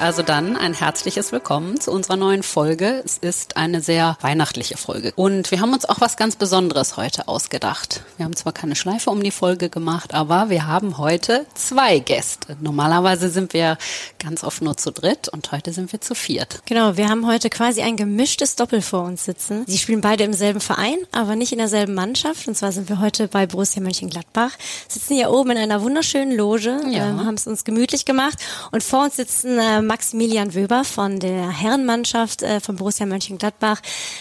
also 0.00 0.22
dann 0.22 0.56
ein 0.56 0.74
herzliches 0.74 1.32
Willkommen 1.32 1.80
zu 1.80 1.90
unserer 1.90 2.16
neuen 2.16 2.44
Folge. 2.44 3.02
Es 3.04 3.18
ist 3.18 3.56
eine 3.56 3.80
sehr 3.80 4.16
weihnachtliche 4.20 4.76
Folge. 4.76 5.12
Und 5.16 5.50
wir 5.50 5.60
haben 5.60 5.72
uns 5.72 5.86
auch 5.88 6.00
was 6.00 6.16
ganz 6.16 6.36
Besonderes 6.36 6.96
heute 6.96 7.26
ausgedacht. 7.26 8.02
Wir 8.16 8.24
haben 8.24 8.36
zwar 8.36 8.52
keine 8.52 8.76
Schleife 8.76 9.10
um 9.10 9.20
die 9.24 9.32
Folge 9.32 9.68
gemacht, 9.68 10.14
aber 10.14 10.50
wir 10.50 10.68
haben 10.68 10.98
heute 10.98 11.46
zwei 11.54 11.98
Gäste. 11.98 12.56
Normalerweise 12.60 13.28
sind 13.28 13.52
wir 13.54 13.76
ganz 14.22 14.44
oft 14.44 14.62
nur 14.62 14.76
zu 14.76 14.92
dritt 14.92 15.28
und 15.30 15.50
heute 15.50 15.72
sind 15.72 15.90
wir 15.90 16.00
zu 16.00 16.14
viert. 16.14 16.62
Genau, 16.66 16.96
wir 16.96 17.08
haben 17.08 17.26
heute 17.26 17.50
quasi 17.50 17.82
ein 17.82 17.96
gemischtes 17.96 18.54
Doppel 18.54 18.82
vor 18.82 19.02
uns 19.02 19.24
sitzen. 19.24 19.64
Sie 19.66 19.78
spielen 19.78 20.00
beide 20.00 20.22
im 20.22 20.32
selben 20.32 20.60
Verein, 20.60 20.98
aber 21.10 21.34
nicht 21.34 21.50
in 21.50 21.58
derselben 21.58 21.94
Mannschaft. 21.94 22.46
Und 22.46 22.54
zwar 22.56 22.70
sind 22.70 22.88
wir 22.88 23.00
heute 23.00 23.26
bei 23.26 23.46
Borussia 23.46 23.82
Mönchengladbach. 23.82 24.52
Sitzen 24.86 25.14
hier 25.16 25.30
oben 25.30 25.50
in 25.50 25.58
einer 25.58 25.82
wunderschönen 25.82 26.36
Loge, 26.36 26.78
Ja. 26.88 27.08
ähm, 27.08 27.26
haben 27.26 27.34
es 27.34 27.48
uns 27.48 27.64
gemütlich 27.64 28.04
gemacht. 28.04 28.38
Und 28.70 28.84
vor 28.84 29.02
uns 29.02 29.16
sitzen 29.16 29.58
äh, 29.58 29.82
Maximilian 29.88 30.54
Wöber 30.54 30.84
von 30.84 31.18
der 31.18 31.48
Herrenmannschaft 31.48 32.42
äh, 32.42 32.60
von 32.60 32.76
Borussia 32.76 33.06
Mönchengladbach, 33.06 33.80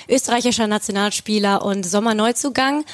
österreichischer 0.09 0.65
Nationalspieler 0.65 1.63
und 1.63 1.83
Sommerneuzugang. 1.85 2.85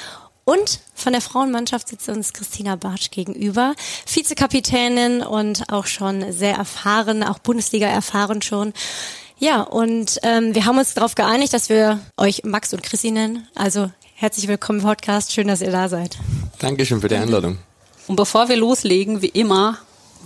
Und 0.43 0.81
von 0.93 1.13
der 1.13 1.21
Frauenmannschaft 1.21 1.87
sitzt 1.87 2.09
uns 2.09 2.33
Christina 2.33 2.75
Bartsch 2.75 3.11
gegenüber, 3.11 3.75
Vizekapitänin 4.05 5.21
und 5.21 5.71
auch 5.71 5.85
schon 5.85 6.33
sehr 6.33 6.55
erfahren, 6.55 7.23
auch 7.23 7.39
Bundesliga 7.39 7.87
erfahren 7.87 8.41
schon. 8.41 8.73
Ja, 9.37 9.61
und 9.61 10.19
ähm, 10.23 10.53
wir 10.53 10.65
haben 10.65 10.77
uns 10.77 10.95
darauf 10.95 11.15
geeinigt, 11.15 11.53
dass 11.53 11.69
wir 11.69 12.01
euch 12.17 12.43
Max 12.43 12.73
und 12.73 12.83
Chrissy 12.83 13.11
nennen. 13.11 13.47
Also 13.55 13.91
herzlich 14.15 14.47
willkommen 14.47 14.79
im 14.79 14.85
Podcast, 14.85 15.31
schön, 15.31 15.47
dass 15.47 15.61
ihr 15.61 15.71
da 15.71 15.87
seid. 15.87 16.17
Dankeschön 16.59 16.99
für 16.99 17.07
die 17.07 17.15
Einladung. 17.15 17.59
Und 18.07 18.15
bevor 18.15 18.49
wir 18.49 18.57
loslegen, 18.57 19.21
wie 19.21 19.29
immer, 19.29 19.77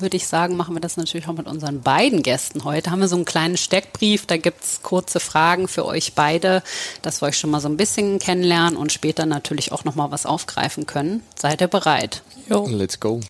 würde 0.02 0.18
ich 0.18 0.28
sagen, 0.28 0.56
machen 0.56 0.76
wir 0.76 0.82
das 0.82 0.98
natürlich 0.98 1.28
auch 1.28 1.34
mit 1.34 1.48
unseren 1.48 1.82
beiden 1.82 2.24
Gästen 2.24 2.64
heute. 2.64 2.92
Haben 2.92 3.02
wir 3.02 3.08
so 3.08 3.16
einen 3.16 3.26
kleinen 3.26 3.58
Steckbrief, 3.58 4.26
da 4.26 4.38
gibt's 4.38 4.82
kurze 4.84 5.20
Fragen 5.20 5.68
für 5.68 5.86
euch 5.86 6.14
beide, 6.14 6.64
dass 7.02 7.22
wir 7.22 7.28
euch 7.28 7.38
schon 7.38 7.50
mal 7.50 7.60
so 7.60 7.70
ein 7.70 7.78
bisschen 7.78 8.20
kennenlernen 8.20 8.78
und 8.78 8.92
später 8.92 9.26
natürlich 9.26 9.72
auch 9.72 9.84
nochmal 9.84 10.12
was 10.12 10.26
aufgreifen 10.26 10.86
können. 10.86 11.24
Seid 11.36 11.62
ihr 11.62 11.68
bereit? 11.68 12.22
Let's 12.68 13.00
go. 13.00 13.22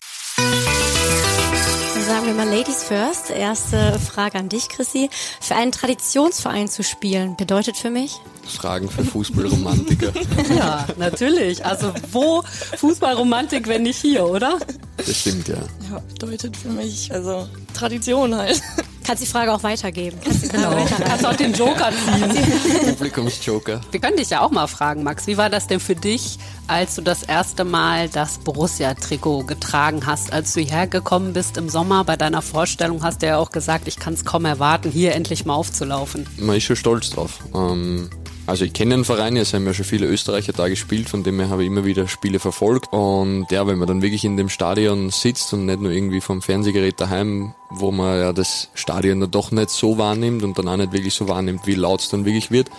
Sagen 2.08 2.24
wir 2.24 2.32
mal 2.32 2.48
Ladies 2.48 2.84
first. 2.84 3.28
Erste 3.28 3.98
Frage 3.98 4.38
an 4.38 4.48
dich, 4.48 4.70
Chrissy. 4.70 5.10
Für 5.42 5.56
einen 5.56 5.72
Traditionsverein 5.72 6.66
zu 6.66 6.82
spielen 6.82 7.36
bedeutet 7.36 7.76
für 7.76 7.90
mich? 7.90 8.16
Fragen 8.46 8.88
für 8.88 9.04
Fußballromantiker. 9.04 10.14
Ja, 10.56 10.86
natürlich. 10.96 11.66
Also 11.66 11.92
wo 12.10 12.42
Fußballromantik, 12.78 13.68
wenn 13.68 13.82
nicht 13.82 14.00
hier, 14.00 14.24
oder? 14.24 14.58
Das 14.96 15.20
stimmt, 15.20 15.48
ja. 15.48 15.58
Ja, 15.90 16.00
bedeutet 16.18 16.56
für 16.56 16.70
mich, 16.70 17.12
also 17.12 17.46
Tradition 17.74 18.34
halt. 18.34 18.62
Kannst 19.08 19.22
die 19.22 19.26
Frage 19.26 19.54
auch 19.54 19.62
weitergeben. 19.62 20.18
Kannst 20.22 20.42
die 20.44 20.48
Genau. 20.48 20.70
weiterleiten. 20.70 21.04
Kannst 21.06 21.24
auch 21.26 21.34
den 21.34 21.54
Joker 21.54 21.90
ziehen. 21.90 22.94
Publikumsjoker. 22.98 23.80
Wir 23.90 24.00
können 24.00 24.18
dich 24.18 24.28
ja 24.28 24.42
auch 24.42 24.50
mal 24.50 24.66
fragen, 24.66 25.02
Max. 25.02 25.26
Wie 25.26 25.38
war 25.38 25.48
das 25.48 25.66
denn 25.66 25.80
für 25.80 25.94
dich, 25.94 26.38
als 26.66 26.94
du 26.96 27.00
das 27.00 27.22
erste 27.22 27.64
Mal 27.64 28.10
das 28.10 28.36
Borussia-Trikot 28.36 29.44
getragen 29.44 30.04
hast? 30.04 30.30
Als 30.34 30.52
du 30.52 30.60
hierher 30.60 30.86
gekommen 30.88 31.32
bist 31.32 31.56
im 31.56 31.70
Sommer 31.70 32.04
bei 32.04 32.18
deiner 32.18 32.42
Vorstellung, 32.42 33.02
hast 33.02 33.22
du 33.22 33.28
ja 33.28 33.38
auch 33.38 33.50
gesagt, 33.50 33.88
ich 33.88 33.96
kann 33.96 34.12
es 34.12 34.26
kaum 34.26 34.44
erwarten, 34.44 34.90
hier 34.90 35.14
endlich 35.14 35.46
mal 35.46 35.54
aufzulaufen. 35.54 36.26
Man 36.36 36.56
ist 36.56 36.64
schon 36.64 36.76
stolz 36.76 37.08
drauf. 37.08 37.38
Ähm, 37.54 38.10
also 38.48 38.64
ich 38.64 38.72
kenne 38.72 38.94
den 38.94 39.04
Verein, 39.04 39.36
es 39.36 39.52
haben 39.52 39.66
ja 39.66 39.74
schon 39.74 39.84
viele 39.84 40.06
Österreicher 40.06 40.54
da 40.54 40.68
gespielt, 40.68 41.10
von 41.10 41.22
dem 41.22 41.38
her 41.38 41.50
habe 41.50 41.62
ich 41.62 41.66
immer 41.66 41.84
wieder 41.84 42.08
Spiele 42.08 42.38
verfolgt. 42.38 42.90
Und 42.94 43.46
ja, 43.50 43.66
wenn 43.66 43.76
man 43.76 43.86
dann 43.86 44.00
wirklich 44.00 44.24
in 44.24 44.38
dem 44.38 44.48
Stadion 44.48 45.10
sitzt 45.10 45.52
und 45.52 45.66
nicht 45.66 45.82
nur 45.82 45.92
irgendwie 45.92 46.22
vom 46.22 46.40
Fernsehgerät 46.40 46.98
daheim, 46.98 47.52
wo 47.68 47.90
man 47.90 48.18
ja 48.18 48.32
das 48.32 48.70
Stadion 48.72 49.20
dann 49.20 49.30
doch 49.30 49.50
nicht 49.50 49.68
so 49.68 49.98
wahrnimmt 49.98 50.42
und 50.44 50.58
dann 50.58 50.66
auch 50.66 50.78
nicht 50.78 50.94
wirklich 50.94 51.12
so 51.12 51.28
wahrnimmt, 51.28 51.66
wie 51.66 51.74
laut 51.74 52.00
es 52.00 52.08
dann 52.08 52.24
wirklich 52.24 52.50
wird, 52.50 52.70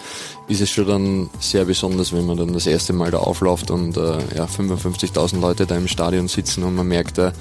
ist 0.47 0.59
es 0.59 0.71
schon 0.71 0.87
dann 0.87 1.29
sehr 1.39 1.65
besonders, 1.65 2.13
wenn 2.13 2.25
man 2.25 2.37
dann 2.37 2.51
das 2.51 2.65
erste 2.65 2.93
Mal 2.93 3.11
da 3.11 3.19
aufläuft 3.19 3.69
und 3.69 3.95
äh, 3.95 4.17
ja, 4.35 4.45
55.000 4.45 5.39
Leute 5.39 5.67
da 5.67 5.77
im 5.77 5.87
Stadion 5.87 6.27
sitzen 6.27 6.63
und 6.63 6.73
man 6.73 6.87
merkt, 6.87 7.19
äh, 7.19 7.31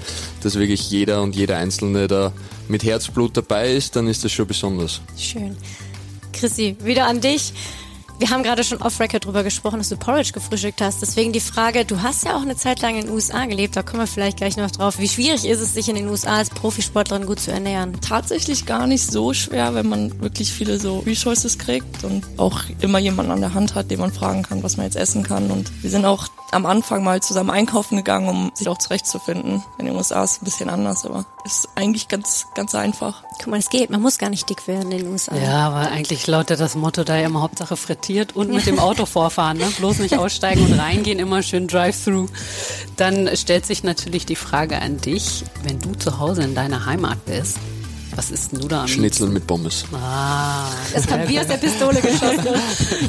dass 0.43 0.53
wirklich 0.53 0.91
jeder 0.91 1.23
und 1.23 1.35
jeder 1.35 1.57
Einzelne 1.57 2.07
da 2.07 2.31
mit 2.67 2.83
Herzblut 2.83 3.35
dabei 3.35 3.73
ist, 3.73 3.95
dann 3.95 4.07
ist 4.07 4.23
das 4.23 4.31
schon 4.31 4.45
besonders. 4.45 5.01
Schön. 5.17 5.57
Chrissy, 6.31 6.75
wieder 6.83 7.07
an 7.07 7.21
dich. 7.21 7.53
Wir 8.19 8.31
haben 8.31 8.43
gerade 8.43 8.65
schon 8.65 8.81
off-record 8.81 9.23
drüber 9.23 9.43
gesprochen, 9.43 9.77
dass 9.77 9.87
du 9.87 9.95
Porridge 9.95 10.33
gefrühstückt 10.33 10.81
hast. 10.81 11.01
Deswegen 11.01 11.31
die 11.31 11.39
Frage, 11.39 11.85
du 11.85 12.01
hast 12.01 12.25
ja 12.25 12.35
auch 12.35 12.41
eine 12.41 12.57
Zeit 12.57 12.81
lang 12.81 12.95
in 12.95 13.05
den 13.05 13.11
USA 13.11 13.45
gelebt, 13.45 13.77
da 13.77 13.81
kommen 13.81 14.03
wir 14.03 14.07
vielleicht 14.07 14.35
gleich 14.35 14.57
noch 14.57 14.69
drauf. 14.71 14.99
Wie 14.99 15.07
schwierig 15.07 15.45
ist 15.45 15.61
es, 15.61 15.73
sich 15.73 15.87
in 15.87 15.95
den 15.95 16.09
USA 16.09 16.35
als 16.35 16.49
Profisportlerin 16.49 17.25
gut 17.25 17.39
zu 17.39 17.51
ernähren? 17.51 17.97
Tatsächlich 18.01 18.65
gar 18.65 18.87
nicht 18.87 19.09
so 19.09 19.33
schwer, 19.33 19.73
wenn 19.73 19.87
man 19.87 20.21
wirklich 20.21 20.51
viele 20.51 20.81
so 20.81 20.99
Resources 20.99 21.57
kriegt 21.57 22.03
und 22.03 22.25
auch 22.35 22.59
immer 22.81 22.99
jemanden 22.99 23.31
an 23.31 23.39
der 23.39 23.53
Hand 23.53 23.75
hat, 23.75 23.89
den 23.89 24.01
man 24.01 24.11
fragen 24.11 24.43
kann, 24.43 24.63
was 24.63 24.75
man 24.75 24.85
jetzt 24.85 24.97
essen 24.97 25.23
kann. 25.23 25.49
Und 25.49 25.81
wir 25.81 25.89
sind 25.89 26.03
auch 26.03 26.27
am 26.51 26.65
Anfang 26.65 27.03
mal 27.03 27.21
zusammen 27.21 27.51
einkaufen 27.51 27.95
gegangen, 27.95 28.27
um 28.27 28.51
sich 28.53 28.67
auch 28.67 28.77
zurechtzufinden. 28.77 29.63
In 29.77 29.85
den 29.85 29.95
USA 29.95 30.23
ist 30.23 30.31
es 30.31 30.41
ein 30.41 30.45
bisschen 30.45 30.69
anders, 30.69 31.05
aber 31.05 31.25
ist 31.45 31.69
eigentlich 31.75 32.07
ganz, 32.07 32.47
ganz 32.55 32.75
einfach. 32.75 33.23
Guck 33.37 33.47
mal, 33.47 33.59
es 33.59 33.69
geht. 33.69 33.89
Man 33.89 34.01
muss 34.01 34.17
gar 34.17 34.29
nicht 34.29 34.49
dick 34.49 34.67
werden 34.67 34.91
in 34.91 34.99
den 34.99 35.07
USA. 35.07 35.35
Ja, 35.35 35.67
aber 35.67 35.91
eigentlich 35.91 36.27
lautet 36.27 36.59
das 36.59 36.75
Motto 36.75 37.03
da 37.03 37.17
ja 37.17 37.27
immer 37.27 37.41
Hauptsache 37.41 37.77
frittiert 38.09 38.35
und 38.35 38.51
mit 38.51 38.65
dem 38.65 38.79
Auto 38.79 39.05
vorfahren, 39.05 39.57
ne? 39.57 39.65
Bloß 39.77 39.99
nicht 39.99 40.17
aussteigen 40.17 40.65
und 40.65 40.79
reingehen, 40.79 41.19
immer 41.19 41.43
schön 41.43 41.67
Drive-Thru. 41.67 42.27
Dann 42.97 43.29
stellt 43.35 43.65
sich 43.65 43.83
natürlich 43.83 44.25
die 44.25 44.35
Frage 44.35 44.81
an 44.81 44.97
dich, 44.97 45.43
wenn 45.63 45.79
du 45.79 45.93
zu 45.93 46.19
Hause 46.19 46.43
in 46.43 46.55
deiner 46.55 46.85
Heimat 46.85 47.23
bist, 47.25 47.57
was 48.15 48.31
isst 48.31 48.51
denn 48.51 48.59
du 48.61 48.67
da 48.67 48.81
am 48.81 48.87
Schnitzel 48.87 49.27
mit 49.29 49.45
Pommes. 49.47 49.85
Ah, 49.93 50.65
Das 50.93 51.07
hat 51.09 51.27
wie 51.27 51.39
aus 51.39 51.47
der 51.47 51.57
Pistole 51.57 52.01
geschossen. 52.01 52.47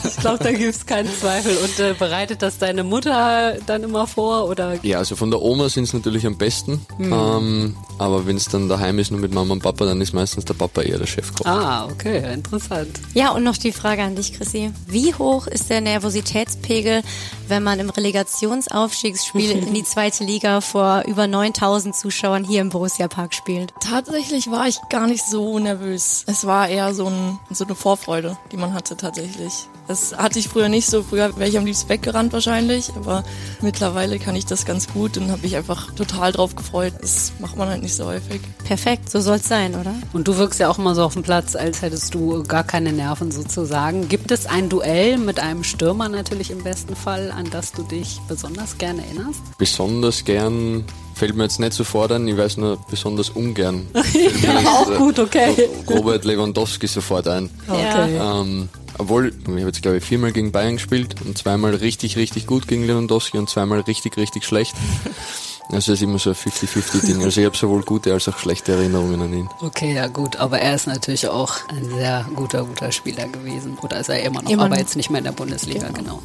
ich 0.05 0.17
glaube, 0.17 0.45
da 0.45 0.53
gibt's 0.53 0.85
keinen 0.87 1.09
Zweifel. 1.19 1.57
Und 1.57 1.79
äh, 1.79 1.95
bereitet 1.99 2.43
das 2.43 2.59
deine 2.59 2.85
Mutter 2.85 3.57
dann 3.67 3.83
immer 3.83 4.07
vor 4.07 4.49
oder 4.49 4.75
Ja, 4.85 4.99
also 4.99 5.17
von 5.17 5.31
der 5.31 5.41
Oma 5.43 5.69
sind 5.69 5.85
es 5.85 5.93
natürlich 5.93 6.27
am 6.27 6.37
besten. 6.37 6.85
Ähm, 6.99 7.77
aber 7.99 8.27
wenn 8.27 8.37
es 8.37 8.45
dann 8.47 8.69
daheim 8.69 8.99
ist, 8.99 9.11
nur 9.11 9.21
mit 9.21 9.33
Mama 9.33 9.53
und 9.53 9.63
Papa, 9.63 9.85
dann 9.85 10.01
ist 10.01 10.13
meistens 10.13 10.45
der 10.45 10.55
Papa 10.55 10.83
eher 10.83 10.99
der 10.99 11.07
Chefkoch. 11.07 11.47
Ah, 11.47 11.87
okay, 11.87 12.33
interessant. 12.33 13.01
Ja, 13.15 13.31
und 13.33 13.43
noch 13.45 13.57
die 13.57 13.73
Frage 13.73 14.03
an 14.03 14.17
dich, 14.17 14.33
Chrissy. 14.35 14.71
Wie 14.87 15.15
hoch 15.15 15.47
ist 15.47 15.71
der 15.71 15.81
Nervositätspegel, 15.81 17.03
wenn 17.51 17.63
man 17.65 17.81
im 17.81 17.91
Relegationsaufstiegsspiel 17.91 19.51
in 19.51 19.75
die 19.75 19.83
zweite 19.85 20.25
Liga 20.25 20.61
vor 20.61 21.03
über 21.07 21.27
9000 21.27 21.95
Zuschauern 21.95 22.45
hier 22.45 22.61
im 22.61 22.71
Borussia 22.71 23.09
Park 23.09 23.35
spielt? 23.35 23.75
Tatsächlich 23.81 24.51
war 24.51 24.69
ich 24.69 24.79
gar 24.89 25.07
nicht 25.07 25.27
so 25.27 25.59
nervös. 25.59 26.25
Es 26.27 26.47
war 26.47 26.69
eher 26.69 26.95
so, 26.95 27.07
ein, 27.07 27.39
so 27.51 27.65
eine 27.65 27.75
Vorfreude, 27.75 28.39
die 28.53 28.57
man 28.57 28.73
hatte 28.73 28.97
tatsächlich. 28.97 29.69
Das 29.91 30.17
hatte 30.17 30.39
ich 30.39 30.49
früher 30.49 30.69
nicht 30.69 30.87
so. 30.89 31.03
Früher 31.03 31.37
wäre 31.37 31.49
ich 31.49 31.59
am 31.59 31.67
liebsten 31.67 31.89
weggerannt 31.89 32.33
wahrscheinlich, 32.33 32.93
aber 32.95 33.25
mittlerweile 33.61 34.21
kann 34.21 34.37
ich 34.37 34.47
das 34.47 34.65
ganz 34.65 34.87
gut 34.87 35.17
und 35.17 35.33
habe 35.33 35.43
mich 35.43 35.57
einfach 35.57 35.93
total 35.95 36.31
drauf 36.31 36.55
gefreut. 36.55 36.93
Das 37.01 37.33
macht 37.41 37.57
man 37.57 37.69
halt 37.69 37.83
nicht 37.83 37.97
so 37.97 38.07
häufig. 38.07 38.41
Perfekt, 38.63 39.11
so 39.11 39.21
soll's 39.21 39.49
sein, 39.49 39.75
oder? 39.75 39.93
Und 40.13 40.29
du 40.29 40.37
wirkst 40.37 40.61
ja 40.61 40.69
auch 40.69 40.79
immer 40.79 40.95
so 40.95 41.03
auf 41.03 41.15
dem 41.15 41.25
Platz, 41.25 41.57
als 41.57 41.83
hättest 41.83 42.15
du 42.15 42.45
gar 42.45 42.63
keine 42.63 42.93
Nerven 42.93 43.33
sozusagen. 43.33 44.09
Gibt 44.09 44.31
es 44.31 44.47
ein 44.47 44.69
Duell 44.69 45.19
mit 45.19 45.41
einem 45.41 45.65
Stürmer 45.65 46.09
natürlich 46.09 46.53
im 46.53 46.63
besten 46.63 46.95
Fall, 46.95 47.33
an 47.41 47.51
das 47.51 47.73
du 47.73 47.83
dich 47.83 48.21
besonders 48.29 48.77
gerne 48.79 49.03
erinnerst? 49.05 49.41
Besonders 49.59 50.25
gern 50.25 50.85
fällt 51.15 51.35
mir 51.35 51.45
jetzt 51.45 51.59
nicht 51.59 51.73
sofort 51.73 52.13
ein, 52.13 52.29
ich 52.29 52.37
weiß 52.37 52.59
nur 52.59 52.79
besonders 52.91 53.31
ungern. 53.31 53.87
Mir 53.93 54.59
auch 54.67 54.91
äh, 54.91 54.97
gut, 54.97 55.19
okay. 55.19 55.69
Robert 55.89 56.25
Lewandowski 56.25 56.87
sofort 56.87 57.29
ein. 57.29 57.51
Okay. 57.67 58.17
Ähm, 58.17 58.69
obwohl, 58.99 59.29
ich 59.29 59.49
habe 59.49 59.61
jetzt 59.61 59.83
glaube 59.83 59.99
ich 59.99 60.05
viermal 60.05 60.33
gegen 60.33 60.53
Bayern 60.53 60.75
gespielt 60.75 61.17
und 61.25 61.37
zweimal 61.37 61.75
richtig, 61.75 62.17
richtig 62.17 62.47
gut 62.47 62.69
gegen 62.69 62.87
Lewandowski 62.87 63.39
und 63.39 63.49
zweimal 63.49 63.81
richtig, 63.81 64.17
richtig 64.17 64.45
schlecht. 64.45 64.75
Also 65.73 65.93
es 65.93 66.01
ist 66.01 66.03
immer 66.03 66.19
so 66.19 66.31
ein 66.31 66.37
50-50-Ding. 66.37 67.23
Also 67.23 67.41
ich 67.41 67.47
habe 67.47 67.57
sowohl 67.57 67.83
gute 67.83 68.13
als 68.13 68.29
auch 68.29 68.39
schlechte 68.39 68.73
Erinnerungen 68.73 69.21
an 69.23 69.33
ihn. 69.33 69.49
Okay, 69.61 69.95
ja 69.95 70.09
gut, 70.09 70.37
aber 70.37 70.59
er 70.61 70.75
ist 70.75 70.87
natürlich 70.87 71.29
auch 71.29 71.55
ein 71.69 71.85
sehr 71.91 72.27
guter, 72.35 72.65
guter 72.65 72.91
Spieler 72.93 73.29
gewesen. 73.29 73.79
Oder 73.83 74.01
ist 74.01 74.09
er 74.09 74.23
immer 74.23 74.43
noch, 74.43 74.51
Immer 74.51 74.65
aber 74.65 74.75
noch. 74.75 74.81
jetzt 74.81 74.97
nicht 74.97 75.11
mehr 75.11 75.19
in 75.19 75.25
der 75.25 75.33
Bundesliga, 75.33 75.89
genau. 75.91 76.21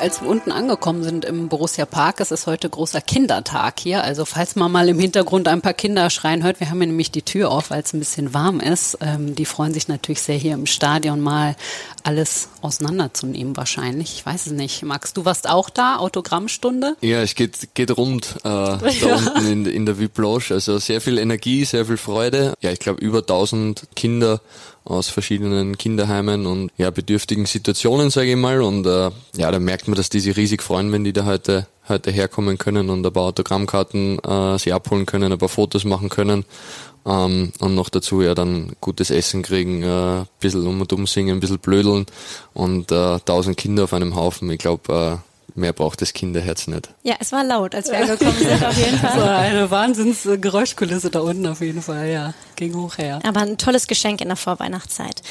Als 0.00 0.22
wir 0.22 0.28
unten 0.30 0.50
angekommen 0.50 1.02
sind 1.02 1.26
im 1.26 1.48
Borussia 1.48 1.84
Park, 1.84 2.20
es 2.20 2.30
ist 2.30 2.46
heute 2.46 2.70
großer 2.70 3.02
Kindertag 3.02 3.80
hier. 3.80 4.02
Also 4.02 4.24
falls 4.24 4.56
man 4.56 4.72
mal 4.72 4.88
im 4.88 4.98
Hintergrund 4.98 5.46
ein 5.46 5.60
paar 5.60 5.74
Kinder 5.74 6.08
schreien 6.08 6.42
hört, 6.42 6.58
wir 6.58 6.70
haben 6.70 6.78
hier 6.78 6.86
nämlich 6.86 7.10
die 7.10 7.20
Tür 7.20 7.50
auf, 7.50 7.70
weil 7.70 7.82
es 7.82 7.92
ein 7.92 7.98
bisschen 7.98 8.32
warm 8.32 8.60
ist. 8.60 8.96
Ähm, 9.02 9.34
die 9.34 9.44
freuen 9.44 9.74
sich 9.74 9.88
natürlich 9.88 10.22
sehr 10.22 10.36
hier 10.36 10.54
im 10.54 10.64
Stadion 10.64 11.20
mal 11.20 11.54
alles 12.02 12.48
auseinanderzunehmen 12.62 13.58
wahrscheinlich. 13.58 14.14
Ich 14.14 14.24
weiß 14.24 14.46
es 14.46 14.52
nicht. 14.52 14.82
Max, 14.84 15.12
du 15.12 15.26
warst 15.26 15.46
auch 15.50 15.68
da, 15.68 15.96
Autogrammstunde? 15.96 16.96
Ja, 17.02 17.20
es 17.20 17.34
geht, 17.34 17.74
geht 17.74 17.94
rund 17.94 18.36
äh, 18.38 18.40
da 18.44 18.78
unten 18.78 19.46
in, 19.46 19.66
in 19.66 19.84
der 19.84 19.98
VIP 19.98 20.16
Lounge. 20.16 20.44
Also 20.50 20.78
sehr 20.78 21.02
viel 21.02 21.18
Energie, 21.18 21.66
sehr 21.66 21.84
viel 21.84 21.98
Freude. 21.98 22.54
Ja, 22.60 22.70
ich 22.70 22.78
glaube 22.78 23.02
über 23.02 23.18
1000 23.18 23.82
Kinder 23.94 24.40
aus 24.84 25.08
verschiedenen 25.08 25.76
Kinderheimen 25.76 26.46
und 26.46 26.70
ja, 26.76 26.90
bedürftigen 26.90 27.46
Situationen, 27.46 28.10
sage 28.10 28.30
ich 28.30 28.36
mal. 28.36 28.62
Und 28.62 28.86
äh, 28.86 29.10
ja, 29.36 29.50
da 29.50 29.58
merkt 29.58 29.88
man, 29.88 29.96
dass 29.96 30.10
die 30.10 30.20
sich 30.20 30.36
riesig 30.36 30.62
freuen, 30.62 30.92
wenn 30.92 31.04
die 31.04 31.12
da 31.12 31.24
heute, 31.24 31.66
heute 31.88 32.10
herkommen 32.10 32.58
können 32.58 32.90
und 32.90 33.06
ein 33.06 33.12
paar 33.12 33.24
Autogrammkarten 33.24 34.18
äh, 34.18 34.58
sie 34.58 34.72
abholen 34.72 35.06
können, 35.06 35.32
ein 35.32 35.38
paar 35.38 35.48
Fotos 35.48 35.84
machen 35.84 36.08
können. 36.08 36.44
Ähm, 37.06 37.52
und 37.60 37.74
noch 37.74 37.88
dazu 37.88 38.20
ja 38.22 38.34
dann 38.34 38.72
gutes 38.80 39.10
Essen 39.10 39.42
kriegen, 39.42 39.82
äh, 39.82 40.20
ein 40.20 40.26
bisschen 40.38 40.66
um 40.66 40.80
und 40.80 40.92
um 40.92 41.06
singen, 41.06 41.36
ein 41.36 41.40
bisschen 41.40 41.58
blödeln 41.58 42.06
und 42.52 42.92
äh, 42.92 43.18
tausend 43.20 43.56
Kinder 43.56 43.84
auf 43.84 43.94
einem 43.94 44.14
Haufen. 44.14 44.50
Ich 44.50 44.58
glaube, 44.58 45.20
äh, 45.22 45.29
mehr 45.54 45.72
braucht 45.72 46.02
das 46.02 46.12
Kinderherz 46.12 46.66
nicht. 46.66 46.90
Ja, 47.02 47.16
es 47.20 47.32
war 47.32 47.44
laut, 47.44 47.74
als 47.74 47.90
wir 47.90 47.98
angekommen 47.98 48.36
sind, 48.38 48.64
auf 48.64 48.76
jeden 48.76 48.98
Fall. 48.98 49.10
So 49.20 49.22
eine 49.22 49.70
Wahnsinnsgeräuschkulisse 49.70 51.10
da 51.10 51.20
unten 51.20 51.46
auf 51.46 51.60
jeden 51.60 51.82
Fall, 51.82 52.08
ja. 52.08 52.34
Ging 52.56 52.74
hoch 52.74 52.98
her. 52.98 53.20
Aber 53.26 53.40
ein 53.40 53.58
tolles 53.58 53.86
Geschenk 53.86 54.20
in 54.20 54.28
der 54.28 54.36
Vorweihnachtszeit. 54.36 55.22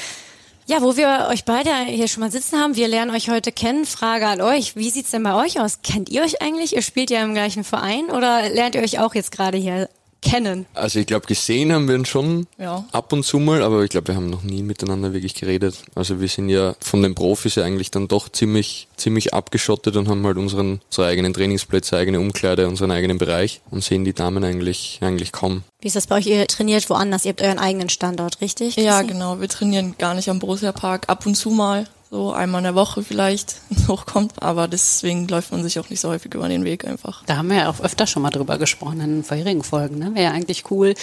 Ja, 0.66 0.82
wo 0.82 0.96
wir 0.96 1.26
euch 1.30 1.44
beide 1.44 1.74
hier 1.86 2.06
schon 2.06 2.20
mal 2.20 2.30
sitzen 2.30 2.60
haben, 2.60 2.76
wir 2.76 2.86
lernen 2.86 3.10
euch 3.10 3.28
heute 3.28 3.50
kennen. 3.50 3.84
Frage 3.84 4.28
an 4.28 4.40
euch, 4.40 4.76
wie 4.76 4.90
sieht's 4.90 5.10
denn 5.10 5.24
bei 5.24 5.34
euch 5.34 5.58
aus? 5.58 5.80
Kennt 5.82 6.08
ihr 6.08 6.22
euch 6.22 6.42
eigentlich? 6.42 6.76
Ihr 6.76 6.82
spielt 6.82 7.10
ja 7.10 7.22
im 7.24 7.34
gleichen 7.34 7.64
Verein 7.64 8.04
oder 8.10 8.48
lernt 8.48 8.76
ihr 8.76 8.82
euch 8.82 9.00
auch 9.00 9.16
jetzt 9.16 9.32
gerade 9.32 9.58
hier 9.58 9.88
kennen? 10.22 10.66
Also 10.74 10.98
ich 10.98 11.06
glaube, 11.06 11.26
gesehen 11.26 11.72
haben 11.72 11.88
wir 11.88 11.94
ihn 11.94 12.04
schon 12.04 12.46
Ja. 12.58 12.84
ab 12.92 13.12
und 13.12 13.24
zu 13.24 13.38
mal, 13.38 13.62
aber 13.62 13.82
ich 13.82 13.90
glaube, 13.90 14.08
wir 14.08 14.16
haben 14.16 14.30
noch 14.30 14.42
nie 14.42 14.62
miteinander 14.62 15.12
wirklich 15.12 15.34
geredet. 15.34 15.82
Also 15.94 16.20
wir 16.20 16.28
sind 16.28 16.48
ja 16.48 16.74
von 16.80 17.02
den 17.02 17.14
Profis 17.14 17.54
ja 17.54 17.64
eigentlich 17.64 17.90
dann 17.90 18.08
doch 18.08 18.28
ziemlich, 18.28 18.88
ziemlich 18.96 19.34
abgeschottet 19.34 19.96
und 19.96 20.08
haben 20.08 20.24
halt 20.26 20.36
unseren, 20.36 20.80
unsere 20.90 21.06
eigenen 21.06 21.32
Trainingsplätze, 21.32 21.96
eigene 21.96 22.20
Umkleide, 22.20 22.68
unseren 22.68 22.90
eigenen 22.90 23.18
Bereich 23.18 23.60
und 23.70 23.82
sehen 23.84 24.04
die 24.04 24.12
Damen 24.12 24.44
eigentlich, 24.44 24.98
eigentlich 25.02 25.32
kaum. 25.32 25.62
Wie 25.80 25.86
ist 25.88 25.96
das 25.96 26.06
bei 26.06 26.16
euch? 26.16 26.26
Ihr 26.26 26.46
trainiert 26.46 26.88
woanders, 26.90 27.24
ihr 27.24 27.30
habt 27.30 27.42
euren 27.42 27.58
eigenen 27.58 27.88
Standort, 27.88 28.40
richtig? 28.40 28.76
Ja, 28.76 29.02
genau. 29.02 29.40
Wir 29.40 29.48
trainieren 29.48 29.94
gar 29.98 30.14
nicht 30.14 30.28
am 30.28 30.38
Borussia 30.38 30.72
Park. 30.72 31.04
Ab 31.08 31.24
und 31.26 31.34
zu 31.34 31.50
mal. 31.50 31.86
So 32.12 32.32
einmal 32.32 32.58
in 32.58 32.64
der 32.64 32.74
Woche 32.74 33.04
vielleicht 33.04 33.56
hochkommt. 33.88 34.42
Aber 34.42 34.66
deswegen 34.66 35.28
läuft 35.28 35.52
man 35.52 35.62
sich 35.62 35.78
auch 35.78 35.88
nicht 35.90 36.00
so 36.00 36.08
häufig 36.08 36.34
über 36.34 36.48
den 36.48 36.64
Weg 36.64 36.84
einfach. 36.84 37.22
Da 37.26 37.36
haben 37.36 37.50
wir 37.50 37.58
ja 37.58 37.70
auch 37.70 37.80
öfter 37.80 38.08
schon 38.08 38.22
mal 38.22 38.30
drüber 38.30 38.58
gesprochen 38.58 39.00
in 39.00 39.16
den 39.16 39.24
vorherigen 39.24 39.62
Folgen. 39.62 39.98
Ne? 39.98 40.10
Wäre 40.14 40.24
ja 40.24 40.30
eigentlich 40.32 40.70
cool, 40.72 40.94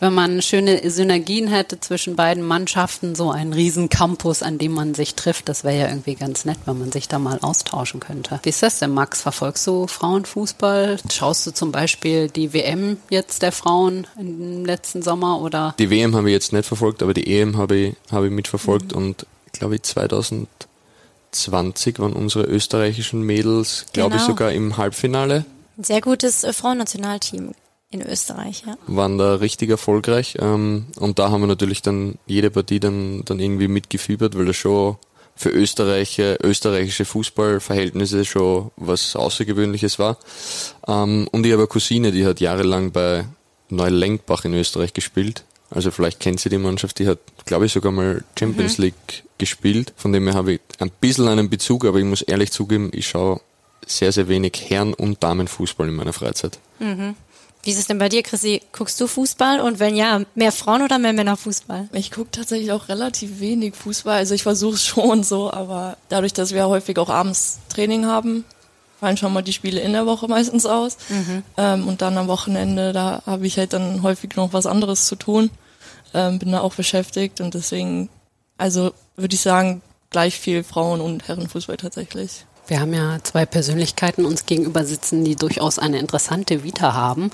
wenn 0.00 0.14
man 0.14 0.40
schöne 0.40 0.88
Synergien 0.88 1.48
hätte 1.48 1.80
zwischen 1.80 2.16
beiden 2.16 2.42
Mannschaften, 2.42 3.14
so 3.14 3.30
einen 3.30 3.52
riesen 3.52 3.90
Campus, 3.90 4.42
an 4.42 4.56
dem 4.56 4.72
man 4.72 4.94
sich 4.94 5.14
trifft. 5.14 5.50
Das 5.50 5.64
wäre 5.64 5.78
ja 5.78 5.88
irgendwie 5.88 6.14
ganz 6.14 6.46
nett, 6.46 6.58
wenn 6.64 6.78
man 6.78 6.90
sich 6.90 7.08
da 7.08 7.18
mal 7.18 7.40
austauschen 7.42 8.00
könnte. 8.00 8.40
Wie 8.42 8.48
ist 8.48 8.62
das 8.62 8.78
denn, 8.78 8.92
Max? 8.92 9.20
Verfolgst 9.20 9.66
du 9.66 9.86
Frauenfußball? 9.86 10.96
Schaust 11.12 11.46
du 11.46 11.50
zum 11.50 11.72
Beispiel 11.72 12.28
die 12.30 12.54
WM 12.54 12.96
jetzt 13.10 13.42
der 13.42 13.52
Frauen 13.52 14.06
im 14.18 14.64
letzten 14.64 15.02
Sommer 15.02 15.42
oder? 15.42 15.74
Die 15.78 15.90
WM 15.90 16.16
habe 16.16 16.30
ich 16.30 16.32
jetzt 16.32 16.54
nicht 16.54 16.64
verfolgt, 16.64 17.02
aber 17.02 17.12
die 17.12 17.38
EM 17.38 17.58
habe 17.58 17.76
ich, 17.76 17.96
habe 18.10 18.26
ich 18.28 18.32
mitverfolgt 18.32 18.94
und 18.94 19.26
glaube 19.54 19.76
ich 19.76 19.82
2020 21.32 21.98
waren 21.98 22.12
unsere 22.12 22.44
österreichischen 22.44 23.22
Mädels, 23.22 23.86
glaube 23.92 24.16
ich 24.16 24.22
Genau. 24.22 24.32
sogar 24.32 24.52
im 24.52 24.76
Halbfinale, 24.76 25.44
Ein 25.76 25.84
sehr 25.84 26.00
gutes 26.00 26.44
äh, 26.44 26.52
Frauennationalteam 26.52 27.52
in 27.90 28.02
Österreich, 28.02 28.64
ja. 28.66 28.76
waren 28.86 29.18
da 29.18 29.34
richtig 29.36 29.70
erfolgreich 29.70 30.36
ähm, 30.40 30.86
und 30.98 31.18
da 31.18 31.30
haben 31.30 31.40
wir 31.42 31.46
natürlich 31.46 31.82
dann 31.82 32.16
jede 32.26 32.50
Partie 32.50 32.80
dann, 32.80 33.22
dann 33.24 33.38
irgendwie 33.40 33.68
mitgefiebert, 33.68 34.36
weil 34.36 34.46
das 34.46 34.56
schon 34.56 34.96
für 35.36 35.50
Österreich, 35.50 36.20
österreichische 36.20 37.04
Fußballverhältnisse 37.04 38.24
schon 38.24 38.70
was 38.76 39.16
Außergewöhnliches 39.16 39.98
war. 39.98 40.16
Ähm, 40.86 41.26
und 41.32 41.44
ich 41.44 41.50
habe 41.52 41.62
eine 41.62 41.66
Cousine, 41.68 42.12
die 42.12 42.24
hat 42.24 42.38
jahrelang 42.38 42.92
bei 42.92 43.24
Neulenkbach 43.68 44.44
in 44.44 44.54
Österreich 44.54 44.92
gespielt. 44.92 45.42
Also 45.74 45.90
vielleicht 45.90 46.20
kennt 46.20 46.40
sie 46.40 46.48
die 46.48 46.58
Mannschaft, 46.58 46.98
die 47.00 47.06
hat, 47.08 47.18
glaube 47.44 47.66
ich, 47.66 47.72
sogar 47.72 47.92
mal 47.92 48.22
Champions 48.38 48.78
League 48.78 49.24
gespielt. 49.38 49.92
Von 49.96 50.12
dem 50.12 50.24
her 50.26 50.34
habe 50.34 50.54
ich 50.54 50.60
ein 50.78 50.90
bisschen 51.00 51.26
einen 51.28 51.50
Bezug, 51.50 51.84
aber 51.84 51.98
ich 51.98 52.04
muss 52.04 52.22
ehrlich 52.22 52.52
zugeben, 52.52 52.90
ich 52.94 53.08
schaue 53.08 53.40
sehr, 53.86 54.12
sehr 54.12 54.28
wenig 54.28 54.52
Herren- 54.68 54.94
und 54.94 55.22
Damenfußball 55.22 55.88
in 55.88 55.94
meiner 55.96 56.12
Freizeit. 56.12 56.58
Wie 57.64 57.70
ist 57.70 57.78
es 57.78 57.86
denn 57.86 57.98
bei 57.98 58.08
dir, 58.08 58.22
Chrissy? 58.22 58.60
Guckst 58.72 59.00
du 59.00 59.06
Fußball? 59.06 59.60
Und 59.60 59.78
wenn 59.78 59.96
ja, 59.96 60.20
mehr 60.34 60.52
Frauen- 60.52 60.82
oder 60.82 60.98
mehr 60.98 61.14
Männerfußball? 61.14 61.88
Ich 61.92 62.10
gucke 62.10 62.30
tatsächlich 62.30 62.70
auch 62.72 62.88
relativ 62.88 63.40
wenig 63.40 63.74
Fußball. 63.74 64.16
Also 64.18 64.34
ich 64.34 64.42
versuche 64.42 64.74
es 64.74 64.84
schon 64.86 65.22
so, 65.22 65.50
aber 65.50 65.96
dadurch, 66.08 66.34
dass 66.34 66.52
wir 66.52 66.68
häufig 66.68 66.98
auch 66.98 67.08
abends 67.08 67.58
Training 67.68 68.06
haben, 68.06 68.44
fallen 69.00 69.16
schon 69.16 69.32
mal 69.32 69.42
die 69.42 69.52
Spiele 69.52 69.80
in 69.80 69.92
der 69.92 70.06
Woche 70.06 70.28
meistens 70.28 70.66
aus. 70.66 70.98
Ähm, 71.56 71.88
und 71.88 72.00
dann 72.02 72.16
am 72.18 72.28
Wochenende, 72.28 72.92
da 72.92 73.22
habe 73.26 73.46
ich 73.46 73.58
halt 73.58 73.72
dann 73.72 74.02
häufig 74.02 74.36
noch 74.36 74.52
was 74.52 74.66
anderes 74.66 75.06
zu 75.06 75.16
tun. 75.16 75.50
Ähm, 76.14 76.38
bin 76.38 76.52
da 76.52 76.60
auch 76.60 76.74
beschäftigt 76.74 77.40
und 77.40 77.54
deswegen, 77.54 78.08
also 78.56 78.92
würde 79.16 79.34
ich 79.34 79.40
sagen, 79.40 79.82
gleich 80.10 80.38
viel 80.38 80.62
Frauen- 80.62 81.00
und 81.00 81.26
Herrenfußball 81.26 81.76
tatsächlich. 81.76 82.46
Wir 82.66 82.80
haben 82.80 82.94
ja 82.94 83.18
zwei 83.22 83.44
Persönlichkeiten 83.44 84.24
uns 84.24 84.46
gegenüber 84.46 84.84
sitzen, 84.84 85.22
die 85.22 85.36
durchaus 85.36 85.78
eine 85.78 85.98
interessante 85.98 86.64
Vita 86.64 86.94
haben. 86.94 87.30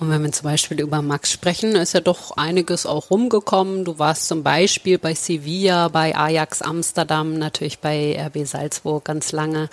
Und 0.00 0.10
wenn 0.10 0.22
wir 0.24 0.32
zum 0.32 0.44
Beispiel 0.44 0.80
über 0.80 1.02
Max 1.02 1.30
sprechen, 1.30 1.76
ist 1.76 1.94
ja 1.94 2.00
doch 2.00 2.36
einiges 2.36 2.84
auch 2.84 3.10
rumgekommen. 3.10 3.84
Du 3.84 4.00
warst 4.00 4.26
zum 4.26 4.42
Beispiel 4.42 4.98
bei 4.98 5.14
Sevilla, 5.14 5.86
bei 5.88 6.16
Ajax 6.16 6.62
Amsterdam, 6.62 7.38
natürlich 7.38 7.78
bei 7.78 8.18
RB 8.26 8.44
Salzburg 8.44 9.04
ganz 9.04 9.30
lange 9.30 9.68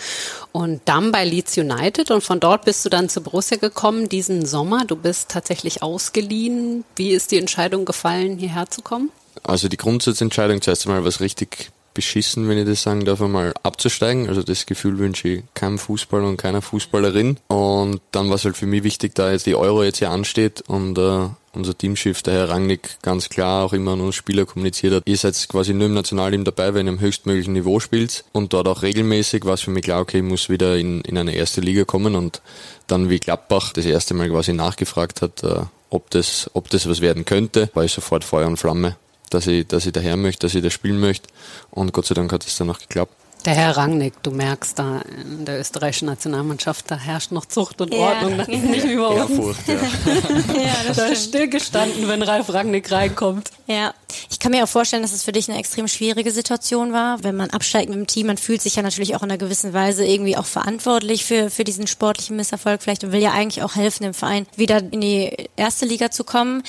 und 0.52 0.80
dann 0.84 1.10
bei 1.10 1.24
Leeds 1.24 1.58
United. 1.58 2.12
Und 2.12 2.22
von 2.22 2.38
dort 2.38 2.64
bist 2.64 2.84
du 2.84 2.88
dann 2.88 3.08
zu 3.08 3.20
Borussia 3.20 3.56
gekommen 3.56 4.08
diesen 4.08 4.46
Sommer. 4.46 4.84
Du 4.84 4.94
bist 4.94 5.30
tatsächlich 5.30 5.82
ausgeliehen. 5.82 6.84
Wie 6.94 7.10
ist 7.10 7.32
die 7.32 7.38
Entscheidung 7.38 7.84
gefallen, 7.84 8.38
hierher 8.38 8.70
zu 8.70 8.82
kommen? 8.82 9.10
Also 9.42 9.68
die 9.68 9.76
Grundsatzentscheidung 9.76 10.62
zuerst 10.62 10.86
einmal 10.86 11.04
was 11.04 11.20
richtig 11.20 11.70
beschissen, 11.94 12.48
wenn 12.48 12.58
ich 12.58 12.66
das 12.66 12.82
sagen 12.82 13.04
darf, 13.04 13.20
einmal 13.20 13.52
abzusteigen. 13.62 14.28
Also 14.28 14.42
das 14.42 14.66
Gefühl 14.66 14.98
wünsche 14.98 15.28
ich 15.28 15.42
keinem 15.54 15.78
Fußballer 15.78 16.28
und 16.28 16.36
keiner 16.36 16.62
Fußballerin. 16.62 17.38
Und 17.48 18.00
dann 18.12 18.28
war 18.28 18.36
es 18.36 18.44
halt 18.44 18.56
für 18.56 18.66
mich 18.66 18.84
wichtig, 18.84 19.14
da 19.14 19.30
jetzt 19.30 19.46
die 19.46 19.54
Euro 19.54 19.82
jetzt 19.82 19.98
hier 19.98 20.10
ansteht 20.10 20.62
und 20.62 20.98
äh, 20.98 21.28
unser 21.52 21.76
Teamchef, 21.76 22.22
der 22.22 22.34
Herr 22.34 22.48
Rangnick, 22.50 22.98
ganz 23.02 23.28
klar 23.28 23.64
auch 23.64 23.72
immer 23.72 23.92
an 23.92 24.00
uns 24.00 24.14
Spieler 24.14 24.46
kommuniziert 24.46 24.94
hat, 24.94 25.02
ihr 25.06 25.16
seid 25.16 25.34
quasi 25.48 25.74
nur 25.74 25.86
im 25.86 25.94
Nationalteam 25.94 26.44
dabei, 26.44 26.74
wenn 26.74 26.86
ihr 26.86 26.92
im 26.92 27.00
höchstmöglichen 27.00 27.54
Niveau 27.54 27.80
spielt 27.80 28.24
und 28.32 28.52
dort 28.52 28.68
auch 28.68 28.82
regelmäßig 28.82 29.44
war 29.44 29.54
es 29.54 29.62
für 29.62 29.70
mich 29.70 29.82
klar, 29.82 30.00
okay, 30.00 30.18
ich 30.18 30.22
muss 30.22 30.48
wieder 30.48 30.76
in, 30.76 31.00
in 31.00 31.18
eine 31.18 31.34
erste 31.34 31.60
Liga 31.60 31.84
kommen 31.84 32.14
und 32.14 32.40
dann 32.86 33.10
wie 33.10 33.18
Gladbach 33.18 33.72
das 33.72 33.84
erste 33.84 34.14
Mal 34.14 34.30
quasi 34.30 34.52
nachgefragt 34.52 35.22
hat, 35.22 35.42
äh, 35.42 35.62
ob 35.90 36.10
das, 36.10 36.48
ob 36.54 36.70
das 36.70 36.88
was 36.88 37.00
werden 37.00 37.24
könnte, 37.24 37.68
war 37.74 37.84
ich 37.84 37.92
sofort 37.92 38.22
Feuer 38.22 38.46
und 38.46 38.56
Flamme 38.56 38.96
dass 39.30 39.46
ich, 39.46 39.66
dass 39.66 39.86
ich 39.86 39.92
daher 39.92 40.16
möchte, 40.16 40.46
dass 40.46 40.54
ich 40.54 40.62
da 40.62 40.70
spielen 40.70 41.00
möchte. 41.00 41.28
Und 41.70 41.92
Gott 41.92 42.06
sei 42.06 42.14
Dank 42.14 42.32
hat 42.32 42.46
es 42.46 42.56
dann 42.56 42.66
noch 42.66 42.78
geklappt. 42.78 43.14
Der 43.46 43.54
Herr 43.54 43.74
Rangnick, 43.74 44.22
du 44.22 44.32
merkst 44.32 44.78
da 44.78 45.00
in 45.22 45.46
der 45.46 45.60
österreichischen 45.60 46.04
Nationalmannschaft, 46.04 46.90
da 46.90 46.98
herrscht 46.98 47.32
noch 47.32 47.46
Zucht 47.46 47.80
und 47.80 47.94
Ja. 47.94 48.00
Ordnung. 48.00 48.36
Das 48.36 48.48
ist 48.48 48.62
nicht 48.64 48.86
wie 48.86 48.96
bei 48.96 49.06
uns. 49.06 49.30
Ehrfurcht, 49.30 49.66
ja. 49.66 49.74
Ja, 50.62 50.74
das 50.86 50.96
Da 50.98 51.06
ist 51.06 51.24
stillgestanden, 51.30 52.06
wenn 52.06 52.20
Ralf 52.20 52.52
Rangnick 52.52 52.92
reinkommt. 52.92 53.50
Ja, 53.66 53.94
ich 54.30 54.40
kann 54.40 54.52
mir 54.52 54.62
auch 54.62 54.68
vorstellen, 54.68 55.00
dass 55.00 55.14
es 55.14 55.22
für 55.22 55.32
dich 55.32 55.48
eine 55.48 55.58
extrem 55.58 55.88
schwierige 55.88 56.32
Situation 56.32 56.92
war, 56.92 57.24
wenn 57.24 57.34
man 57.34 57.48
absteigt 57.48 57.88
mit 57.88 57.96
dem 57.96 58.06
Team. 58.06 58.26
Man 58.26 58.36
fühlt 58.36 58.60
sich 58.60 58.76
ja 58.76 58.82
natürlich 58.82 59.16
auch 59.16 59.22
in 59.22 59.30
einer 59.30 59.38
gewissen 59.38 59.72
Weise 59.72 60.04
irgendwie 60.04 60.36
auch 60.36 60.44
verantwortlich 60.44 61.24
für, 61.24 61.48
für 61.48 61.64
diesen 61.64 61.86
sportlichen 61.86 62.36
Misserfolg 62.36 62.82
vielleicht 62.82 63.04
und 63.04 63.12
will 63.12 63.22
ja 63.22 63.32
eigentlich 63.32 63.62
auch 63.62 63.74
helfen, 63.74 64.02
dem 64.02 64.12
Verein 64.12 64.46
wieder 64.56 64.82
in 64.92 65.00
die 65.00 65.48
erste 65.56 65.86
Liga 65.86 66.10
zu 66.10 66.24
kommen. 66.24 66.62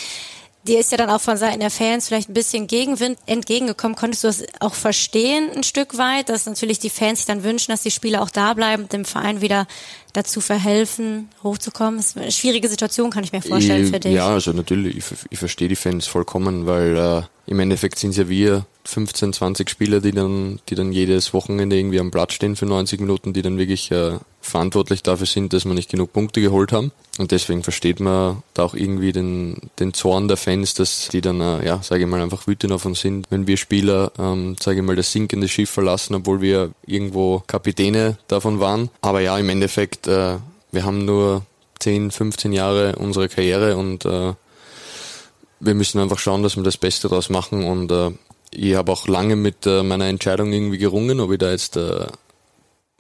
Dir 0.68 0.80
ist 0.80 0.92
ja 0.92 0.98
dann 0.98 1.10
auch 1.10 1.22
von 1.22 1.38
Seiten 1.38 1.60
der 1.60 1.72
Fans 1.72 2.08
vielleicht 2.08 2.30
ein 2.30 2.36
bisschen 2.36 2.68
Gegenwind 2.68 3.18
entgegengekommen. 3.26 3.96
Konntest 3.96 4.24
du 4.24 4.28
das 4.28 4.44
auch 4.60 4.76
verstehen 4.76 5.50
ein 5.56 5.64
Stück 5.64 5.98
weit, 5.98 6.30
dass 6.30 6.46
natürlich 6.46 6.78
die 6.78 6.92
Fans 6.92 7.20
sich 7.20 7.26
dann 7.26 7.44
wünschen, 7.44 7.72
dass 7.72 7.82
die 7.82 7.90
Spieler 7.90 8.22
auch 8.22 8.30
da 8.30 8.54
bleiben, 8.54 8.88
dem 8.88 9.04
Verein 9.04 9.42
wieder 9.42 9.66
dazu 10.14 10.40
verhelfen, 10.40 11.30
hochzukommen? 11.42 11.98
Das 11.98 12.08
ist 12.08 12.18
eine 12.18 12.32
schwierige 12.32 12.70
Situation, 12.70 13.10
kann 13.10 13.24
ich 13.24 13.32
mir 13.32 13.42
vorstellen, 13.42 13.88
für 13.88 14.00
dich. 14.00 14.14
Ja, 14.14 14.28
also 14.28 14.52
natürlich, 14.54 14.98
ich, 14.98 15.06
ich 15.32 15.40
verstehe 15.40 15.68
die 15.68 15.76
Fans 15.76 16.06
vollkommen, 16.06 16.68
weil 16.68 16.96
äh, 16.96 17.24
im 17.52 17.60
Endeffekt 17.60 17.98
sind 17.98 18.12
es 18.12 18.18
ja 18.18 18.30
wir 18.30 18.68
15, 18.86 19.34
20 19.34 19.68
Spieler, 19.68 20.00
die 20.00 20.12
dann, 20.12 20.60
die 20.70 20.76
dann 20.76 20.92
jedes 20.92 21.34
Wochenende 21.34 21.76
irgendwie 21.76 22.00
am 22.00 22.12
Platz 22.12 22.34
stehen 22.34 22.56
für 22.56 22.68
90 22.68 23.00
Minuten, 23.00 23.34
die 23.34 23.42
dann 23.42 23.58
wirklich 23.58 23.90
äh, 23.90 24.20
verantwortlich 24.52 25.02
dafür 25.02 25.26
sind, 25.26 25.54
dass 25.54 25.66
wir 25.66 25.74
nicht 25.74 25.90
genug 25.90 26.14
Punkte 26.14 26.42
geholt 26.42 26.72
haben. 26.72 26.92
Und 27.18 27.32
deswegen 27.32 27.64
versteht 27.64 28.00
man 28.00 28.44
da 28.54 28.64
auch 28.64 28.76
irgendwie 28.76 29.12
den, 29.12 29.58
den 29.80 29.94
Zorn 29.94 30.28
der 30.28 30.38
Fans, 30.38 30.74
dass 30.76 31.08
die 31.08 31.22
dann, 31.22 31.42
äh, 31.42 31.66
ja, 31.66 31.82
sage 31.82 32.04
ich 32.04 32.10
mal, 32.10 32.22
einfach 32.22 32.48
wütend 32.48 32.72
auf 32.74 32.86
uns 32.86 33.02
sind, 33.02 33.28
wenn 33.30 33.48
wir 33.48 33.58
Spieler, 33.58 34.12
ähm, 34.20 34.56
sage 34.60 34.80
ich 34.80 34.86
mal, 34.86 34.96
das 34.96 35.12
sinkende 35.12 35.48
Schiff 35.48 35.70
verlassen, 35.70 36.16
obwohl 36.16 36.42
wir 36.42 36.72
irgendwo 36.86 37.44
Kapitäne 37.48 38.18
davon 38.28 38.60
waren. 38.60 38.90
Aber 39.02 39.22
ja, 39.22 39.38
im 39.38 39.50
Endeffekt, 39.50 40.08
äh, 40.08 40.38
wir 40.72 40.86
haben 40.86 41.06
nur 41.06 41.44
10, 41.80 42.12
15 42.12 42.54
Jahre 42.54 42.96
unsere 42.98 43.28
Karriere 43.28 43.76
und 43.76 44.06
äh, 44.06 44.34
wir 45.60 45.74
müssen 45.74 46.00
einfach 46.00 46.20
schauen, 46.20 46.44
dass 46.44 46.56
wir 46.56 46.64
das 46.64 46.78
Beste 46.78 47.10
daraus 47.10 47.30
machen 47.30 47.66
und 47.66 47.92
äh, 47.92 48.12
ich 48.54 48.76
habe 48.76 48.92
auch 48.92 49.08
lange 49.08 49.36
mit 49.36 49.66
äh, 49.66 49.84
meiner 49.84 50.06
Entscheidung 50.06 50.52
irgendwie 50.52 50.78
gerungen, 50.78 51.20
ob 51.20 51.32
ich 51.32 51.40
da 51.40 51.52
jetzt 51.52 51.78
äh, 51.78 52.08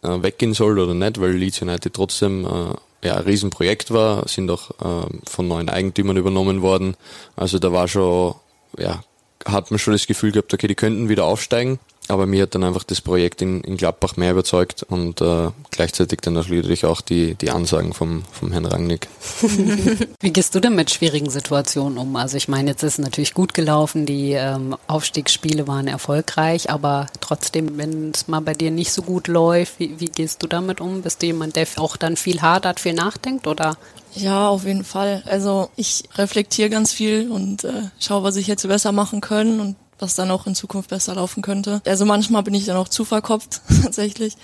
äh, 0.03 0.21
weggehen 0.21 0.53
soll 0.53 0.79
oder 0.79 0.93
nicht, 0.93 1.19
weil 1.19 1.31
Leeds 1.31 1.61
United 1.61 1.93
trotzdem 1.93 2.45
äh, 2.45 3.07
ja, 3.07 3.15
ein 3.15 3.23
Riesenprojekt 3.23 3.91
war, 3.91 4.27
sind 4.27 4.49
auch 4.51 4.71
äh, 4.71 5.07
von 5.27 5.47
neuen 5.47 5.69
Eigentümern 5.69 6.17
übernommen 6.17 6.61
worden. 6.61 6.95
Also 7.35 7.59
da 7.59 7.71
war 7.71 7.87
schon 7.87 8.35
ja, 8.77 9.03
hat 9.45 9.71
man 9.71 9.79
schon 9.79 9.93
das 9.93 10.07
Gefühl 10.07 10.31
gehabt, 10.31 10.53
okay, 10.53 10.67
die 10.67 10.75
könnten 10.75 11.09
wieder 11.09 11.25
aufsteigen. 11.25 11.79
Aber 12.07 12.25
mir 12.25 12.43
hat 12.43 12.55
dann 12.55 12.63
einfach 12.63 12.83
das 12.83 12.99
Projekt 12.99 13.41
in, 13.41 13.61
in 13.61 13.77
Gladbach 13.77 14.17
mehr 14.17 14.31
überzeugt 14.31 14.83
und 14.83 15.21
äh, 15.21 15.49
gleichzeitig 15.69 16.19
dann 16.21 16.33
natürlich 16.33 16.83
auch 16.83 16.99
die, 16.99 17.35
die 17.35 17.51
Ansagen 17.51 17.93
vom, 17.93 18.23
vom 18.33 18.51
Herrn 18.51 18.65
Rangnick. 18.65 19.07
Wie 20.19 20.33
gehst 20.33 20.53
du 20.53 20.59
denn 20.59 20.75
mit 20.75 20.91
schwierigen 20.91 21.29
Situationen 21.29 21.97
um? 21.97 22.15
Also 22.15 22.35
ich 22.37 22.47
meine, 22.47 22.71
jetzt 22.71 22.83
ist 22.83 22.93
es 22.93 22.99
natürlich 22.99 23.33
gut 23.33 23.53
gelaufen, 23.53 24.05
die 24.05 24.31
ähm, 24.31 24.75
Aufstiegsspiele 24.87 25.67
waren 25.67 25.87
erfolgreich, 25.87 26.69
aber 26.69 27.07
trotzdem, 27.21 27.77
wenn 27.77 28.11
es 28.11 28.27
mal 28.27 28.41
bei 28.41 28.55
dir 28.55 28.71
nicht 28.71 28.91
so 28.91 29.03
gut 29.03 29.27
läuft, 29.27 29.79
wie, 29.79 29.99
wie 29.99 30.05
gehst 30.05 30.43
du 30.43 30.47
damit 30.47 30.81
um? 30.81 31.03
Bist 31.03 31.21
du 31.21 31.27
jemand, 31.27 31.55
der 31.55 31.67
auch 31.77 31.95
dann 31.95 32.17
viel 32.17 32.41
hadert, 32.41 32.81
viel 32.81 32.93
nachdenkt 32.93 33.47
oder? 33.47 33.77
Ja, 34.15 34.49
auf 34.49 34.65
jeden 34.65 34.83
Fall. 34.83 35.23
Also 35.25 35.69
ich 35.75 36.03
reflektiere 36.15 36.69
ganz 36.69 36.91
viel 36.91 37.31
und 37.31 37.63
äh, 37.63 37.89
schaue, 37.99 38.23
was 38.23 38.35
ich 38.35 38.47
jetzt 38.47 38.67
besser 38.67 38.91
machen 38.91 39.21
können 39.21 39.59
und 39.59 39.75
was 39.99 40.15
dann 40.15 40.31
auch 40.31 40.47
in 40.47 40.55
Zukunft 40.55 40.89
besser 40.89 41.15
laufen 41.15 41.41
könnte. 41.41 41.81
Also 41.85 42.05
manchmal 42.05 42.43
bin 42.43 42.53
ich 42.53 42.65
dann 42.65 42.77
auch 42.77 42.89
zu 42.89 43.05
verkopft 43.05 43.61
tatsächlich. 43.83 44.35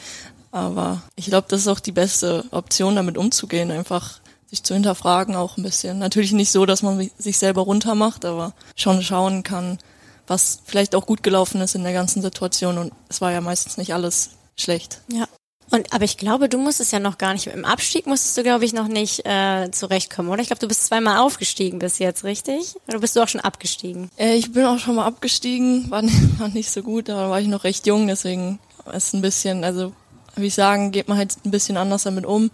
Aber 0.51 1.01
ich 1.15 1.25
glaube, 1.25 1.47
das 1.50 1.62
ist 1.62 1.67
auch 1.67 1.79
die 1.79 1.91
beste 1.91 2.45
Option, 2.51 2.95
damit 2.95 3.17
umzugehen, 3.17 3.71
einfach 3.71 4.19
sich 4.50 4.63
zu 4.63 4.74
hinterfragen 4.74 5.36
auch 5.36 5.57
ein 5.57 5.63
bisschen. 5.63 6.00
Natürlich 6.00 6.31
nicht 6.31 6.51
so, 6.51 6.65
dass 6.65 6.81
man 6.83 7.09
sich 7.17 7.38
selber 7.38 7.62
runtermacht, 7.63 8.24
aber 8.24 8.53
schon 8.75 9.03
schauen 9.03 9.43
kann, 9.43 9.77
was 10.25 10.59
vielleicht 10.65 10.95
auch 10.95 11.05
gut 11.05 11.21
gelaufen 11.21 11.59
ist 11.59 11.75
in 11.75 11.83
der 11.83 11.93
ganzen 11.93 12.21
Situation. 12.21 12.77
Und 12.77 12.93
es 13.09 13.19
war 13.19 13.31
ja 13.31 13.41
meistens 13.41 13.77
nicht 13.77 13.93
alles 13.93 14.31
schlecht. 14.55 15.01
Ja. 15.12 15.27
Und 15.69 15.93
aber 15.93 16.05
ich 16.05 16.17
glaube, 16.17 16.47
du 16.47 16.57
musstest 16.57 16.93
ja 16.93 17.00
noch 17.00 17.17
gar 17.17 17.33
nicht. 17.33 17.47
Im 17.47 17.65
Abstieg 17.65 18.07
musstest 18.07 18.38
du, 18.38 18.43
glaube 18.43 18.63
ich, 18.63 18.74
noch 18.74 18.88
nicht 18.88 19.25
äh, 19.25 19.69
zurechtkommen, 19.71 20.29
oder? 20.29 20.41
Ich 20.41 20.47
glaube, 20.47 20.62
du 20.62 20.67
bist 20.67 20.86
zweimal 20.86 21.17
aufgestiegen 21.17 21.79
bis 21.79 22.00
jetzt, 22.00 22.24
richtig? 22.24 22.75
Oder 22.88 23.00
bist 23.00 23.15
du 23.15 23.21
auch 23.21 23.27
schon 23.27 23.41
abgestiegen? 23.41 24.09
Äh, 24.17 24.36
ich 24.36 24.53
bin 24.53 24.65
auch 24.65 24.79
schon 24.79 24.95
mal 24.95 25.05
abgestiegen, 25.05 25.89
war, 25.91 26.01
nicht, 26.01 26.15
war 26.39 26.47
nicht 26.50 26.71
so 26.71 26.83
gut, 26.83 27.09
da 27.09 27.29
war 27.29 27.41
ich 27.41 27.47
noch 27.47 27.63
recht 27.65 27.86
jung, 27.86 28.07
deswegen 28.07 28.59
ist 28.93 29.13
ein 29.13 29.21
bisschen, 29.21 29.63
also 29.65 29.91
wie 30.38 30.47
ich 30.47 30.53
sagen, 30.53 30.91
geht 30.91 31.09
man 31.09 31.17
halt 31.17 31.36
ein 31.45 31.51
bisschen 31.51 31.77
anders 31.77 32.03
damit 32.03 32.25
um. 32.25 32.51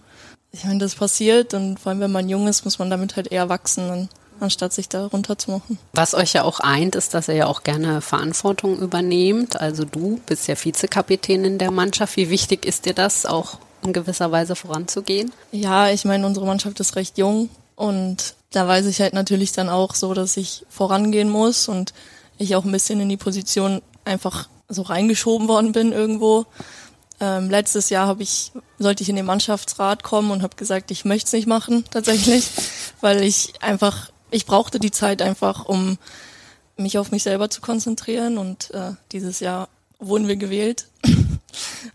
Ich 0.50 0.64
meine, 0.64 0.78
das 0.78 0.94
passiert 0.94 1.54
und 1.54 1.78
vor 1.78 1.90
allem, 1.90 2.00
wenn 2.00 2.12
man 2.12 2.28
jung 2.28 2.48
ist, 2.48 2.64
muss 2.64 2.78
man 2.78 2.90
damit 2.90 3.16
halt 3.16 3.30
eher 3.30 3.48
wachsen. 3.48 3.90
Und 3.90 4.08
anstatt 4.40 4.72
sich 4.72 4.88
da 4.88 5.06
runterzumachen. 5.06 5.78
Was 5.92 6.14
euch 6.14 6.32
ja 6.32 6.42
auch 6.42 6.60
eint, 6.60 6.94
ist, 6.96 7.14
dass 7.14 7.28
ihr 7.28 7.34
ja 7.34 7.46
auch 7.46 7.62
gerne 7.62 8.00
Verantwortung 8.00 8.78
übernehmt. 8.78 9.60
Also 9.60 9.84
du 9.84 10.20
bist 10.26 10.48
ja 10.48 10.54
Vizekapitän 10.56 11.44
in 11.44 11.58
der 11.58 11.70
Mannschaft. 11.70 12.16
Wie 12.16 12.30
wichtig 12.30 12.66
ist 12.66 12.86
dir 12.86 12.94
das, 12.94 13.26
auch 13.26 13.58
in 13.84 13.92
gewisser 13.92 14.32
Weise 14.32 14.56
voranzugehen? 14.56 15.32
Ja, 15.52 15.90
ich 15.90 16.04
meine, 16.04 16.26
unsere 16.26 16.46
Mannschaft 16.46 16.80
ist 16.80 16.96
recht 16.96 17.18
jung 17.18 17.50
und 17.76 18.34
da 18.50 18.66
weiß 18.66 18.86
ich 18.86 19.00
halt 19.00 19.14
natürlich 19.14 19.52
dann 19.52 19.68
auch 19.68 19.94
so, 19.94 20.14
dass 20.14 20.36
ich 20.36 20.64
vorangehen 20.68 21.28
muss 21.28 21.68
und 21.68 21.92
ich 22.38 22.56
auch 22.56 22.64
ein 22.64 22.72
bisschen 22.72 23.00
in 23.00 23.08
die 23.08 23.16
Position 23.16 23.82
einfach 24.04 24.48
so 24.68 24.82
reingeschoben 24.82 25.48
worden 25.48 25.72
bin 25.72 25.92
irgendwo. 25.92 26.46
Ähm, 27.20 27.50
letztes 27.50 27.90
Jahr 27.90 28.06
habe 28.06 28.22
ich 28.22 28.52
sollte 28.78 29.02
ich 29.02 29.08
in 29.08 29.16
den 29.16 29.26
Mannschaftsrat 29.26 30.02
kommen 30.02 30.30
und 30.30 30.42
habe 30.42 30.56
gesagt, 30.56 30.90
ich 30.90 31.04
möchte 31.04 31.28
es 31.28 31.32
nicht 31.32 31.46
machen 31.46 31.84
tatsächlich, 31.90 32.50
weil 33.00 33.22
ich 33.22 33.62
einfach 33.62 34.10
ich 34.34 34.46
brauchte 34.46 34.78
die 34.78 34.90
Zeit 34.90 35.22
einfach, 35.22 35.64
um 35.66 35.98
mich 36.76 36.98
auf 36.98 37.10
mich 37.12 37.22
selber 37.22 37.50
zu 37.50 37.60
konzentrieren 37.60 38.36
und 38.38 38.70
äh, 38.72 38.92
dieses 39.12 39.40
Jahr 39.40 39.68
wurden 40.00 40.28
wir 40.28 40.36
gewählt. 40.36 40.88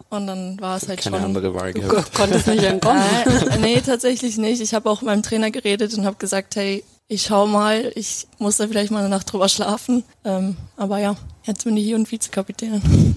Und 0.10 0.25
dann 0.27 0.60
war 0.62 0.77
es 0.77 0.88
halt 0.88 1.01
Keine 1.01 1.17
schon. 1.17 1.25
andere 1.25 1.53
Wahl 1.53 1.74
Du 1.74 1.81
gehabt. 1.81 2.13
konntest 2.13 2.48
nicht 2.48 2.63
entkommen. 2.63 3.03
Äh, 3.51 3.58
nee, 3.60 3.81
tatsächlich 3.81 4.38
nicht. 4.38 4.62
Ich 4.62 4.74
habe 4.74 4.89
auch 4.89 5.01
mit 5.01 5.08
meinem 5.08 5.24
Trainer 5.24 5.51
geredet 5.51 5.93
und 5.96 6.05
habe 6.05 6.15
gesagt, 6.15 6.55
hey, 6.55 6.84
ich 7.10 7.24
schau 7.24 7.46
mal, 7.46 7.91
ich 7.96 8.25
muss 8.38 8.58
da 8.58 8.67
vielleicht 8.67 8.91
mal 8.91 9.00
eine 9.00 9.10
Nacht 9.10 9.31
drüber 9.31 9.50
schlafen. 9.50 10.03
Ähm, 10.24 10.55
aber 10.77 11.00
ja, 11.00 11.15
jetzt 11.43 11.65
bin 11.65 11.75
ich 11.75 11.84
hier 11.84 11.98
und 11.98 12.10
Vizekapitän. 12.10 13.15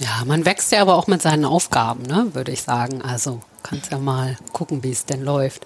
Ja, 0.00 0.24
man 0.26 0.44
wächst 0.44 0.72
ja 0.72 0.82
aber 0.82 0.96
auch 0.96 1.06
mit 1.06 1.22
seinen 1.22 1.44
Aufgaben, 1.44 2.02
ne, 2.02 2.26
würde 2.32 2.50
ich 2.50 2.62
sagen. 2.62 3.00
Also 3.02 3.40
kannst 3.62 3.92
ja 3.92 3.98
mal 3.98 4.36
gucken, 4.52 4.82
wie 4.82 4.90
es 4.90 5.06
denn 5.06 5.22
läuft. 5.22 5.64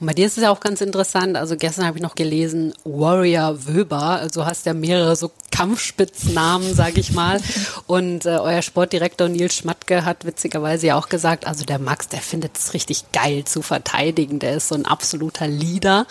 Und 0.00 0.06
bei 0.06 0.14
dir 0.14 0.26
ist 0.26 0.36
es 0.36 0.44
ja 0.44 0.50
auch 0.50 0.60
ganz 0.60 0.80
interessant. 0.80 1.36
Also 1.36 1.56
gestern 1.56 1.84
habe 1.84 1.98
ich 1.98 2.02
noch 2.02 2.14
gelesen, 2.14 2.72
Warrior 2.84 3.66
Wöber. 3.66 4.20
Also 4.20 4.46
hast 4.46 4.64
ja 4.66 4.72
mehrere 4.72 5.16
so 5.16 5.32
Kampfspitznamen, 5.50 6.72
sage 6.74 7.00
ich 7.00 7.12
mal. 7.12 7.40
Und 7.88 8.24
äh, 8.24 8.38
euer 8.40 8.62
Sportdirektor 8.62 9.28
Nils 9.28 9.56
Schmatke 9.56 10.04
hat 10.04 10.24
witzigerweise 10.24 10.88
ja 10.88 10.98
auch 10.98 11.08
gesagt, 11.08 11.46
also 11.46 11.64
der 11.64 11.80
Max, 11.80 12.08
der 12.08 12.20
findet 12.20 12.56
es 12.56 12.74
richtig 12.74 13.10
geil 13.12 13.44
zu 13.44 13.60
verteidigen. 13.60 14.38
Der 14.38 14.56
ist 14.56 14.68
so 14.68 14.76
ein 14.76 14.86
absoluter 14.86 15.48
Leader. 15.48 16.06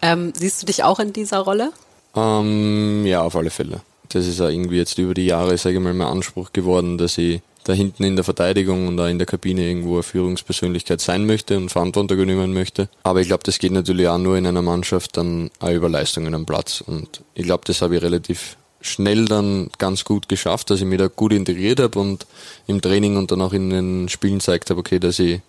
Ähm, 0.00 0.32
siehst 0.36 0.62
du 0.62 0.66
dich 0.66 0.84
auch 0.84 1.00
in 1.00 1.12
dieser 1.12 1.40
Rolle? 1.40 1.72
Ähm, 2.14 3.04
ja, 3.06 3.22
auf 3.22 3.34
alle 3.34 3.50
Fälle. 3.50 3.80
Das 4.10 4.26
ist 4.26 4.40
auch 4.40 4.48
irgendwie 4.48 4.76
jetzt 4.76 4.98
über 4.98 5.14
die 5.14 5.26
Jahre, 5.26 5.56
sage 5.58 5.76
ich 5.76 5.82
mal, 5.82 5.94
mein 5.94 6.06
Anspruch 6.06 6.52
geworden, 6.52 6.96
dass 6.98 7.18
ich 7.18 7.40
da 7.64 7.72
hinten 7.72 8.04
in 8.04 8.16
der 8.16 8.24
Verteidigung 8.24 8.88
und 8.88 8.96
da 8.96 9.08
in 9.08 9.18
der 9.18 9.26
Kabine 9.26 9.66
irgendwo 9.66 9.94
eine 9.94 10.02
Führungspersönlichkeit 10.02 11.00
sein 11.00 11.26
möchte 11.26 11.56
und 11.56 11.70
Verantwortung 11.70 12.18
übernehmen 12.18 12.52
möchte. 12.52 12.88
Aber 13.02 13.20
ich 13.20 13.28
glaube, 13.28 13.44
das 13.44 13.58
geht 13.58 13.72
natürlich 13.72 14.08
auch 14.08 14.18
nur 14.18 14.36
in 14.36 14.46
einer 14.46 14.62
Mannschaft 14.62 15.16
dann 15.16 15.50
auch 15.60 15.70
über 15.70 15.88
Leistungen 15.88 16.34
am 16.34 16.46
Platz. 16.46 16.82
Und 16.84 17.22
ich 17.34 17.44
glaube, 17.44 17.64
das 17.66 17.82
habe 17.82 17.96
ich 17.96 18.02
relativ 18.02 18.56
schnell 18.80 19.26
dann 19.26 19.70
ganz 19.78 20.04
gut 20.04 20.28
geschafft, 20.28 20.70
dass 20.70 20.80
ich 20.80 20.86
mich 20.86 20.98
da 20.98 21.06
gut 21.08 21.32
integriert 21.32 21.80
habe 21.80 21.98
und 21.98 22.26
im 22.66 22.80
Training 22.80 23.16
und 23.16 23.30
dann 23.30 23.40
auch 23.40 23.52
in 23.52 23.70
den 23.70 24.08
Spielen 24.08 24.40
zeigt 24.40 24.70
habe, 24.70 24.80
okay, 24.80 24.98
dass 24.98 25.18
ich 25.18 25.40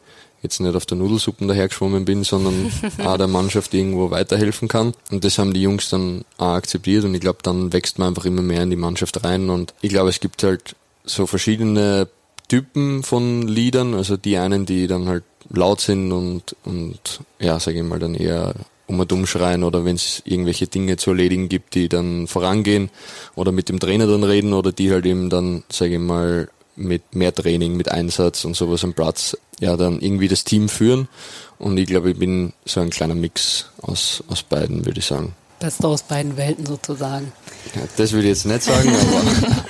jetzt 0.44 0.60
nicht 0.60 0.76
auf 0.76 0.86
der 0.86 0.98
Nudelsuppen 0.98 1.48
dahergeschwommen 1.48 2.06
bin, 2.06 2.24
sondern 2.24 2.72
auch 3.04 3.18
der 3.18 3.28
Mannschaft 3.28 3.74
irgendwo 3.74 4.12
weiterhelfen 4.12 4.68
kann. 4.68 4.94
Und 5.10 5.24
das 5.24 5.40
haben 5.40 5.54
die 5.54 5.62
Jungs 5.62 5.90
dann 5.90 6.26
auch 6.38 6.54
akzeptiert 6.54 7.06
und 7.06 7.16
ich 7.16 7.22
glaube, 7.22 7.40
dann 7.42 7.74
wächst 7.74 7.98
man 7.98 8.10
einfach 8.10 8.26
immer 8.26 8.42
mehr 8.42 8.64
in 8.64 8.70
die 8.70 8.76
Mannschaft 8.76 9.24
rein 9.24 9.50
und 9.50 9.74
ich 9.82 9.90
glaube, 9.90 10.10
es 10.10 10.20
gibt 10.20 10.44
halt 10.44 10.76
so 11.06 11.28
verschiedene 11.28 12.08
Typen 12.48 13.04
von 13.04 13.48
Liedern, 13.48 13.94
also 13.94 14.18
die 14.18 14.38
einen, 14.38 14.66
die 14.66 14.88
dann 14.88 15.08
halt 15.08 15.24
laut 15.50 15.82
sind 15.82 16.12
und, 16.12 16.56
und 16.64 17.22
ja, 17.40 17.60
sage 17.60 17.78
ich 17.78 17.84
mal, 17.84 18.00
dann 18.00 18.16
eher 18.16 18.54
um 18.86 19.00
und 19.00 19.12
umschreien 19.12 19.64
oder 19.64 19.86
wenn 19.86 19.96
es 19.96 20.22
irgendwelche 20.26 20.68
Dinge 20.68 20.98
zu 20.98 21.12
erledigen 21.12 21.50
gibt, 21.50 21.76
die 21.76 21.90
dann 21.90 22.28
vorangehen 22.28 22.90
oder 23.36 23.52
mit 23.52 23.70
dem 23.70 23.80
Trainer 23.80 24.08
dann 24.08 24.24
reden 24.24 24.54
oder 24.54 24.72
die 24.72 24.92
halt 24.92 25.06
eben 25.06 25.30
dann, 25.30 25.64
sage 25.72 25.94
ich 25.94 26.00
mal, 26.00 26.50
mit 26.76 27.16
mehr 27.16 27.34
Training, 27.34 27.78
mit 27.78 27.90
Einsatz 27.90 28.46
und 28.46 28.56
sowas 28.56 28.84
am 28.84 28.94
Platz, 28.94 29.38
ja, 29.60 29.78
dann 29.78 30.00
irgendwie 30.00 30.28
das 30.28 30.44
Team 30.44 30.70
führen. 30.70 31.08
Und 31.60 31.78
ich 31.78 31.86
glaube, 31.86 32.12
ich 32.12 32.18
bin 32.18 32.54
so 32.66 32.82
ein 32.82 32.90
kleiner 32.90 33.16
Mix 33.16 33.68
aus, 33.82 34.24
aus 34.28 34.44
beiden, 34.44 34.86
würde 34.86 35.00
ich 35.00 35.06
sagen. 35.06 35.36
Beste 35.60 35.88
aus 35.88 36.04
beiden 36.04 36.36
Welten 36.36 36.66
sozusagen. 36.66 37.32
Ja, 37.76 37.82
das 37.96 38.12
würde 38.12 38.28
ich 38.28 38.30
jetzt 38.30 38.46
nicht 38.46 38.64
sagen, 38.64 38.90
aber 38.90 39.24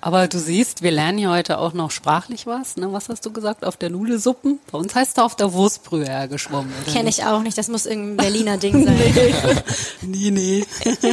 Aber 0.00 0.28
du 0.28 0.38
siehst, 0.38 0.82
wir 0.82 0.90
lernen 0.90 1.18
hier 1.18 1.30
heute 1.30 1.58
auch 1.58 1.72
noch 1.72 1.90
sprachlich 1.90 2.46
was. 2.46 2.76
Ne? 2.76 2.92
Was 2.92 3.08
hast 3.08 3.24
du 3.26 3.32
gesagt? 3.32 3.64
Auf 3.64 3.76
der 3.76 3.90
Nudelsuppen? 3.90 4.58
Bei 4.70 4.78
uns 4.78 4.94
heißt 4.94 5.18
er 5.18 5.24
auf 5.24 5.36
der 5.36 5.52
Wurstbrühe 5.52 6.06
hergeschwommen. 6.06 6.72
Kenne 6.92 7.08
ich 7.08 7.24
auch 7.24 7.42
nicht, 7.42 7.58
das 7.58 7.68
muss 7.68 7.86
irgendein 7.86 8.16
Berliner 8.28 8.58
Ding 8.58 8.84
sein. 8.84 9.62
Nee, 10.02 10.30
nee. 10.30 10.64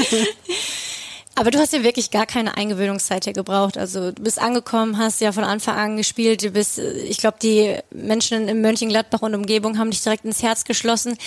Aber 1.38 1.52
du 1.52 1.60
hast 1.60 1.74
ja 1.74 1.84
wirklich 1.84 2.12
gar 2.12 2.26
keine 2.26 2.56
Eingewöhnungszeit 2.56 3.26
hier 3.26 3.34
gebraucht. 3.34 3.78
Also 3.78 4.12
du 4.12 4.24
bist 4.24 4.40
angekommen, 4.40 4.98
hast 4.98 5.20
ja 5.20 5.34
von 5.34 5.44
Anfang 5.44 5.76
an 5.76 5.98
gespielt. 5.98 6.44
Du 6.44 6.52
bist, 6.52 6.80
äh, 6.80 6.94
ich 6.94 7.18
glaube, 7.18 7.38
die 7.42 7.76
Menschen 7.92 8.48
in 8.48 8.62
Mönchengladbach 8.62 9.22
und 9.22 9.36
Umgebung 9.36 9.78
haben 9.78 9.92
dich 9.92 10.02
direkt 10.02 10.24
ins 10.24 10.42
Herz 10.42 10.64
geschlossen. 10.64 11.18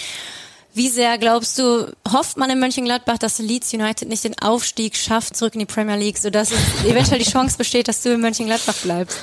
Wie 0.75 0.89
sehr 0.89 1.19
glaubst 1.19 1.59
du, 1.59 1.93
hofft 2.13 2.37
man 2.37 2.51
in 2.51 2.61
Mönchengladbach, 2.61 3.19
dass 3.19 3.39
Leeds 3.39 3.73
United 3.73 4.09
nicht 4.09 4.25
den 4.25 4.39
Aufstieg 4.39 4.97
schafft 4.97 5.37
zurück 5.37 5.55
in 5.55 5.61
die 5.61 5.67
Premier 5.67 5.97
League, 5.97 6.19
sodass 6.19 6.51
es 6.53 6.85
eventuell 6.85 7.19
die 7.19 7.31
Chance 7.31 7.59
besteht, 7.59 7.89
dass 7.89 8.03
du 8.03 8.13
in 8.13 8.21
Mönchengladbach 8.21 8.77
bleibst? 8.77 9.19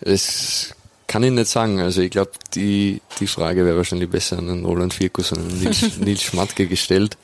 es 0.00 0.74
kann 1.06 1.22
ich 1.22 1.32
nicht 1.32 1.48
sagen. 1.48 1.80
Also 1.80 2.02
ich 2.02 2.10
glaube, 2.10 2.32
die, 2.54 3.00
die 3.18 3.26
Frage 3.26 3.64
wäre 3.64 3.76
wahrscheinlich 3.76 4.10
besser 4.10 4.38
an 4.38 4.64
Roland 4.64 4.94
Firkus 4.94 5.32
und 5.32 5.38
an 5.38 5.58
Nils, 5.58 5.96
Nils 5.98 6.22
Schmatke 6.22 6.66
gestellt. 6.66 7.16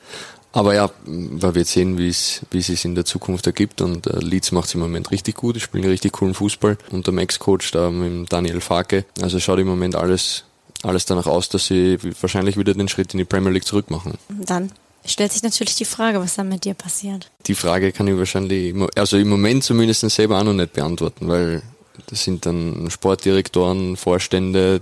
Aber 0.51 0.73
ja, 0.73 0.89
weil 1.05 1.53
wir 1.53 1.61
jetzt 1.61 1.73
sehen, 1.73 1.97
wie 1.97 2.07
es, 2.07 2.41
wie 2.49 2.59
es 2.59 2.67
sich 2.67 2.85
in 2.85 2.95
der 2.95 3.03
Zukunft 3.03 3.45
ergibt. 3.45 3.81
Und 3.81 4.07
äh, 4.07 4.19
Leeds 4.19 4.51
macht 4.53 4.67
es 4.67 4.73
im 4.73 4.79
Moment 4.79 5.11
richtig 5.11 5.35
gut. 5.35 5.59
Spielen 5.59 5.85
richtig 5.85 6.13
coolen 6.13 6.33
Fußball. 6.33 6.77
Und 6.91 7.07
der 7.07 7.13
Ex-Coach 7.13 7.71
da 7.71 7.89
mit 7.89 8.07
dem 8.07 8.25
Daniel 8.25 8.61
Farke. 8.61 9.05
Also 9.21 9.39
schaut 9.39 9.59
im 9.59 9.67
Moment 9.67 9.95
alles, 9.95 10.45
alles 10.85 11.05
danach 11.05 11.27
aus, 11.27 11.49
dass 11.49 11.67
sie 11.67 11.97
wahrscheinlich 12.21 12.57
wieder 12.57 12.73
den 12.73 12.87
Schritt 12.87 13.13
in 13.13 13.17
die 13.17 13.25
Premier 13.25 13.51
League 13.51 13.65
zurück 13.65 13.89
machen. 13.89 14.13
Dann 14.29 14.71
stellt 15.05 15.31
sich 15.31 15.43
natürlich 15.43 15.75
die 15.75 15.85
Frage, 15.85 16.19
was 16.19 16.35
dann 16.35 16.49
mit 16.49 16.65
dir 16.65 16.73
passiert. 16.73 17.29
Die 17.47 17.55
Frage 17.55 17.91
kann 17.91 18.07
ich 18.07 18.17
wahrscheinlich, 18.17 18.73
also 18.95 19.17
im 19.17 19.29
Moment 19.29 19.63
zumindest 19.63 20.01
selber 20.09 20.39
auch 20.39 20.43
noch 20.43 20.53
nicht 20.53 20.73
beantworten, 20.73 21.27
weil 21.27 21.61
das 22.07 22.23
sind 22.23 22.45
dann 22.45 22.89
Sportdirektoren, 22.89 23.97
Vorstände. 23.97 24.81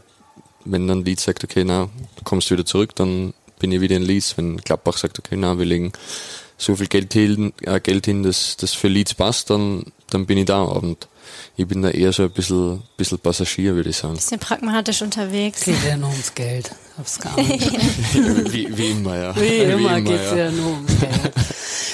Wenn 0.65 0.87
dann 0.87 1.03
Leeds 1.03 1.23
sagt, 1.23 1.43
okay, 1.43 1.63
na, 1.63 1.89
du 2.15 2.23
kommst 2.23 2.49
wieder 2.49 2.65
zurück, 2.65 2.95
dann 2.95 3.33
bin 3.59 3.71
ich 3.71 3.81
wieder 3.81 3.97
in 3.97 4.03
Leeds. 4.03 4.37
Wenn 4.37 4.57
Gladbach 4.57 4.97
sagt, 4.97 5.19
okay, 5.19 5.35
na, 5.37 5.57
wir 5.57 5.65
legen 5.65 5.91
so 6.57 6.75
viel 6.75 6.87
Geld 6.87 7.13
hin, 7.13 7.53
äh, 7.61 7.79
Geld 7.79 8.05
hin 8.05 8.23
dass 8.23 8.57
das 8.57 8.73
für 8.73 8.87
Leeds 8.87 9.13
passt, 9.13 9.49
dann, 9.49 9.85
dann 10.09 10.25
bin 10.25 10.37
ich 10.37 10.45
da. 10.45 10.61
Und 10.61 11.07
ich 11.55 11.67
bin 11.67 11.81
da 11.81 11.89
eher 11.89 12.11
so 12.13 12.23
ein 12.23 12.31
bisschen, 12.31 12.81
bisschen 12.97 13.19
Passagier, 13.19 13.75
würde 13.75 13.89
ich 13.89 13.97
sagen. 13.97 14.15
Bisschen 14.15 14.39
pragmatisch 14.39 15.01
unterwegs. 15.01 15.59
Es 15.59 15.65
geht 15.65 15.83
ja 15.83 15.97
nur 15.97 16.09
ums 16.09 16.33
Geld. 16.33 16.71
Hab's 16.97 17.19
geahnt. 17.19 17.37
wie, 18.51 18.77
wie 18.77 18.91
immer, 18.91 19.17
ja. 19.17 19.35
Wie 19.35 19.57
immer 19.57 20.01
geht's 20.01 20.31
ja 20.35 20.51
nur 20.51 20.71
ums 20.73 20.99
Geld. 20.99 21.33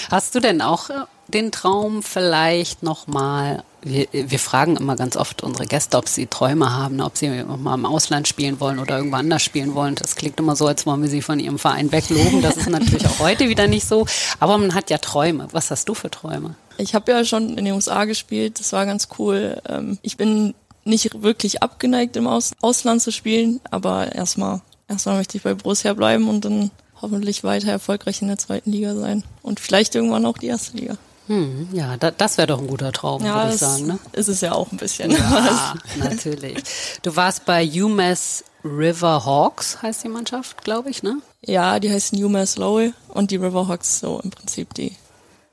Hast 0.10 0.36
du 0.36 0.40
denn 0.40 0.62
auch 0.62 0.90
äh, 0.90 0.94
den 1.28 1.52
Traum 1.52 2.04
vielleicht 2.04 2.84
nochmal 2.84 3.64
wir, 3.82 4.08
wir 4.12 4.40
fragen 4.40 4.76
immer 4.76 4.96
ganz 4.96 5.16
oft 5.16 5.42
unsere 5.44 5.66
Gäste, 5.66 5.98
ob 5.98 6.10
sie 6.10 6.28
Träume 6.28 6.74
haben, 6.74 7.00
ob 7.02 7.18
sie 7.18 7.30
mal 7.30 7.76
im 7.76 7.86
Ausland 7.86 8.28
spielen 8.28 8.60
wollen 8.60 8.80
oder 8.80 8.98
irgendwo 8.98 9.18
anders 9.18 9.42
spielen 9.42 9.74
wollen. 9.74 9.96
Das 9.96 10.16
klingt 10.16 10.40
immer 10.40 10.56
so, 10.56 10.68
als 10.68 10.86
wollen 10.86 11.02
wir 11.02 11.10
sie 11.10 11.22
von 11.22 11.40
ihrem 11.40 11.60
Verein 11.60 11.92
wegloben. 11.92 12.42
Das 12.42 12.58
ist 12.58 12.70
natürlich 12.70 13.08
auch 13.08 13.20
heute 13.20 13.50
wieder 13.50 13.68
nicht 13.68 13.88
so. 13.88 14.06
Aber 14.40 14.58
man 14.58 14.74
hat 14.74 14.90
ja 14.90 14.98
Träume. 14.98 15.48
Was 15.52 15.72
hast 15.72 15.88
du 15.88 15.94
für 15.94 16.12
Träume? 16.12 16.56
Ich 16.80 16.96
habe 16.96 17.12
ja 17.12 17.24
schon 17.26 17.58
in 17.58 17.66
den 17.66 17.74
USA 17.74 18.06
gespielt. 18.06 18.60
Das 18.60 18.74
war 18.74 18.86
ganz 18.86 19.10
cool. 19.18 19.62
Ähm, 19.68 20.00
ich 20.02 20.18
bin 20.18 20.54
nicht 20.86 21.22
wirklich 21.22 21.62
abgeneigt, 21.62 22.16
im 22.16 22.28
Ausland 22.28 23.02
zu 23.02 23.12
spielen, 23.12 23.60
aber 23.70 24.16
erstmal, 24.16 24.62
erstmal 24.88 25.18
möchte 25.18 25.38
ich 25.38 25.44
bei 25.44 25.54
Borussia 25.54 25.94
bleiben 25.94 26.28
und 26.30 26.46
dann 26.46 26.72
hoffentlich 27.02 27.44
weiter 27.44 27.72
erfolgreich 27.72 28.22
in 28.22 28.28
der 28.28 28.38
zweiten 28.38 28.72
Liga 28.72 28.96
sein 28.96 29.24
und 29.42 29.60
vielleicht 29.60 29.96
irgendwann 29.96 30.26
auch 30.26 30.38
die 30.38 30.48
erste 30.48 30.78
Liga. 30.78 30.98
Hm, 31.28 31.70
ja, 31.74 31.96
da, 31.98 32.10
das 32.10 32.38
wäre 32.38 32.48
doch 32.48 32.60
ein 32.60 32.68
guter 32.68 32.92
Traum, 32.92 33.24
ja, 33.24 33.36
würde 33.36 33.54
ich 33.54 33.60
sagen. 33.60 33.86
Ne? 33.86 34.00
Ist 34.14 34.30
es 34.30 34.42
ja 34.42 34.54
auch 34.54 34.72
ein 34.72 34.78
bisschen. 34.78 35.12
Ja, 35.12 35.76
natürlich. 35.98 36.58
Du 37.04 37.16
warst 37.16 37.46
bei 37.46 37.70
UMass 37.70 38.44
River 38.64 39.26
Hawks, 39.26 39.82
heißt 39.82 40.04
die 40.04 40.10
Mannschaft, 40.10 40.64
glaube 40.64 40.90
ich, 40.90 41.04
ne? 41.04 41.22
Ja, 41.46 41.80
die 41.80 41.92
heißt 41.92 42.14
UMass 42.14 42.58
Lowell 42.58 42.94
und 43.10 43.30
die 43.32 43.36
River 43.36 43.68
Hawks 43.68 44.00
so 44.00 44.20
im 44.24 44.32
Prinzip 44.32 44.74
die. 44.74 44.96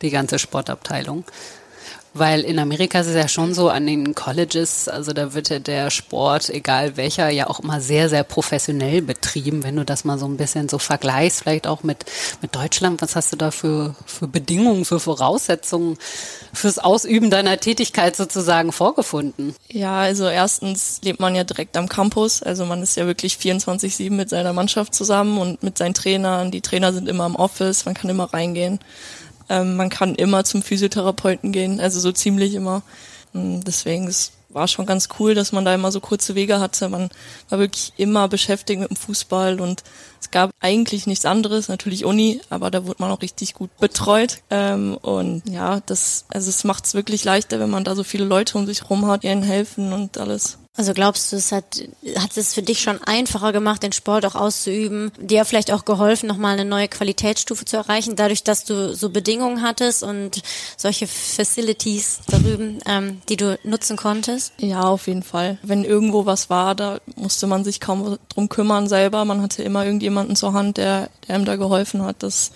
Die 0.03 0.11
ganze 0.11 0.39
Sportabteilung. 0.39 1.25
Weil 2.19 2.41
in 2.41 2.59
Amerika 2.59 3.01
ist 3.01 3.09
es 3.09 3.15
ja 3.15 3.29
schon 3.29 3.53
so 3.53 3.69
an 3.69 3.87
den 3.87 4.15
Colleges, 4.15 4.89
also 4.89 5.13
da 5.13 5.35
wird 5.35 5.51
ja 5.51 5.59
der 5.59 5.91
Sport, 5.91 6.49
egal 6.49 6.97
welcher, 6.97 7.29
ja 7.29 7.47
auch 7.47 7.61
immer 7.61 7.83
sehr, 7.83 8.09
sehr 8.09 8.25
professionell 8.25 9.03
betrieben. 9.03 9.63
Wenn 9.65 9.77
du 9.77 9.85
das 9.85 10.07
mal 10.07 10.19
so 10.19 10.25
ein 10.25 10.39
bisschen 10.39 10.71
so 10.71 10.79
vergleichst, 10.79 11.43
vielleicht 11.43 11.67
auch 11.67 11.83
mit, 11.83 12.07
mit 12.41 12.57
Deutschland, 12.57 13.03
was 13.03 13.17
hast 13.17 13.33
du 13.33 13.37
da 13.37 13.51
für, 13.51 13.95
für 14.07 14.29
Bedingungen, 14.29 14.87
für 14.87 14.99
Voraussetzungen 14.99 15.99
fürs 16.55 16.79
Ausüben 16.79 17.29
deiner 17.29 17.59
Tätigkeit 17.59 18.17
sozusagen 18.17 18.73
vorgefunden? 18.73 19.55
Ja, 19.71 19.99
also 19.99 20.27
erstens 20.27 21.01
lebt 21.05 21.21
man 21.21 21.35
ja 21.35 21.45
direkt 21.45 21.77
am 21.77 21.87
Campus, 21.87 22.43
also 22.43 22.65
man 22.65 22.83
ist 22.83 22.97
ja 22.97 23.07
wirklich 23.07 23.35
24-7 23.35 24.11
mit 24.11 24.31
seiner 24.31 24.55
Mannschaft 24.55 24.95
zusammen 24.95 25.37
und 25.37 25.63
mit 25.63 25.77
seinen 25.77 25.93
Trainern. 25.93 26.51
Die 26.51 26.63
Trainer 26.63 26.95
sind 26.95 27.11
immer 27.11 27.27
im 27.27 27.37
Office, 27.37 27.85
man 27.85 27.95
kann 27.95 28.09
immer 28.09 28.33
reingehen. 28.33 28.79
Ähm, 29.49 29.77
man 29.77 29.91
kann 29.91 30.15
immer 30.15 30.45
zum 30.45 30.63
Physiotherapeuten 30.63 31.53
gehen, 31.53 31.81
also 31.81 32.01
so 32.01 32.13
ziemlich 32.13 32.55
immer. 32.55 32.83
Ähm, 33.35 33.63
deswegen 33.65 34.07
es 34.09 34.33
war 34.57 34.69
schon 34.69 34.87
ganz 34.87 35.09
cool, 35.19 35.35
dass 35.35 35.53
man 35.53 35.65
da 35.65 35.75
immer 35.75 35.93
so 35.93 36.01
kurze 36.01 36.35
Wege 36.35 36.61
hatte. 36.61 36.89
Man 36.89 37.11
war 37.51 37.59
wirklich 37.59 37.93
immer 37.99 38.27
beschäftigt 38.27 38.81
mit 38.81 38.91
dem 38.91 38.97
Fußball 38.97 39.61
und 39.61 39.85
es 40.21 40.31
gab 40.31 40.51
eigentlich 40.61 41.07
nichts 41.07 41.27
anderes, 41.27 41.69
natürlich 41.69 42.05
Uni, 42.05 42.41
aber 42.49 42.71
da 42.71 42.87
wurde 42.87 43.01
man 43.01 43.11
auch 43.11 43.23
richtig 43.23 43.55
gut 43.55 43.77
betreut. 43.79 44.39
Ähm, 44.51 44.97
und 44.97 45.43
ja, 45.49 45.81
das, 45.87 46.25
also 46.29 46.49
es 46.49 46.65
macht 46.65 46.87
es 46.87 46.95
wirklich 46.95 47.23
leichter, 47.25 47.61
wenn 47.61 47.71
man 47.71 47.85
da 47.85 47.95
so 47.95 48.03
viele 48.03 48.25
Leute 48.25 48.57
um 48.57 48.67
sich 48.67 48.83
herum 48.83 49.07
hat, 49.07 49.23
die 49.23 49.29
ihnen 49.29 49.43
helfen 49.43 49.93
und 49.93 50.19
alles. 50.19 50.59
Also 50.77 50.93
glaubst 50.93 51.33
du, 51.33 51.37
es 51.37 51.53
hat, 51.53 51.83
hat 52.19 52.37
es 52.37 52.53
für 52.53 52.63
dich 52.63 52.81
schon 52.81 53.03
einfacher 53.03 53.53
gemacht, 53.53 53.83
den 53.83 53.93
Sport 53.93 54.27
auch 54.27 54.35
auszuüben, 54.35 55.11
dir 55.19 55.45
vielleicht 55.45 55.73
auch 55.73 55.85
geholfen, 55.85 56.27
nochmal 56.27 56.53
eine 56.53 56.67
neue 56.67 56.89
Qualitätsstufe 56.89 57.65
zu 57.65 57.79
erreichen, 57.79 58.15
dadurch, 58.15 58.43
dass 58.45 58.65
du 58.65 58.95
so 58.95 59.09
Bedingungen 59.09 59.63
hattest 59.63 60.03
und 60.03 60.43
solche 60.77 61.07
Facilities 61.07 62.21
darüben, 62.29 62.81
ähm, 62.87 63.23
die 63.29 63.37
du 63.37 63.59
nutzen 63.65 63.97
konntest? 63.97 64.53
Ja, 64.59 64.83
auf 64.83 65.07
jeden 65.07 65.23
Fall. 65.23 65.59
Wenn 65.63 65.85
irgendwo 65.85 66.27
was 66.27 66.51
war, 66.51 66.75
da 66.75 67.01
musste 67.17 67.47
man 67.47 67.65
sich 67.65 67.81
kaum 67.81 68.19
drum 68.29 68.49
kümmern 68.49 68.87
selber. 68.87 69.25
Man 69.25 69.41
hatte 69.41 69.63
immer 69.63 69.85
irgendjemanden 69.85 70.37
zur 70.37 70.53
Hand, 70.53 70.77
der, 70.77 71.09
der 71.27 71.37
einem 71.37 71.45
da 71.47 71.57
geholfen 71.57 72.03
hat. 72.03 72.23
Das 72.23 72.53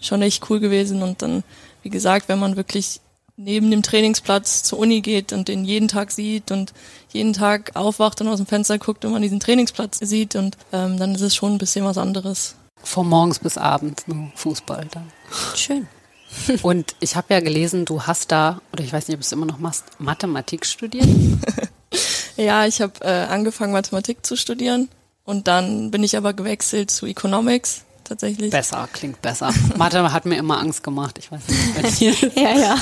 ist 0.00 0.06
schon 0.06 0.22
echt 0.22 0.48
cool 0.50 0.58
gewesen. 0.58 1.02
Und 1.02 1.22
dann, 1.22 1.44
wie 1.82 1.90
gesagt, 1.90 2.28
wenn 2.28 2.40
man 2.40 2.56
wirklich 2.56 3.00
neben 3.42 3.70
dem 3.70 3.82
Trainingsplatz 3.82 4.62
zur 4.62 4.78
Uni 4.78 5.00
geht 5.00 5.32
und 5.32 5.48
den 5.48 5.64
jeden 5.64 5.88
Tag 5.88 6.10
sieht 6.10 6.50
und 6.50 6.72
jeden 7.08 7.32
Tag 7.32 7.72
aufwacht 7.74 8.20
und 8.20 8.28
aus 8.28 8.36
dem 8.36 8.46
Fenster 8.46 8.78
guckt 8.78 9.04
und 9.04 9.12
man 9.12 9.22
diesen 9.22 9.40
Trainingsplatz 9.40 9.98
sieht 9.98 10.36
und 10.36 10.56
ähm, 10.72 10.98
dann 10.98 11.14
ist 11.14 11.22
es 11.22 11.34
schon 11.34 11.52
ein 11.52 11.58
bisschen 11.58 11.84
was 11.84 11.98
anderes. 11.98 12.54
Von 12.82 13.08
morgens 13.08 13.38
bis 13.38 13.56
abends 13.58 14.06
nur 14.06 14.30
Fußball 14.34 14.86
dann. 14.90 15.10
Schön. 15.54 15.86
Und 16.62 16.94
ich 17.00 17.16
habe 17.16 17.34
ja 17.34 17.40
gelesen, 17.40 17.84
du 17.84 18.02
hast 18.02 18.30
da, 18.30 18.60
oder 18.72 18.84
ich 18.84 18.92
weiß 18.92 19.08
nicht, 19.08 19.16
ob 19.16 19.20
du 19.20 19.24
es 19.26 19.32
immer 19.32 19.46
noch 19.46 19.58
machst, 19.58 19.84
Mathematik 19.98 20.64
studiert? 20.64 21.08
ja, 22.36 22.66
ich 22.66 22.80
habe 22.80 22.92
äh, 23.00 23.24
angefangen, 23.24 23.72
Mathematik 23.72 24.24
zu 24.24 24.36
studieren 24.36 24.88
und 25.24 25.48
dann 25.48 25.90
bin 25.90 26.04
ich 26.04 26.16
aber 26.16 26.32
gewechselt 26.32 26.90
zu 26.92 27.06
Economics 27.06 27.84
tatsächlich. 28.10 28.50
Besser, 28.50 28.88
klingt 28.92 29.22
besser. 29.22 29.52
Mathe 29.76 30.12
hat 30.12 30.26
mir 30.26 30.36
immer 30.36 30.58
Angst 30.58 30.82
gemacht, 30.82 31.18
ich 31.18 31.30
weiß 31.30 31.40
nicht. 32.00 32.22
ja, 32.36 32.56
ja. 32.56 32.78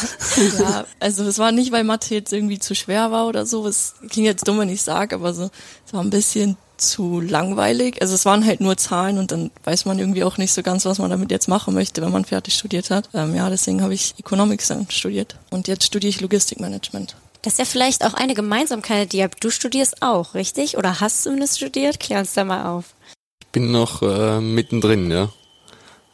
ja, 0.59 0.85
also 0.99 1.25
es 1.25 1.39
war 1.39 1.53
nicht, 1.53 1.71
weil 1.71 1.85
Mathe 1.85 2.15
jetzt 2.15 2.33
irgendwie 2.33 2.59
zu 2.59 2.75
schwer 2.75 3.13
war 3.13 3.27
oder 3.27 3.47
so, 3.47 3.67
es 3.67 3.95
klingt 4.09 4.27
jetzt 4.27 4.49
dumm, 4.49 4.59
wenn 4.59 4.69
ich 4.69 4.83
sage, 4.83 5.15
aber 5.15 5.35
so, 5.35 5.51
es 5.87 5.93
war 5.93 6.03
ein 6.03 6.11
bisschen 6.11 6.57
zu 6.79 7.21
langweilig. 7.21 8.01
Also 8.01 8.15
es 8.15 8.25
waren 8.25 8.47
halt 8.47 8.61
nur 8.61 8.77
Zahlen 8.77 9.19
und 9.19 9.33
dann 9.33 9.51
weiß 9.65 9.85
man 9.85 9.99
irgendwie 9.99 10.25
auch 10.25 10.39
nicht 10.39 10.53
so 10.53 10.63
ganz, 10.63 10.85
was 10.85 10.99
man 10.99 11.11
damit 11.11 11.31
jetzt 11.31 11.49
machen 11.49 11.75
möchte, 11.75 12.01
wenn 12.03 12.13
man 12.13 12.25
fertig 12.25 12.55
studiert 12.55 12.91
hat. 12.91 13.09
Ähm, 13.15 13.35
ja, 13.35 13.51
deswegen 13.51 13.83
habe 13.83 13.95
ich 13.95 14.15
Economics 14.19 14.69
dann 14.69 14.89
studiert 14.91 15.37
und 15.51 15.69
jetzt 15.69 15.85
studiere 15.85 16.11
ich 16.11 16.21
Logistikmanagement. 16.21 17.17
Das 17.43 17.55
ist 17.55 17.59
ja 17.59 17.65
vielleicht 17.65 18.05
auch 18.05 18.15
eine 18.15 18.35
Gemeinsamkeit, 18.35 19.13
die 19.13 19.27
du 19.41 19.51
studierst 19.51 20.03
auch, 20.03 20.35
richtig? 20.35 20.77
Oder 20.77 21.01
hast 21.01 21.21
du 21.21 21.31
zumindest 21.31 21.59
studiert? 21.59 22.01
Klär 22.01 22.21
uns 22.21 22.35
da 22.35 22.45
mal 22.45 22.67
auf 22.67 22.95
bin 23.59 23.73
noch 23.73 24.03
äh, 24.03 24.41
mittendrin, 24.41 25.11
ja. 25.11 25.31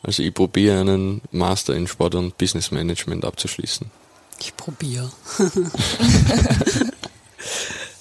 Also 0.03 0.23
ich 0.23 0.33
probiere 0.33 0.81
einen 0.81 1.21
Master 1.31 1.75
in 1.75 1.87
Sport 1.87 2.15
und 2.15 2.39
Business 2.39 2.71
Management 2.71 3.23
abzuschließen. 3.23 3.91
Ich 4.41 4.57
probiere. 4.57 5.13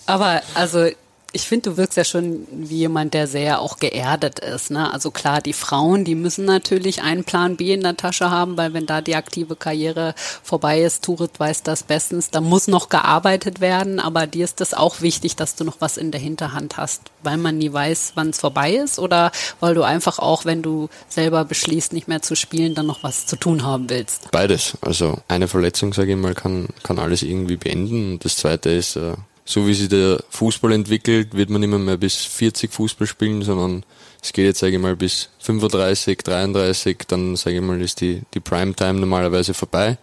Aber 0.05 0.41
also 0.53 0.87
ich 1.35 1.47
finde, 1.47 1.71
du 1.71 1.77
wirkst 1.77 1.97
ja 1.97 2.03
schon 2.03 2.47
wie 2.51 2.77
jemand, 2.77 3.15
der 3.15 3.25
sehr 3.25 3.59
auch 3.59 3.79
geerdet 3.79 4.39
ist. 4.39 4.69
Ne? 4.69 4.93
Also 4.93 5.09
klar, 5.09 5.41
die 5.41 5.53
Frauen, 5.53 6.05
die 6.05 6.13
müssen 6.13 6.45
natürlich 6.45 7.01
einen 7.01 7.23
Plan 7.23 7.57
B 7.57 7.73
in 7.73 7.81
der 7.81 7.97
Tasche 7.97 8.29
haben, 8.29 8.55
weil 8.55 8.73
wenn 8.73 8.85
da 8.85 9.01
die 9.01 9.15
aktive 9.15 9.55
Karriere 9.55 10.13
vorbei 10.43 10.81
ist, 10.81 11.03
Turit 11.03 11.39
weiß 11.39 11.63
das 11.63 11.83
bestens, 11.83 12.29
da 12.29 12.39
muss 12.39 12.67
noch 12.67 12.87
gearbeitet 12.87 13.61
werden, 13.61 13.99
aber 13.99 14.27
dir 14.27 14.45
ist 14.45 14.61
das 14.61 14.75
auch 14.75 15.01
wichtig, 15.01 15.35
dass 15.35 15.55
du 15.55 15.63
noch 15.63 15.77
was 15.79 15.97
in 15.97 16.11
der 16.11 16.21
Hinterhand 16.21 16.77
hast, 16.77 17.01
weil 17.23 17.37
man 17.37 17.57
nie 17.57 17.73
weiß, 17.73 18.11
wann 18.13 18.29
es 18.29 18.39
vorbei 18.39 18.73
ist 18.73 18.99
oder 18.99 19.31
weil 19.59 19.73
du 19.73 19.81
einfach 19.81 20.19
auch, 20.19 20.45
wenn 20.45 20.61
du 20.61 20.87
selber 21.09 21.45
beschließt, 21.45 21.93
nicht 21.93 22.07
mehr 22.07 22.21
zu 22.21 22.35
spielen, 22.35 22.75
dann 22.75 22.85
noch 22.85 23.01
was 23.01 23.25
zu 23.25 23.37
tun 23.37 23.63
haben 23.63 23.89
willst? 23.89 24.29
Beides. 24.29 24.77
Also 24.81 25.17
eine 25.27 25.47
Verletzung, 25.47 25.93
sage 25.93 26.11
ich 26.11 26.17
mal, 26.17 26.35
kann, 26.35 26.67
kann 26.83 26.99
alles 26.99 27.23
irgendwie 27.23 27.57
beenden. 27.57 28.13
Und 28.13 28.25
das 28.25 28.35
zweite 28.35 28.69
ist, 28.69 28.97
äh, 28.97 29.13
so 29.45 29.67
wie 29.67 29.73
sich 29.73 29.89
der 29.89 30.23
Fußball 30.29 30.71
entwickelt, 30.71 31.33
wird 31.33 31.49
man 31.49 31.61
nicht 31.61 31.69
mehr 31.69 31.97
bis 31.97 32.15
40 32.15 32.71
Fußball 32.71 33.07
spielen, 33.07 33.41
sondern 33.41 33.83
es 34.21 34.31
geht 34.31 34.45
jetzt, 34.45 34.59
sage 34.59 34.75
ich 34.75 34.81
mal, 34.81 34.95
bis 34.95 35.29
35, 35.39 36.19
33, 36.19 36.97
dann, 37.07 37.35
sage 37.35 37.57
ich 37.57 37.61
mal, 37.61 37.81
ist 37.81 37.99
die, 37.99 38.21
die 38.33 38.39
Primetime 38.39 38.99
normalerweise 38.99 39.53
vorbei. 39.53 39.97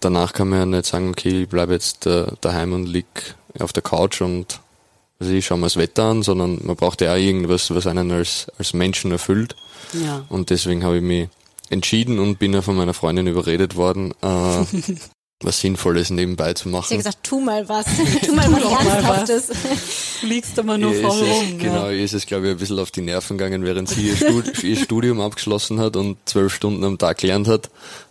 Danach 0.00 0.32
kann 0.32 0.48
man 0.48 0.58
ja 0.58 0.66
nicht 0.66 0.86
sagen, 0.86 1.10
okay, 1.10 1.42
ich 1.42 1.48
bleibe 1.48 1.74
jetzt 1.74 2.06
äh, 2.06 2.26
daheim 2.40 2.72
und 2.72 2.86
lieg 2.86 3.06
auf 3.58 3.72
der 3.72 3.82
Couch 3.82 4.20
und 4.22 4.60
also 5.18 5.32
ich 5.32 5.46
schaue 5.46 5.58
mir 5.58 5.66
das 5.66 5.76
Wetter 5.76 6.04
an, 6.04 6.22
sondern 6.22 6.60
man 6.62 6.76
braucht 6.76 7.00
ja 7.00 7.12
auch 7.12 7.18
irgendwas, 7.18 7.74
was 7.74 7.86
einen 7.86 8.10
als, 8.10 8.46
als 8.58 8.74
Menschen 8.74 9.12
erfüllt. 9.12 9.56
Ja. 9.92 10.24
Und 10.28 10.50
deswegen 10.50 10.84
habe 10.84 10.96
ich 10.96 11.02
mich 11.02 11.28
entschieden 11.70 12.18
und 12.18 12.38
bin 12.38 12.52
ja 12.52 12.62
von 12.62 12.76
meiner 12.76 12.94
Freundin 12.94 13.26
überredet 13.26 13.76
worden, 13.76 14.12
äh, 14.22 14.64
was 15.42 15.60
Sinnvolles 15.60 16.10
nebenbei 16.10 16.54
zu 16.54 16.68
machen. 16.68 16.86
Ich 16.86 16.90
habe 16.92 16.98
gesagt, 16.98 17.18
tu 17.22 17.40
mal 17.40 17.68
was, 17.68 17.84
tu 18.24 18.34
mal 18.34 18.50
was 18.50 18.64
Ernsthaftes. 18.64 19.46
Du 20.20 20.26
liegst 20.26 20.56
immer 20.56 20.78
nur 20.78 20.94
vor 20.94 21.10
rum. 21.10 21.58
Genau, 21.58 21.90
ihr 21.90 22.04
ist 22.04 22.14
es, 22.14 22.26
glaube 22.26 22.46
ich, 22.46 22.52
ein 22.52 22.56
bisschen 22.56 22.78
auf 22.78 22.90
die 22.90 23.02
Nerven 23.02 23.36
gegangen, 23.36 23.64
während 23.64 23.88
sie 23.88 24.08
ihr, 24.08 24.16
Stud 24.16 24.62
ihr 24.64 24.76
Studium 24.76 25.20
abgeschlossen 25.20 25.78
hat 25.78 25.96
und 25.96 26.16
zwölf 26.24 26.54
Stunden 26.54 26.82
am 26.84 26.96
Tag 26.96 27.18
gelernt 27.18 27.48
hat. 27.48 27.66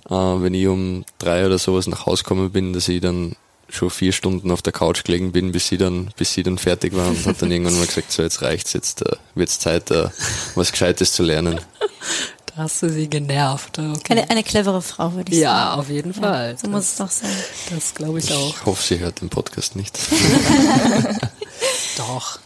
Äh, 0.08 0.14
wenn 0.14 0.54
ich 0.54 0.68
um 0.68 1.04
drei 1.18 1.46
oder 1.46 1.58
sowas 1.58 1.88
nach 1.88 2.06
Hause 2.06 2.24
gekommen 2.24 2.52
bin, 2.52 2.74
dass 2.74 2.88
ich 2.88 3.02
dann 3.02 3.36
schon 3.70 3.90
vier 3.90 4.12
Stunden 4.12 4.52
auf 4.52 4.62
der 4.62 4.74
Couch 4.74 5.04
gelegen 5.04 5.32
bin, 5.32 5.52
bis 5.52 5.68
sie 5.68 5.78
dann, 5.78 6.12
bis 6.18 6.34
sie 6.34 6.44
dann 6.44 6.60
fertig 6.60 6.96
war 6.96 7.08
und 7.10 7.26
hat 7.26 7.42
dann 7.42 7.52
irgendwann 7.52 7.78
mal 7.80 7.88
gesagt, 7.88 8.12
so 8.12 8.22
jetzt 8.22 8.44
reicht's, 8.44 8.74
jetzt 8.74 9.02
äh, 9.02 9.16
wird's 9.34 9.60
Zeit, 9.60 9.90
äh, 9.90 10.10
was 10.54 10.72
Gescheites 10.72 11.14
zu 11.14 11.24
lernen 11.24 11.60
hast 12.56 12.84
du 12.84 12.90
sie 12.90 13.10
genervt. 13.10 13.80
Okay. 13.80 14.00
Eine, 14.10 14.30
eine 14.30 14.44
clevere 14.44 14.82
Frau, 14.82 15.14
würde 15.14 15.32
ich 15.32 15.40
ja, 15.40 15.50
sagen. 15.50 15.68
Ja, 15.68 15.74
auf 15.76 15.90
jeden 15.90 16.14
Fall. 16.14 16.52
Ja, 16.52 16.58
so 16.58 16.64
das, 16.64 16.72
muss 16.72 16.84
es 16.84 16.96
doch 16.98 17.10
sein. 17.10 17.36
Das 17.74 17.94
glaube 17.94 18.20
ich 18.20 18.34
auch. 18.34 18.56
Ich 18.56 18.66
hoffe, 18.66 18.84
sie 18.84 19.00
hört 19.00 19.22
den 19.22 19.30
Podcast 19.30 19.76
nicht. 19.76 19.98
doch. 21.98 22.40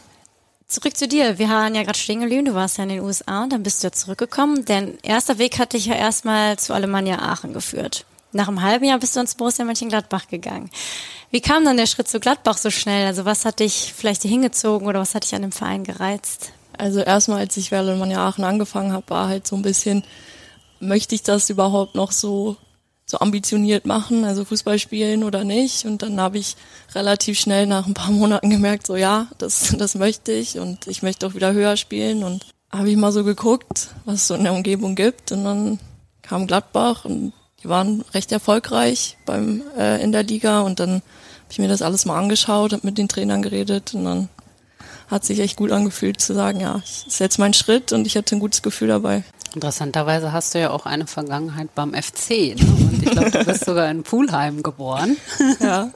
Zurück 0.67 0.95
zu 0.95 1.07
dir. 1.07 1.39
Wir 1.39 1.49
haben 1.49 1.73
ja 1.73 1.83
gerade 1.83 1.97
stehen 1.97 2.19
geblieben. 2.19 2.45
Du 2.45 2.53
warst 2.53 2.77
ja 2.77 2.83
in 2.83 2.89
den 2.89 3.01
USA 3.01 3.43
und 3.43 3.53
dann 3.53 3.63
bist 3.63 3.81
du 3.81 3.87
ja 3.87 3.91
zurückgekommen. 3.91 4.65
Dein 4.65 4.99
erster 5.01 5.37
Weg 5.37 5.57
hat 5.57 5.73
dich 5.73 5.87
ja 5.87 5.95
erstmal 5.95 6.59
zu 6.59 6.73
Alemannia 6.73 7.19
Aachen 7.19 7.53
geführt. 7.53 8.05
Nach 8.31 8.47
einem 8.47 8.61
halben 8.61 8.85
Jahr 8.85 8.99
bist 8.99 9.15
du 9.15 9.19
ins 9.19 9.33
Borussia 9.33 9.65
Mönchengladbach 9.65 10.27
gegangen. 10.27 10.69
Wie 11.31 11.41
kam 11.41 11.65
dann 11.65 11.77
der 11.77 11.87
Schritt 11.87 12.07
zu 12.07 12.19
Gladbach 12.19 12.57
so 12.57 12.69
schnell? 12.69 13.07
Also 13.07 13.25
was 13.25 13.45
hat 13.45 13.59
dich 13.59 13.93
vielleicht 13.95 14.21
hier 14.21 14.31
hingezogen 14.31 14.87
oder 14.87 14.99
was 14.99 15.15
hat 15.15 15.23
dich 15.23 15.33
an 15.33 15.41
dem 15.41 15.51
Verein 15.51 15.83
gereizt? 15.83 16.51
Also 16.79 17.01
erstmal, 17.01 17.39
als 17.39 17.57
ich 17.57 17.71
Werlemann 17.71 18.13
Aachen 18.13 18.45
angefangen 18.45 18.93
habe, 18.93 19.09
war 19.09 19.27
halt 19.27 19.45
so 19.45 19.55
ein 19.55 19.61
bisschen, 19.61 20.03
möchte 20.79 21.13
ich 21.13 21.23
das 21.23 21.49
überhaupt 21.49 21.95
noch 21.95 22.11
so 22.11 22.55
so 23.05 23.19
ambitioniert 23.19 23.87
machen, 23.87 24.23
also 24.23 24.45
Fußball 24.45 24.77
spielen 24.77 25.23
oder 25.23 25.43
nicht. 25.43 25.85
Und 25.85 26.03
dann 26.03 26.21
habe 26.21 26.37
ich 26.37 26.55
relativ 26.93 27.39
schnell 27.39 27.65
nach 27.65 27.87
ein 27.87 27.95
paar 27.95 28.11
Monaten 28.11 28.51
gemerkt, 28.51 28.85
so 28.85 28.95
ja, 28.95 29.27
das, 29.39 29.75
das 29.77 29.95
möchte 29.95 30.31
ich 30.31 30.59
und 30.59 30.85
ich 30.85 31.01
möchte 31.01 31.25
auch 31.25 31.33
wieder 31.33 31.53
höher 31.53 31.75
spielen. 31.75 32.23
Und 32.23 32.45
habe 32.71 32.89
ich 32.89 32.97
mal 32.97 33.11
so 33.11 33.23
geguckt, 33.23 33.89
was 34.05 34.15
es 34.15 34.27
so 34.27 34.35
in 34.35 34.43
der 34.43 34.53
Umgebung 34.53 34.93
gibt. 34.95 35.31
Und 35.31 35.43
dann 35.43 35.79
kam 36.21 36.45
Gladbach 36.45 37.03
und 37.03 37.33
die 37.63 37.67
waren 37.67 38.05
recht 38.13 38.31
erfolgreich 38.31 39.17
beim 39.25 39.63
äh, 39.75 40.01
in 40.03 40.11
der 40.11 40.23
Liga. 40.23 40.61
Und 40.61 40.79
dann 40.79 40.91
habe 40.91 41.51
ich 41.51 41.59
mir 41.59 41.67
das 41.67 41.81
alles 41.81 42.05
mal 42.05 42.19
angeschaut, 42.19 42.73
habe 42.73 42.85
mit 42.85 42.99
den 42.99 43.09
Trainern 43.09 43.41
geredet 43.41 43.95
und 43.95 44.05
dann 44.05 44.29
hat 45.09 45.25
sich 45.25 45.39
echt 45.39 45.55
gut 45.57 45.71
angefühlt 45.71 46.21
zu 46.21 46.33
sagen, 46.33 46.59
ja, 46.59 46.73
das 46.79 47.03
ist 47.07 47.19
jetzt 47.19 47.39
mein 47.39 47.53
Schritt 47.53 47.91
und 47.93 48.05
ich 48.07 48.15
hatte 48.15 48.35
ein 48.35 48.39
gutes 48.39 48.61
Gefühl 48.61 48.89
dabei. 48.89 49.23
Interessanterweise 49.55 50.31
hast 50.31 50.53
du 50.53 50.59
ja 50.59 50.69
auch 50.69 50.85
eine 50.85 51.07
Vergangenheit 51.07 51.73
beim 51.73 51.93
FC. 51.93 52.29
Ne? 52.29 52.55
Und 52.91 53.01
ich 53.03 53.09
glaube, 53.09 53.31
du 53.31 53.43
bist 53.45 53.65
sogar 53.65 53.89
in 53.89 54.03
Pulheim 54.03 54.61
geboren. 54.63 55.17
Ja. 55.59 55.91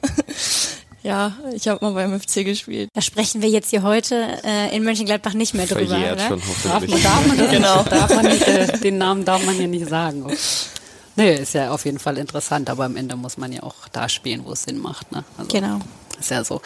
Ja, 1.02 1.32
ich 1.54 1.68
habe 1.68 1.84
mal 1.84 1.92
beim 1.92 2.18
FC 2.18 2.46
gespielt. 2.46 2.88
Da 2.94 3.02
sprechen 3.02 3.42
wir 3.42 3.50
jetzt 3.50 3.68
hier 3.68 3.82
heute 3.82 4.26
äh, 4.42 4.74
in 4.74 4.84
Mönchengladbach 4.84 5.34
nicht 5.34 5.52
mehr 5.52 5.66
drüber, 5.66 5.86
Verjährt 5.88 6.14
oder? 6.16 6.28
schon 6.28 6.40
Darf 6.64 6.88
man, 6.88 7.02
darf 7.02 7.26
man 7.26 7.36
das 7.36 7.50
Genau. 7.50 7.76
nicht, 7.82 7.92
darf 7.92 8.14
man 8.14 8.24
nicht, 8.24 8.48
äh, 8.48 8.78
den 8.78 8.96
Namen 8.98 9.24
darf 9.26 9.44
man 9.44 9.60
ja 9.60 9.66
nicht 9.66 9.86
sagen. 9.86 10.24
Nee, 11.16 11.34
ist 11.34 11.52
ja 11.52 11.70
auf 11.72 11.84
jeden 11.84 11.98
Fall 11.98 12.16
interessant, 12.16 12.70
aber 12.70 12.86
am 12.86 12.96
Ende 12.96 13.16
muss 13.16 13.36
man 13.36 13.52
ja 13.52 13.62
auch 13.62 13.74
da 13.92 14.08
spielen, 14.08 14.46
wo 14.46 14.52
es 14.52 14.62
Sinn 14.62 14.78
macht. 14.78 15.12
Ne? 15.12 15.24
Also, 15.36 15.50
Genau. 15.52 15.78
Ist 16.24 16.30
ja 16.30 16.42
so. 16.42 16.62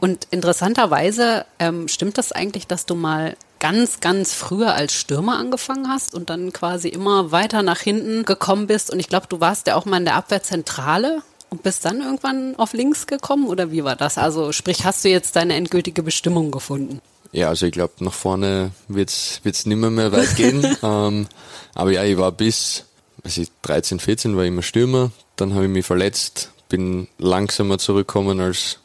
Und 0.00 0.26
interessanterweise 0.32 1.46
ähm, 1.60 1.86
stimmt 1.86 2.18
das 2.18 2.32
eigentlich, 2.32 2.66
dass 2.66 2.86
du 2.86 2.96
mal 2.96 3.36
ganz, 3.60 4.00
ganz 4.00 4.34
früher 4.34 4.74
als 4.74 4.94
Stürmer 4.94 5.38
angefangen 5.38 5.88
hast 5.88 6.12
und 6.12 6.28
dann 6.28 6.52
quasi 6.52 6.88
immer 6.88 7.30
weiter 7.30 7.62
nach 7.62 7.78
hinten 7.78 8.24
gekommen 8.24 8.66
bist. 8.66 8.90
Und 8.90 8.98
ich 8.98 9.08
glaube, 9.08 9.28
du 9.28 9.38
warst 9.38 9.68
ja 9.68 9.76
auch 9.76 9.84
mal 9.84 9.98
in 9.98 10.06
der 10.06 10.16
Abwehrzentrale 10.16 11.22
und 11.48 11.62
bist 11.62 11.84
dann 11.84 12.00
irgendwann 12.00 12.56
auf 12.56 12.72
links 12.72 13.06
gekommen 13.06 13.46
oder 13.46 13.70
wie 13.70 13.84
war 13.84 13.94
das? 13.94 14.18
Also 14.18 14.50
sprich, 14.50 14.84
hast 14.84 15.04
du 15.04 15.08
jetzt 15.08 15.36
deine 15.36 15.54
endgültige 15.54 16.02
Bestimmung 16.02 16.50
gefunden? 16.50 17.00
Ja, 17.30 17.48
also 17.48 17.66
ich 17.66 17.72
glaube, 17.72 17.92
nach 18.00 18.12
vorne 18.12 18.72
wird's 18.88 19.40
wird's 19.44 19.66
nimmer 19.66 19.90
mehr 19.90 20.10
weit 20.10 20.34
gehen. 20.34 20.64
ähm, 20.82 21.28
aber 21.74 21.92
ja, 21.92 22.02
ich 22.02 22.18
war 22.18 22.32
bis 22.32 22.84
also 23.22 23.42
ich 23.42 23.50
13, 23.62 24.00
14 24.00 24.36
war 24.36 24.42
ich 24.42 24.48
immer 24.48 24.62
Stürmer. 24.62 25.12
Dann 25.36 25.54
habe 25.54 25.64
ich 25.64 25.70
mich 25.70 25.84
verletzt, 25.86 26.52
bin 26.68 27.08
langsamer 27.18 27.78
zurückgekommen 27.78 28.40
als, 28.40 28.78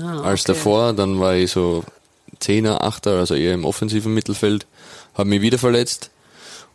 Ah, 0.00 0.22
als 0.22 0.42
okay. 0.42 0.52
davor. 0.52 0.92
Dann 0.92 1.20
war 1.20 1.34
ich 1.34 1.50
so 1.50 1.84
Zehner, 2.40 2.82
Achter, 2.82 3.18
also 3.18 3.34
eher 3.34 3.54
im 3.54 3.64
offensiven 3.64 4.14
Mittelfeld. 4.14 4.66
Habe 5.14 5.28
mich 5.28 5.40
wieder 5.40 5.58
verletzt. 5.58 6.10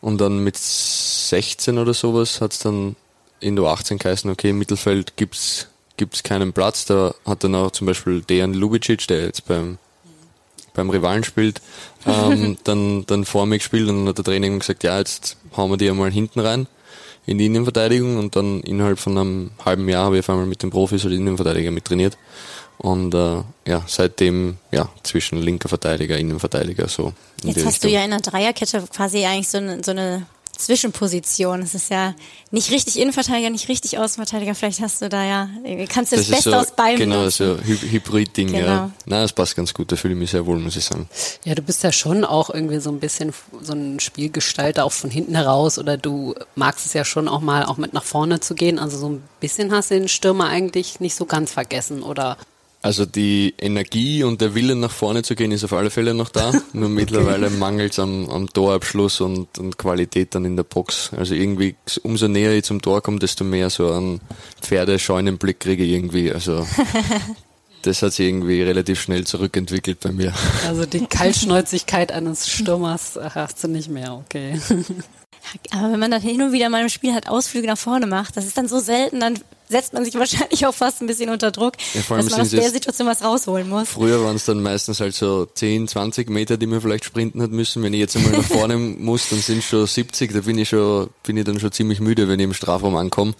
Und 0.00 0.20
dann 0.20 0.44
mit 0.44 0.56
16 0.56 1.78
oder 1.78 1.94
sowas 1.94 2.40
hat's 2.40 2.58
dann 2.58 2.96
in 3.40 3.56
der 3.56 3.64
18 3.64 3.98
geheißen, 3.98 4.30
okay, 4.30 4.50
im 4.50 4.58
Mittelfeld 4.58 5.16
gibt's 5.16 5.68
gibt's 5.96 6.22
keinen 6.22 6.52
Platz. 6.52 6.84
Da 6.86 7.14
hat 7.24 7.44
dann 7.44 7.54
auch 7.54 7.70
zum 7.70 7.86
Beispiel 7.86 8.20
Dejan 8.22 8.54
Lubicic, 8.54 9.06
der 9.06 9.24
jetzt 9.24 9.46
beim 9.46 9.78
beim 10.74 10.90
Rivalen 10.90 11.22
spielt, 11.22 11.60
ähm, 12.06 12.58
dann, 12.64 13.06
dann 13.06 13.24
vor 13.24 13.46
mir 13.46 13.58
gespielt 13.58 13.88
und 13.88 13.98
dann 13.98 14.08
hat 14.08 14.18
der 14.18 14.24
Trainer 14.24 14.48
ihm 14.48 14.58
gesagt, 14.58 14.82
ja, 14.82 14.98
jetzt 14.98 15.36
hauen 15.56 15.70
wir 15.70 15.76
die 15.76 15.88
einmal 15.88 16.10
hinten 16.10 16.40
rein 16.40 16.66
in 17.26 17.38
die 17.38 17.46
Innenverteidigung 17.46 18.18
und 18.18 18.36
dann 18.36 18.60
innerhalb 18.60 18.98
von 18.98 19.16
einem 19.16 19.50
halben 19.64 19.88
Jahr 19.88 20.06
habe 20.06 20.16
ich 20.16 20.24
auf 20.24 20.30
einmal 20.30 20.46
mit 20.46 20.62
den 20.62 20.70
Profis 20.70 21.04
als 21.04 21.14
Innenverteidiger 21.14 21.70
mit 21.70 21.84
trainiert. 21.84 22.18
Und 22.78 23.14
äh, 23.14 23.42
ja, 23.66 23.82
seitdem 23.86 24.56
ja 24.72 24.88
zwischen 25.02 25.38
linker 25.40 25.68
Verteidiger, 25.68 26.18
Innenverteidiger 26.18 26.88
so. 26.88 27.12
in 27.42 27.50
Jetzt 27.50 27.64
hast 27.64 27.82
du 27.82 27.86
Richtung. 27.86 27.90
ja 27.90 28.04
in 28.04 28.12
einer 28.12 28.20
Dreierkette 28.22 28.84
quasi 28.94 29.24
eigentlich 29.24 29.48
so 29.48 29.58
eine, 29.58 29.82
so 29.82 29.92
eine 29.92 30.26
Zwischenposition. 30.56 31.62
Es 31.62 31.74
ist 31.74 31.90
ja 31.90 32.14
nicht 32.50 32.70
richtig 32.70 32.98
Innenverteidiger, 32.98 33.50
nicht 33.50 33.68
richtig 33.68 33.98
Außenverteidiger. 33.98 34.54
Vielleicht 34.54 34.80
hast 34.80 35.00
du 35.02 35.08
da 35.08 35.24
ja, 35.24 35.48
kannst 35.88 36.12
du 36.12 36.16
das, 36.16 36.26
ist 36.26 36.30
Beste 36.30 36.50
so, 36.50 36.56
aus 36.56 36.72
beiden 36.72 36.98
Genau, 37.10 37.22
nutzen. 37.24 37.58
so 37.58 37.62
Hy- 37.64 37.90
Hybrid-Ding, 37.92 38.48
Genau. 38.52 38.66
ja. 38.66 38.90
Nein, 39.06 39.22
das 39.22 39.32
passt 39.32 39.56
ganz 39.56 39.72
gut, 39.74 39.90
da 39.92 39.96
fühle 39.96 40.14
ich 40.14 40.20
mich 40.20 40.30
sehr 40.30 40.46
wohl, 40.46 40.58
muss 40.58 40.76
ich 40.76 40.84
sagen. 40.84 41.08
Ja, 41.44 41.54
du 41.54 41.62
bist 41.62 41.82
ja 41.84 41.92
schon 41.92 42.24
auch 42.24 42.50
irgendwie 42.50 42.80
so 42.80 42.90
ein 42.90 43.00
bisschen 43.00 43.32
so 43.62 43.72
ein 43.72 44.00
Spielgestalter 44.00 44.84
auch 44.84 44.92
von 44.92 45.10
hinten 45.10 45.34
heraus 45.34 45.78
oder 45.78 45.96
du 45.96 46.34
magst 46.54 46.86
es 46.86 46.92
ja 46.92 47.04
schon 47.04 47.28
auch 47.28 47.40
mal 47.40 47.64
auch 47.64 47.76
mit 47.76 47.92
nach 47.92 48.04
vorne 48.04 48.40
zu 48.40 48.54
gehen. 48.54 48.78
Also 48.78 48.98
so 48.98 49.08
ein 49.08 49.22
bisschen 49.40 49.72
hast 49.72 49.90
du 49.90 49.94
den 49.98 50.08
Stürmer 50.08 50.48
eigentlich 50.48 51.00
nicht 51.00 51.14
so 51.14 51.24
ganz 51.24 51.52
vergessen 51.52 52.02
oder 52.02 52.36
Also 52.84 53.06
die 53.06 53.54
Energie 53.56 54.24
und 54.24 54.42
der 54.42 54.54
Wille 54.54 54.76
nach 54.76 54.90
vorne 54.90 55.22
zu 55.22 55.34
gehen 55.34 55.52
ist 55.52 55.64
auf 55.64 55.72
alle 55.72 55.88
Fälle 55.88 56.12
noch 56.12 56.28
da. 56.28 56.52
Nur 56.74 56.90
mittlerweile 56.90 57.48
mangelt 57.48 57.92
es 57.92 57.98
am, 57.98 58.28
am 58.28 58.46
Torabschluss 58.52 59.22
und, 59.22 59.58
und 59.58 59.78
Qualität 59.78 60.34
dann 60.34 60.44
in 60.44 60.54
der 60.54 60.64
Box. 60.64 61.10
Also 61.16 61.34
irgendwie 61.34 61.76
umso 62.02 62.28
näher 62.28 62.52
ich 62.52 62.64
zum 62.64 62.82
Tor 62.82 63.00
komme, 63.00 63.20
desto 63.20 63.42
mehr 63.42 63.70
so 63.70 63.90
einen 63.90 64.20
Pferdescheunenblick 64.60 65.60
kriege 65.60 65.82
ich 65.82 65.92
irgendwie. 65.92 66.30
Also 66.30 66.66
das 67.82 68.02
hat 68.02 68.12
sich 68.12 68.28
irgendwie 68.28 68.60
relativ 68.60 69.00
schnell 69.00 69.24
zurückentwickelt 69.24 70.00
bei 70.00 70.12
mir. 70.12 70.34
also 70.66 70.84
die 70.84 71.06
Kaltschnäuzigkeit 71.08 72.12
eines 72.12 72.50
Stürmers 72.50 73.18
hast 73.34 73.64
du 73.64 73.68
nicht 73.68 73.88
mehr, 73.88 74.12
okay. 74.12 74.60
Aber 75.70 75.92
wenn 75.92 76.00
man 76.00 76.10
dann 76.10 76.22
hin 76.22 76.42
und 76.42 76.52
wieder 76.52 76.68
mal 76.68 76.82
im 76.82 76.88
Spiel 76.88 77.12
halt 77.14 77.28
Ausflüge 77.28 77.66
nach 77.66 77.78
vorne 77.78 78.06
macht, 78.06 78.36
das 78.36 78.46
ist 78.46 78.56
dann 78.56 78.68
so 78.68 78.78
selten, 78.78 79.20
dann 79.20 79.38
setzt 79.68 79.92
man 79.92 80.04
sich 80.04 80.14
wahrscheinlich 80.18 80.66
auch 80.66 80.74
fast 80.74 81.00
ein 81.00 81.06
bisschen 81.06 81.30
unter 81.30 81.50
Druck, 81.50 81.74
Ja, 81.94 82.00
dass 82.16 82.30
man 82.30 82.40
aus 82.40 82.50
der 82.50 82.70
Situation 82.70 83.08
was 83.08 83.22
rausholen 83.22 83.68
muss. 83.68 83.88
Früher 83.88 84.22
waren 84.24 84.36
es 84.36 84.44
dann 84.44 84.62
meistens 84.62 85.00
halt 85.00 85.14
so 85.14 85.46
10, 85.46 85.88
20 85.88 86.30
Meter, 86.30 86.56
die 86.56 86.66
man 86.66 86.80
vielleicht 86.80 87.04
sprinten 87.04 87.42
hat 87.42 87.50
müssen. 87.50 87.82
Wenn 87.82 87.94
ich 87.94 88.00
jetzt 88.00 88.16
einmal 88.16 88.32
nach 88.32 88.44
vorne 88.44 88.76
muss, 88.78 89.28
dann 89.30 89.40
sind 89.40 89.58
es 89.58 89.64
schon 89.64 89.86
70, 89.86 90.32
da 90.32 90.40
bin 90.40 90.58
ich 90.58 90.68
schon, 90.68 91.10
bin 91.22 91.36
ich 91.36 91.44
dann 91.44 91.60
schon 91.60 91.72
ziemlich 91.72 92.00
müde, 92.00 92.28
wenn 92.28 92.38
ich 92.40 92.44
im 92.44 92.54
Strafraum 92.54 92.96
ankomme. 92.96 93.34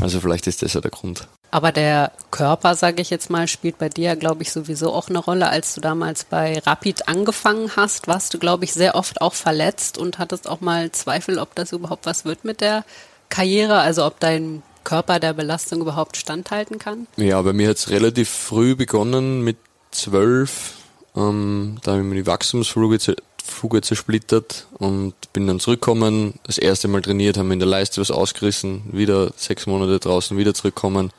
Also 0.00 0.20
vielleicht 0.20 0.46
ist 0.46 0.62
das 0.62 0.74
ja 0.74 0.80
der 0.80 0.90
Grund. 0.90 1.26
Aber 1.50 1.72
der 1.72 2.12
Körper, 2.30 2.74
sage 2.74 3.02
ich 3.02 3.10
jetzt 3.10 3.28
mal, 3.28 3.48
spielt 3.48 3.78
bei 3.78 3.88
dir, 3.88 4.14
glaube 4.16 4.42
ich, 4.42 4.52
sowieso 4.52 4.92
auch 4.92 5.08
eine 5.08 5.18
Rolle. 5.18 5.48
Als 5.48 5.74
du 5.74 5.80
damals 5.80 6.24
bei 6.24 6.58
Rapid 6.60 7.08
angefangen 7.08 7.72
hast, 7.76 8.06
warst 8.06 8.32
du, 8.34 8.38
glaube 8.38 8.64
ich, 8.64 8.72
sehr 8.72 8.94
oft 8.94 9.20
auch 9.20 9.34
verletzt 9.34 9.98
und 9.98 10.18
hattest 10.18 10.48
auch 10.48 10.60
mal 10.60 10.92
Zweifel, 10.92 11.38
ob 11.38 11.54
das 11.54 11.72
überhaupt 11.72 12.06
was 12.06 12.24
wird 12.24 12.44
mit 12.44 12.60
der 12.60 12.84
Karriere, 13.28 13.80
also 13.80 14.04
ob 14.06 14.20
dein 14.20 14.62
Körper 14.84 15.18
der 15.18 15.32
Belastung 15.32 15.80
überhaupt 15.80 16.16
standhalten 16.16 16.78
kann. 16.78 17.06
Ja, 17.16 17.40
bei 17.42 17.52
mir 17.52 17.68
hat's 17.68 17.90
relativ 17.90 18.28
früh 18.28 18.76
begonnen, 18.76 19.42
mit 19.42 19.56
zwölf. 19.90 20.74
Ähm, 21.16 21.78
da 21.82 21.92
habe 21.92 22.02
ich 22.02 22.06
mir 22.06 22.14
die 22.14 22.26
Wachstumsfuge 22.26 22.98
Fuge 23.42 23.80
zersplittert 23.80 24.66
und 24.78 25.14
bin 25.32 25.46
dann 25.46 25.60
zurückgekommen, 25.60 26.34
das 26.44 26.56
erste 26.58 26.88
Mal 26.88 27.02
trainiert, 27.02 27.36
haben 27.36 27.50
in 27.50 27.58
der 27.58 27.68
Leiste 27.68 28.00
was 28.00 28.10
ausgerissen, 28.10 28.82
wieder 28.92 29.32
sechs 29.36 29.66
Monate 29.66 29.98
draußen, 29.98 30.36
wieder 30.36 30.54
zurückkommen, 30.54 31.10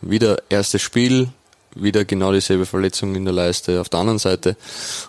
wieder 0.00 0.42
erstes 0.48 0.82
Spiel, 0.82 1.28
wieder 1.74 2.04
genau 2.04 2.32
dieselbe 2.32 2.66
Verletzung 2.66 3.14
in 3.14 3.24
der 3.24 3.34
Leiste 3.34 3.80
auf 3.80 3.88
der 3.88 4.00
anderen 4.00 4.18
Seite. 4.18 4.56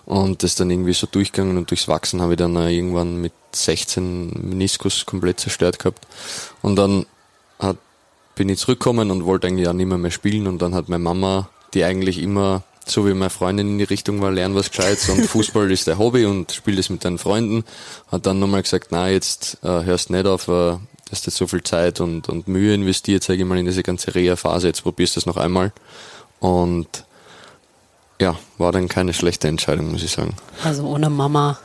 Und 0.04 0.42
das 0.42 0.54
dann 0.54 0.70
irgendwie 0.70 0.92
so 0.92 1.06
durchgegangen 1.06 1.56
und 1.56 1.70
durchs 1.70 1.88
Wachsen 1.88 2.20
habe 2.20 2.34
ich 2.34 2.38
dann 2.38 2.54
irgendwann 2.56 3.20
mit 3.20 3.32
16 3.52 4.30
Meniskus 4.48 5.06
komplett 5.06 5.40
zerstört 5.40 5.78
gehabt. 5.78 6.06
Und 6.62 6.76
dann 6.76 7.06
hat 7.58 7.76
bin 8.34 8.48
ich 8.48 8.58
zurückgekommen 8.58 9.10
und 9.10 9.24
wollte 9.24 9.46
eigentlich 9.46 9.68
auch 9.68 9.72
nicht 9.72 9.86
mehr, 9.86 9.98
mehr 9.98 10.10
spielen. 10.10 10.46
Und 10.46 10.62
dann 10.62 10.74
hat 10.74 10.88
meine 10.88 11.02
Mama, 11.02 11.48
die 11.74 11.84
eigentlich 11.84 12.18
immer, 12.18 12.62
so 12.86 13.06
wie 13.06 13.14
meine 13.14 13.30
Freundin 13.30 13.68
in 13.68 13.78
die 13.78 13.84
Richtung 13.84 14.20
war, 14.20 14.30
lern 14.30 14.54
was 14.54 14.70
Gescheites 14.70 15.08
und 15.08 15.26
Fußball 15.28 15.70
ist 15.70 15.86
der 15.86 15.98
Hobby 15.98 16.24
und 16.24 16.52
spiel 16.52 16.76
das 16.76 16.90
mit 16.90 17.04
deinen 17.04 17.18
Freunden, 17.18 17.64
hat 18.10 18.26
dann 18.26 18.38
nochmal 18.40 18.62
gesagt, 18.62 18.88
na 18.90 19.08
jetzt 19.08 19.58
äh, 19.62 19.84
hörst 19.84 20.10
nicht 20.10 20.26
auf, 20.26 20.48
äh, 20.48 20.76
du 21.12 21.16
hast 21.16 21.26
jetzt 21.26 21.36
so 21.36 21.46
viel 21.46 21.62
Zeit 21.62 22.00
und, 22.00 22.30
und 22.30 22.48
Mühe 22.48 22.72
investiert, 22.72 23.22
sage 23.22 23.40
ich 23.40 23.44
mal, 23.44 23.58
in 23.58 23.66
diese 23.66 23.82
ganze 23.82 24.14
Reha-Phase, 24.14 24.68
jetzt 24.68 24.82
probierst 24.82 25.16
du 25.16 25.20
es 25.20 25.26
noch 25.26 25.36
einmal 25.36 25.70
und 26.40 27.04
ja, 28.18 28.38
war 28.56 28.72
dann 28.72 28.88
keine 28.88 29.12
schlechte 29.12 29.46
Entscheidung, 29.46 29.92
muss 29.92 30.02
ich 30.02 30.10
sagen. 30.10 30.34
Also 30.64 30.86
ohne 30.86 31.10
Mama 31.10 31.58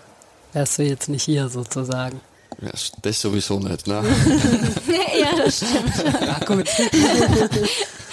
wärst 0.51 0.79
du 0.79 0.83
jetzt 0.83 1.07
nicht 1.07 1.23
hier 1.23 1.47
sozusagen. 1.47 2.19
Ja, 2.61 2.71
das 3.01 3.21
sowieso 3.21 3.57
nicht, 3.59 3.87
ne? 3.87 4.03
ja, 5.17 5.37
das 5.37 5.57
stimmt. 5.57 6.21
Ja, 6.21 6.39
gut. 6.39 6.67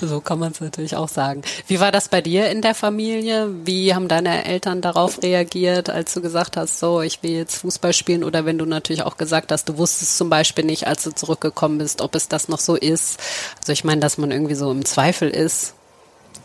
So 0.00 0.20
kann 0.20 0.38
man 0.38 0.52
es 0.52 0.60
natürlich 0.60 0.96
auch 0.96 1.08
sagen. 1.08 1.42
Wie 1.66 1.80
war 1.80 1.90
das 1.90 2.08
bei 2.08 2.20
dir 2.20 2.50
in 2.50 2.62
der 2.62 2.74
Familie? 2.74 3.48
Wie 3.64 3.94
haben 3.94 4.08
deine 4.08 4.44
Eltern 4.44 4.80
darauf 4.80 5.22
reagiert, 5.22 5.90
als 5.90 6.14
du 6.14 6.20
gesagt 6.20 6.56
hast, 6.56 6.78
so, 6.78 7.00
ich 7.02 7.22
will 7.22 7.32
jetzt 7.32 7.56
Fußball 7.56 7.92
spielen? 7.92 8.24
Oder 8.24 8.44
wenn 8.44 8.58
du 8.58 8.64
natürlich 8.64 9.02
auch 9.02 9.16
gesagt 9.16 9.50
hast, 9.50 9.68
du 9.68 9.76
wusstest 9.76 10.16
zum 10.16 10.30
Beispiel 10.30 10.64
nicht, 10.64 10.86
als 10.86 11.02
du 11.02 11.10
zurückgekommen 11.10 11.78
bist, 11.78 12.00
ob 12.00 12.14
es 12.14 12.28
das 12.28 12.48
noch 12.48 12.60
so 12.60 12.76
ist. 12.76 13.20
Also 13.58 13.72
ich 13.72 13.84
meine, 13.84 14.00
dass 14.00 14.18
man 14.18 14.30
irgendwie 14.30 14.54
so 14.54 14.70
im 14.70 14.84
Zweifel 14.84 15.30
ist 15.30 15.74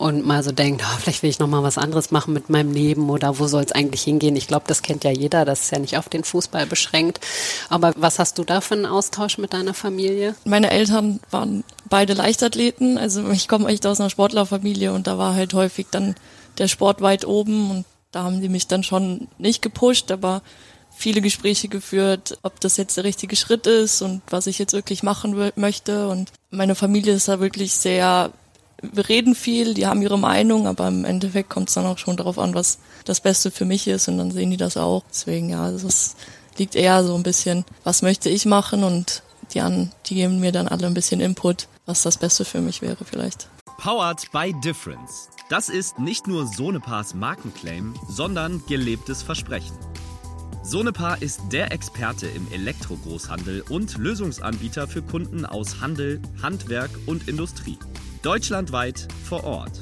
und 0.03 0.25
mal 0.25 0.43
so 0.43 0.51
denkt, 0.51 0.83
ah, 0.83 0.97
vielleicht 0.99 1.23
will 1.23 1.29
ich 1.29 1.39
noch 1.39 1.47
mal 1.47 1.63
was 1.63 1.77
anderes 1.77 2.11
machen 2.11 2.33
mit 2.33 2.49
meinem 2.49 2.73
Leben 2.73 3.09
oder 3.09 3.39
wo 3.39 3.47
soll 3.47 3.63
es 3.63 3.71
eigentlich 3.71 4.01
hingehen? 4.01 4.35
Ich 4.35 4.47
glaube, 4.47 4.65
das 4.67 4.81
kennt 4.81 5.05
ja 5.05 5.11
jeder, 5.11 5.45
das 5.45 5.61
ist 5.61 5.71
ja 5.71 5.79
nicht 5.79 5.97
auf 5.97 6.09
den 6.09 6.25
Fußball 6.25 6.65
beschränkt. 6.65 7.21
Aber 7.69 7.93
was 7.95 8.19
hast 8.19 8.37
du 8.37 8.43
da 8.43 8.59
für 8.59 8.73
einen 8.73 8.85
Austausch 8.85 9.37
mit 9.37 9.53
deiner 9.53 9.73
Familie? 9.73 10.35
Meine 10.43 10.71
Eltern 10.71 11.21
waren 11.31 11.63
beide 11.89 12.15
Leichtathleten, 12.15 12.97
also 12.97 13.29
ich 13.29 13.47
komme 13.47 13.69
echt 13.69 13.87
aus 13.87 14.01
einer 14.01 14.09
Sportlerfamilie 14.09 14.91
und 14.91 15.07
da 15.07 15.17
war 15.17 15.35
halt 15.35 15.53
häufig 15.53 15.87
dann 15.89 16.15
der 16.57 16.67
Sport 16.67 16.99
weit 16.99 17.25
oben 17.25 17.71
und 17.71 17.85
da 18.11 18.23
haben 18.23 18.41
die 18.41 18.49
mich 18.49 18.67
dann 18.67 18.83
schon 18.83 19.29
nicht 19.37 19.61
gepusht, 19.61 20.11
aber 20.11 20.41
viele 20.93 21.21
Gespräche 21.21 21.69
geführt, 21.69 22.37
ob 22.43 22.59
das 22.59 22.75
jetzt 22.75 22.97
der 22.97 23.05
richtige 23.05 23.37
Schritt 23.37 23.67
ist 23.67 24.01
und 24.01 24.21
was 24.29 24.47
ich 24.47 24.59
jetzt 24.59 24.73
wirklich 24.73 25.01
machen 25.01 25.51
möchte. 25.55 26.09
Und 26.09 26.29
meine 26.51 26.75
Familie 26.75 27.13
ist 27.13 27.29
da 27.29 27.39
wirklich 27.39 27.73
sehr, 27.73 28.31
wir 28.91 29.07
reden 29.07 29.35
viel, 29.35 29.73
die 29.73 29.87
haben 29.87 30.01
ihre 30.01 30.19
Meinung, 30.19 30.67
aber 30.67 30.87
im 30.87 31.05
Endeffekt 31.05 31.49
kommt 31.49 31.69
es 31.69 31.75
dann 31.75 31.85
auch 31.85 31.97
schon 31.97 32.17
darauf 32.17 32.37
an, 32.37 32.53
was 32.53 32.79
das 33.05 33.21
Beste 33.21 33.51
für 33.51 33.65
mich 33.65 33.87
ist 33.87 34.07
und 34.07 34.17
dann 34.17 34.31
sehen 34.31 34.51
die 34.51 34.57
das 34.57 34.77
auch. 34.77 35.03
Deswegen 35.09 35.49
ja, 35.49 35.69
es 35.69 36.15
liegt 36.57 36.75
eher 36.75 37.03
so 37.03 37.15
ein 37.15 37.23
bisschen, 37.23 37.65
was 37.83 38.01
möchte 38.01 38.29
ich 38.29 38.45
machen 38.45 38.83
und 38.83 39.23
die, 39.53 39.61
an, 39.61 39.91
die 40.07 40.15
geben 40.15 40.39
mir 40.39 40.51
dann 40.51 40.67
alle 40.67 40.87
ein 40.87 40.93
bisschen 40.93 41.21
Input, 41.21 41.67
was 41.85 42.01
das 42.01 42.17
Beste 42.17 42.45
für 42.45 42.61
mich 42.61 42.81
wäre 42.81 43.05
vielleicht. 43.05 43.47
Powered 43.77 44.31
by 44.31 44.53
Difference. 44.63 45.29
Das 45.49 45.69
ist 45.69 45.99
nicht 45.99 46.27
nur 46.27 46.47
Sonepars 46.47 47.13
Markenclaim, 47.13 47.93
sondern 48.07 48.63
gelebtes 48.67 49.21
Versprechen. 49.21 49.77
Sonepar 50.63 51.21
ist 51.21 51.41
der 51.51 51.73
Experte 51.73 52.27
im 52.27 52.49
Elektrogroßhandel 52.51 53.65
und 53.69 53.97
Lösungsanbieter 53.97 54.87
für 54.87 55.01
Kunden 55.01 55.45
aus 55.45 55.81
Handel, 55.81 56.21
Handwerk 56.41 56.91
und 57.05 57.27
Industrie. 57.27 57.77
Deutschlandweit 58.23 59.09
vor 59.25 59.43
Ort. 59.43 59.81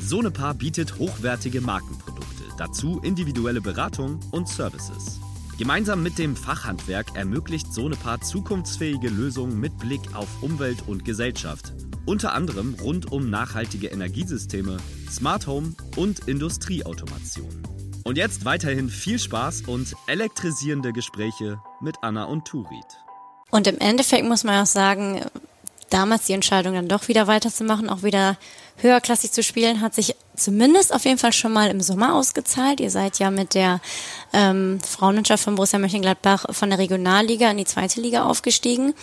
Sonepar 0.00 0.54
bietet 0.54 0.98
hochwertige 0.98 1.60
Markenprodukte, 1.60 2.44
dazu 2.56 2.98
individuelle 3.02 3.60
Beratung 3.60 4.18
und 4.30 4.48
Services. 4.48 5.20
Gemeinsam 5.58 6.02
mit 6.02 6.16
dem 6.16 6.34
Fachhandwerk 6.34 7.14
ermöglicht 7.14 7.70
Sonepar 7.70 8.22
zukunftsfähige 8.22 9.10
Lösungen 9.10 9.60
mit 9.60 9.76
Blick 9.76 10.00
auf 10.14 10.26
Umwelt 10.42 10.84
und 10.86 11.04
Gesellschaft. 11.04 11.74
Unter 12.06 12.32
anderem 12.32 12.76
rund 12.80 13.12
um 13.12 13.28
nachhaltige 13.28 13.88
Energiesysteme, 13.88 14.78
Smart 15.10 15.46
Home 15.46 15.74
und 15.96 16.20
Industrieautomation. 16.20 17.62
Und 18.04 18.16
jetzt 18.16 18.46
weiterhin 18.46 18.88
viel 18.88 19.18
Spaß 19.18 19.64
und 19.66 19.94
elektrisierende 20.06 20.94
Gespräche 20.94 21.60
mit 21.82 21.96
Anna 22.00 22.24
und 22.24 22.46
Turit. 22.46 22.86
Und 23.50 23.66
im 23.66 23.76
Endeffekt 23.76 24.26
muss 24.26 24.44
man 24.44 24.62
auch 24.62 24.66
sagen, 24.66 25.20
damals 25.92 26.26
die 26.26 26.32
Entscheidung 26.32 26.74
dann 26.74 26.88
doch 26.88 27.08
wieder 27.08 27.26
weiterzumachen, 27.26 27.88
auch 27.88 28.02
wieder 28.02 28.36
höherklassig 28.76 29.32
zu 29.32 29.42
spielen, 29.42 29.80
hat 29.80 29.94
sich 29.94 30.16
zumindest 30.36 30.92
auf 30.94 31.04
jeden 31.04 31.18
Fall 31.18 31.32
schon 31.32 31.52
mal 31.52 31.70
im 31.70 31.80
Sommer 31.80 32.14
ausgezahlt. 32.14 32.80
Ihr 32.80 32.90
seid 32.90 33.18
ja 33.18 33.30
mit 33.30 33.54
der 33.54 33.80
ähm, 34.32 34.80
Frauenmannschaft 34.80 35.44
von 35.44 35.54
Borussia 35.54 35.78
Mönchengladbach 35.78 36.46
von 36.50 36.70
der 36.70 36.78
Regionalliga 36.78 37.50
in 37.50 37.58
die 37.58 37.64
zweite 37.64 38.00
Liga 38.00 38.24
aufgestiegen. 38.24 38.94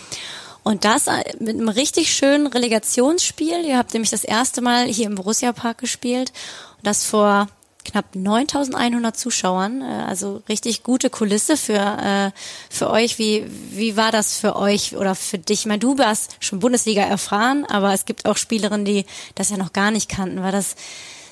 Und 0.62 0.84
das 0.84 1.06
äh, 1.06 1.22
mit 1.38 1.56
einem 1.56 1.68
richtig 1.68 2.12
schönen 2.14 2.46
Relegationsspiel. 2.46 3.64
Ihr 3.64 3.78
habt 3.78 3.92
nämlich 3.94 4.10
das 4.10 4.24
erste 4.24 4.60
Mal 4.60 4.86
hier 4.86 5.06
im 5.06 5.14
Borussia 5.14 5.52
Park 5.52 5.78
gespielt. 5.78 6.32
Und 6.78 6.86
das 6.86 7.04
vor 7.04 7.48
knapp 7.90 8.14
9100 8.14 9.16
Zuschauern, 9.16 9.82
äh, 9.82 10.04
also 10.06 10.42
richtig 10.48 10.82
gute 10.82 11.10
Kulisse 11.10 11.56
für, 11.56 11.74
äh, 11.74 12.30
für 12.68 12.90
euch. 12.90 13.18
Wie, 13.18 13.44
wie 13.70 13.96
war 13.96 14.12
das 14.12 14.38
für 14.38 14.56
euch 14.56 14.96
oder 14.96 15.14
für 15.14 15.38
dich? 15.38 15.60
Ich 15.60 15.66
meine, 15.66 15.78
du 15.78 15.98
warst 15.98 16.36
schon 16.40 16.60
Bundesliga 16.60 17.02
erfahren, 17.02 17.64
aber 17.68 17.92
es 17.92 18.04
gibt 18.04 18.26
auch 18.26 18.36
Spielerinnen, 18.36 18.84
die 18.84 19.04
das 19.34 19.50
ja 19.50 19.56
noch 19.56 19.72
gar 19.72 19.90
nicht 19.90 20.08
kannten. 20.08 20.42
War 20.42 20.52
das 20.52 20.76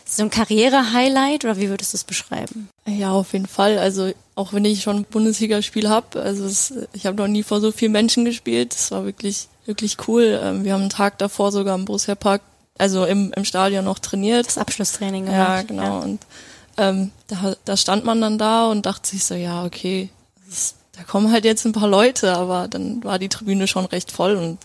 so 0.05 0.23
ein 0.23 0.31
Karriere-Highlight 0.31 1.44
oder 1.44 1.59
wie 1.59 1.68
würdest 1.68 1.92
du 1.92 1.97
es 1.99 2.05
beschreiben? 2.05 2.68
Ja, 2.87 3.12
auf 3.12 3.35
jeden 3.35 3.47
Fall. 3.47 3.79
Also 3.79 4.12
auch 4.35 4.53
wenn 4.53 4.64
ich 4.64 4.83
schon 4.83 5.05
Bundesligaspiel 5.05 5.88
habe, 5.88 6.21
also 6.21 6.44
es, 6.44 6.73
ich 6.94 7.07
habe 7.07 7.16
noch 7.16 7.29
nie 7.29 7.42
vor 7.42 7.61
so 7.61 7.73
vielen 7.73 7.92
Menschen 7.92 8.25
gespielt. 8.25 8.75
Das 8.75 8.90
war 8.90 9.05
wirklich 9.05 9.49
wirklich 9.66 9.97
cool. 10.09 10.40
Ähm, 10.42 10.64
wir 10.64 10.73
haben 10.73 10.81
einen 10.81 10.90
Tag 10.90 11.18
davor 11.18 11.53
sogar 11.53 11.77
im 11.77 11.85
Borussia 11.85 12.14
Park 12.14 12.40
also 12.79 13.05
im, 13.05 13.33
im 13.35 13.44
Stadion 13.44 13.85
noch 13.85 13.99
trainiert. 13.99 14.47
Das 14.47 14.57
Abschlusstraining 14.57 15.27
gemacht. 15.27 15.38
Ja, 15.38 15.62
genau. 15.62 15.83
Ja. 15.83 15.99
Und 15.99 16.21
ähm, 16.79 17.11
da, 17.27 17.55
da 17.64 17.77
stand 17.77 18.05
man 18.05 18.21
dann 18.21 18.38
da 18.38 18.67
und 18.67 18.87
dachte 18.87 19.11
sich 19.11 19.25
so, 19.25 19.35
ja, 19.35 19.64
okay, 19.64 20.11
ist, 20.49 20.77
da 20.97 21.03
kommen 21.03 21.31
halt 21.31 21.45
jetzt 21.45 21.64
ein 21.64 21.73
paar 21.73 21.88
Leute, 21.88 22.35
aber 22.35 22.69
dann 22.69 23.05
war 23.05 23.19
die 23.19 23.29
Tribüne 23.29 23.67
schon 23.67 23.85
recht 23.85 24.11
voll 24.11 24.37
und 24.37 24.59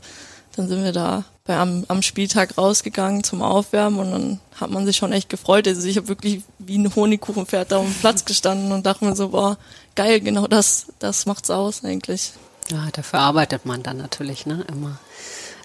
dann 0.56 0.68
sind 0.68 0.84
wir 0.84 0.92
da 0.92 1.26
bei, 1.46 1.58
am, 1.58 1.84
am 1.88 2.02
Spieltag 2.02 2.58
rausgegangen 2.58 3.24
zum 3.24 3.42
Aufwärmen 3.42 4.00
und 4.00 4.12
dann 4.12 4.40
hat 4.56 4.70
man 4.70 4.86
sich 4.86 4.96
schon 4.98 5.12
echt 5.12 5.30
gefreut. 5.30 5.68
Also 5.68 5.88
ich 5.88 5.98
habe 5.98 6.08
wirklich 6.08 6.44
wie 6.60 6.78
ein 6.78 6.96
Honigkuchenpferd 6.96 7.72
da 7.72 7.78
auf 7.78 7.86
dem 7.86 7.96
Platz 7.96 8.26
gestanden 8.26 8.72
und 8.72 8.86
dachte 8.86 9.06
mir 9.06 9.16
so, 9.16 9.30
boah, 9.30 9.58
geil, 9.96 10.22
genau 10.22 10.48
das, 10.48 10.88
das 11.00 11.26
macht's 11.26 11.50
aus 11.50 11.84
eigentlich. 11.84 12.34
Ja, 12.72 12.88
dafür 12.94 13.20
arbeitet 13.20 13.66
man 13.66 13.84
dann 13.84 13.98
natürlich, 13.98 14.46
ne, 14.46 14.66
immer. 14.72 14.98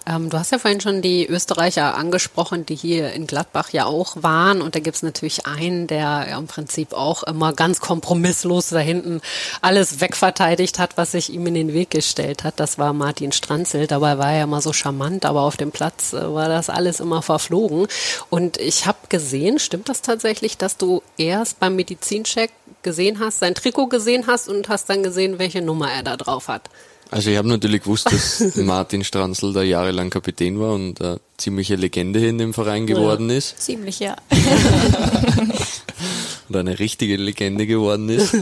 Ähm, 0.09 0.31
du 0.31 0.39
hast 0.39 0.53
ja 0.53 0.59
vorhin 0.59 0.81
schon 0.81 1.03
die 1.03 1.27
Österreicher 1.27 1.95
angesprochen, 1.95 2.65
die 2.65 2.75
hier 2.75 3.13
in 3.13 3.27
Gladbach 3.27 3.71
ja 3.71 3.85
auch 3.85 4.23
waren. 4.23 4.63
Und 4.63 4.75
da 4.75 4.81
gibt's 4.81 5.03
natürlich 5.03 5.47
einen, 5.47 5.87
der 5.87 5.99
ja 5.99 6.39
im 6.39 6.47
Prinzip 6.47 6.95
auch 6.95 7.23
immer 7.25 7.53
ganz 7.53 7.81
kompromisslos 7.81 8.71
da 8.71 8.79
hinten 8.79 9.21
alles 9.61 10.01
wegverteidigt 10.01 10.79
hat, 10.79 10.97
was 10.97 11.13
sich 11.13 11.31
ihm 11.31 11.47
in 11.47 11.55
den 11.55 11.73
Weg 11.75 11.91
gestellt 11.91 12.45
hat. 12.45 12.59
Das 12.59 12.79
war 12.79 12.93
Martin 12.93 13.33
Stranzel. 13.33 13.87
Dabei 13.87 14.17
war 14.19 14.33
er 14.33 14.45
immer 14.45 14.63
so 14.63 14.73
charmant, 14.73 15.27
aber 15.27 15.43
auf 15.43 15.57
dem 15.57 15.73
Platz 15.73 16.15
äh, 16.15 16.35
war 16.35 16.49
das 16.49 16.71
alles 16.71 17.01
immer 17.01 17.21
verflogen. 17.21 17.87
Und 18.31 18.57
ich 18.57 18.87
habe 18.87 18.99
gesehen, 19.11 19.59
stimmt 19.59 19.89
das 19.89 20.01
tatsächlich, 20.01 20.57
dass 20.57 20.79
du 20.79 21.03
erst 21.19 21.61
beim 21.61 21.77
Medizincheck 21.77 22.51
gesehen 22.83 23.19
hast, 23.21 23.41
sein 23.41 23.55
Trikot 23.55 23.89
gesehen 23.89 24.27
hast 24.27 24.49
und 24.49 24.69
hast 24.69 24.89
dann 24.89 25.03
gesehen, 25.03 25.39
welche 25.39 25.61
Nummer 25.61 25.93
er 25.93 26.03
da 26.03 26.17
drauf 26.17 26.49
hat? 26.49 26.71
Also 27.11 27.31
ich 27.31 27.39
habe 27.39 27.49
natürlich 27.49 27.83
gewusst, 27.83 28.13
dass 28.13 28.57
Martin 28.57 29.03
Stranzl 29.03 29.53
da 29.53 29.63
jahrelang 29.63 30.11
Kapitän 30.11 30.61
war 30.61 30.75
und 30.75 31.01
eine 31.01 31.21
ziemliche 31.37 31.77
Legende 31.77 32.27
in 32.27 32.39
dem 32.39 32.53
Verein 32.53 32.87
geworden 32.87 33.31
ist. 33.31 33.61
Ziemlich, 33.61 34.01
ja. 34.01 34.17
und 36.49 36.57
eine 36.57 36.79
richtige 36.79 37.17
Legende 37.17 37.67
geworden 37.67 38.11
ist. 38.11 38.37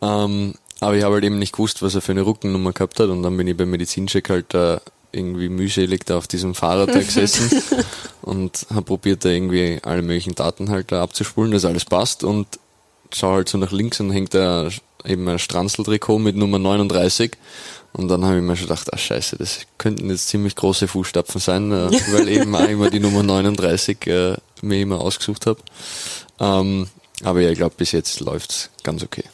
ähm, 0.00 0.54
aber 0.80 0.96
ich 0.96 1.04
habe 1.04 1.14
halt 1.14 1.24
eben 1.24 1.38
nicht 1.38 1.52
gewusst, 1.52 1.82
was 1.82 1.94
er 1.94 2.00
für 2.00 2.12
eine 2.12 2.26
Rückennummer 2.26 2.72
gehabt 2.72 2.98
hat 3.00 3.08
und 3.08 3.22
dann 3.22 3.36
bin 3.36 3.46
ich 3.46 3.56
beim 3.56 3.70
Medizincheck 3.70 4.28
halt 4.30 4.46
da 4.48 4.80
irgendwie 5.12 5.48
mühselig 5.48 6.06
da 6.06 6.18
auf 6.18 6.26
diesem 6.26 6.54
Fahrrad 6.54 6.88
da 6.88 6.98
gesessen 6.98 7.62
und 8.22 8.66
habe 8.70 8.82
probiert 8.82 9.24
da 9.24 9.28
irgendwie 9.28 9.78
alle 9.82 10.02
möglichen 10.02 10.34
Daten 10.34 10.70
halt 10.70 10.90
da 10.90 11.02
abzuspulen, 11.02 11.52
dass 11.52 11.64
alles 11.64 11.84
passt 11.84 12.24
und 12.24 12.46
schau 13.12 13.32
halt 13.32 13.48
so 13.48 13.58
nach 13.58 13.72
links 13.72 14.00
und 14.00 14.10
hängt 14.10 14.34
da 14.34 14.68
eben 15.04 15.28
ein 15.28 15.38
Stranzl-Trikot 15.38 16.18
mit 16.18 16.36
Nummer 16.36 16.58
39 16.58 17.32
und 17.92 18.08
dann 18.08 18.24
habe 18.24 18.36
ich 18.36 18.42
mir 18.42 18.56
schon 18.56 18.68
gedacht, 18.68 18.92
ah 18.92 18.96
scheiße, 18.96 19.36
das 19.36 19.60
könnten 19.76 20.08
jetzt 20.08 20.28
ziemlich 20.28 20.56
große 20.56 20.88
Fußstapfen 20.88 21.40
sein, 21.40 21.70
äh, 21.72 21.90
weil 22.12 22.28
eben 22.28 22.54
auch 22.54 22.68
immer 22.68 22.90
die 22.90 23.00
Nummer 23.00 23.22
39 23.22 24.06
äh, 24.06 24.36
mir 24.62 24.80
immer 24.80 25.00
ausgesucht 25.00 25.46
habe. 25.46 25.60
Ähm, 26.40 26.88
aber 27.22 27.40
ja, 27.40 27.50
ich 27.50 27.58
glaube, 27.58 27.74
bis 27.76 27.92
jetzt 27.92 28.20
läuft's 28.20 28.70
ganz 28.82 29.02
okay. 29.02 29.24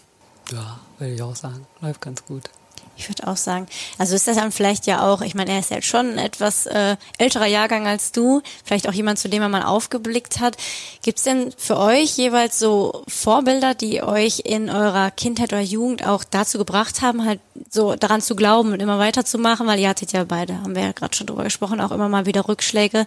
Ja, 0.53 0.81
würde 0.99 1.15
ich 1.15 1.23
auch 1.23 1.37
sagen. 1.37 1.67
Läuft 1.81 2.01
ganz 2.01 2.25
gut. 2.25 2.51
Ich 2.99 3.09
würde 3.09 3.29
auch 3.29 3.37
sagen, 3.37 3.69
also 3.97 4.17
ist 4.17 4.27
das 4.27 4.37
dann 4.37 4.51
vielleicht 4.51 4.87
ja 4.87 5.07
auch, 5.07 5.21
ich 5.21 5.37
meine, 5.37 5.53
er 5.53 5.61
ist 5.61 5.71
ja 5.71 5.81
schon 5.81 6.15
ein 6.15 6.19
etwas 6.19 6.67
äh, 6.67 6.97
älterer 7.17 7.47
Jahrgang 7.47 7.87
als 7.87 8.11
du, 8.11 8.43
vielleicht 8.65 8.89
auch 8.89 8.93
jemand, 8.93 9.21
zu 9.21 9.29
dem 9.29 9.41
er 9.41 9.49
mal 9.49 9.63
aufgeblickt 9.63 10.41
hat. 10.41 10.57
Gibt 11.03 11.19
es 11.19 11.25
denn 11.25 11.53
für 11.57 11.79
euch 11.79 12.17
jeweils 12.17 12.59
so 12.59 13.05
Vorbilder, 13.07 13.75
die 13.75 14.03
euch 14.03 14.41
in 14.41 14.69
eurer 14.69 15.13
Kindheit 15.13 15.53
oder 15.53 15.63
Jugend 15.63 16.05
auch 16.05 16.25
dazu 16.25 16.59
gebracht 16.59 17.01
haben, 17.01 17.25
halt 17.25 17.39
so 17.71 17.95
daran 17.95 18.21
zu 18.21 18.35
glauben 18.35 18.73
und 18.73 18.81
immer 18.81 18.99
weiterzumachen? 18.99 19.69
Weil 19.69 19.79
ihr 19.79 19.89
hattet 19.89 20.13
ja 20.13 20.25
beide, 20.25 20.61
haben 20.61 20.75
wir 20.75 20.83
ja 20.83 20.93
gerade 20.93 21.17
schon 21.17 21.29
drüber 21.29 21.45
gesprochen, 21.45 21.81
auch 21.81 21.93
immer 21.93 22.09
mal 22.09 22.27
wieder 22.27 22.49
Rückschläge. 22.49 23.07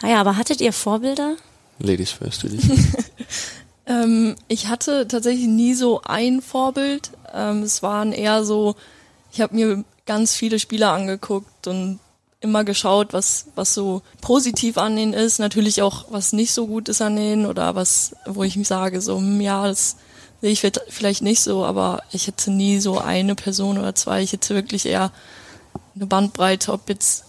Naja, 0.00 0.18
aber 0.18 0.38
hattet 0.38 0.62
ihr 0.62 0.72
Vorbilder? 0.72 1.36
Ladies 1.78 2.10
first, 2.10 2.42
will 2.44 2.54
ich. 2.54 2.64
ähm, 3.86 4.36
ich 4.48 4.68
hatte 4.68 5.08
tatsächlich 5.08 5.46
nie 5.46 5.74
so 5.74 6.02
ein 6.02 6.40
Vorbild. 6.42 7.10
Ähm, 7.32 7.62
es 7.62 7.82
waren 7.82 8.12
eher 8.12 8.44
so 8.44 8.76
ich 9.34 9.40
habe 9.40 9.54
mir 9.54 9.84
ganz 10.06 10.36
viele 10.36 10.60
Spieler 10.60 10.92
angeguckt 10.92 11.66
und 11.66 11.98
immer 12.40 12.62
geschaut, 12.62 13.12
was, 13.12 13.46
was 13.56 13.74
so 13.74 14.02
positiv 14.20 14.78
an 14.78 14.94
denen 14.94 15.12
ist, 15.12 15.38
natürlich 15.38 15.82
auch, 15.82 16.04
was 16.10 16.32
nicht 16.32 16.52
so 16.52 16.66
gut 16.68 16.88
ist 16.88 17.02
an 17.02 17.16
denen 17.16 17.46
oder 17.46 17.74
was, 17.74 18.14
wo 18.26 18.44
ich 18.44 18.56
mich 18.56 18.68
sage, 18.68 19.00
so, 19.00 19.16
hm, 19.16 19.40
ja, 19.40 19.66
das 19.66 19.96
sehe 20.40 20.52
ich 20.52 20.60
vielleicht 20.88 21.22
nicht 21.22 21.40
so, 21.40 21.64
aber 21.64 22.02
ich 22.12 22.26
hätte 22.26 22.52
nie 22.52 22.78
so 22.78 22.98
eine 22.98 23.34
Person 23.34 23.78
oder 23.78 23.94
zwei, 23.94 24.22
ich 24.22 24.32
hätte 24.32 24.54
wirklich 24.54 24.86
eher 24.86 25.10
eine 25.96 26.06
Bandbreite, 26.06 26.72
ob 26.72 26.88
jetzt 26.88 27.24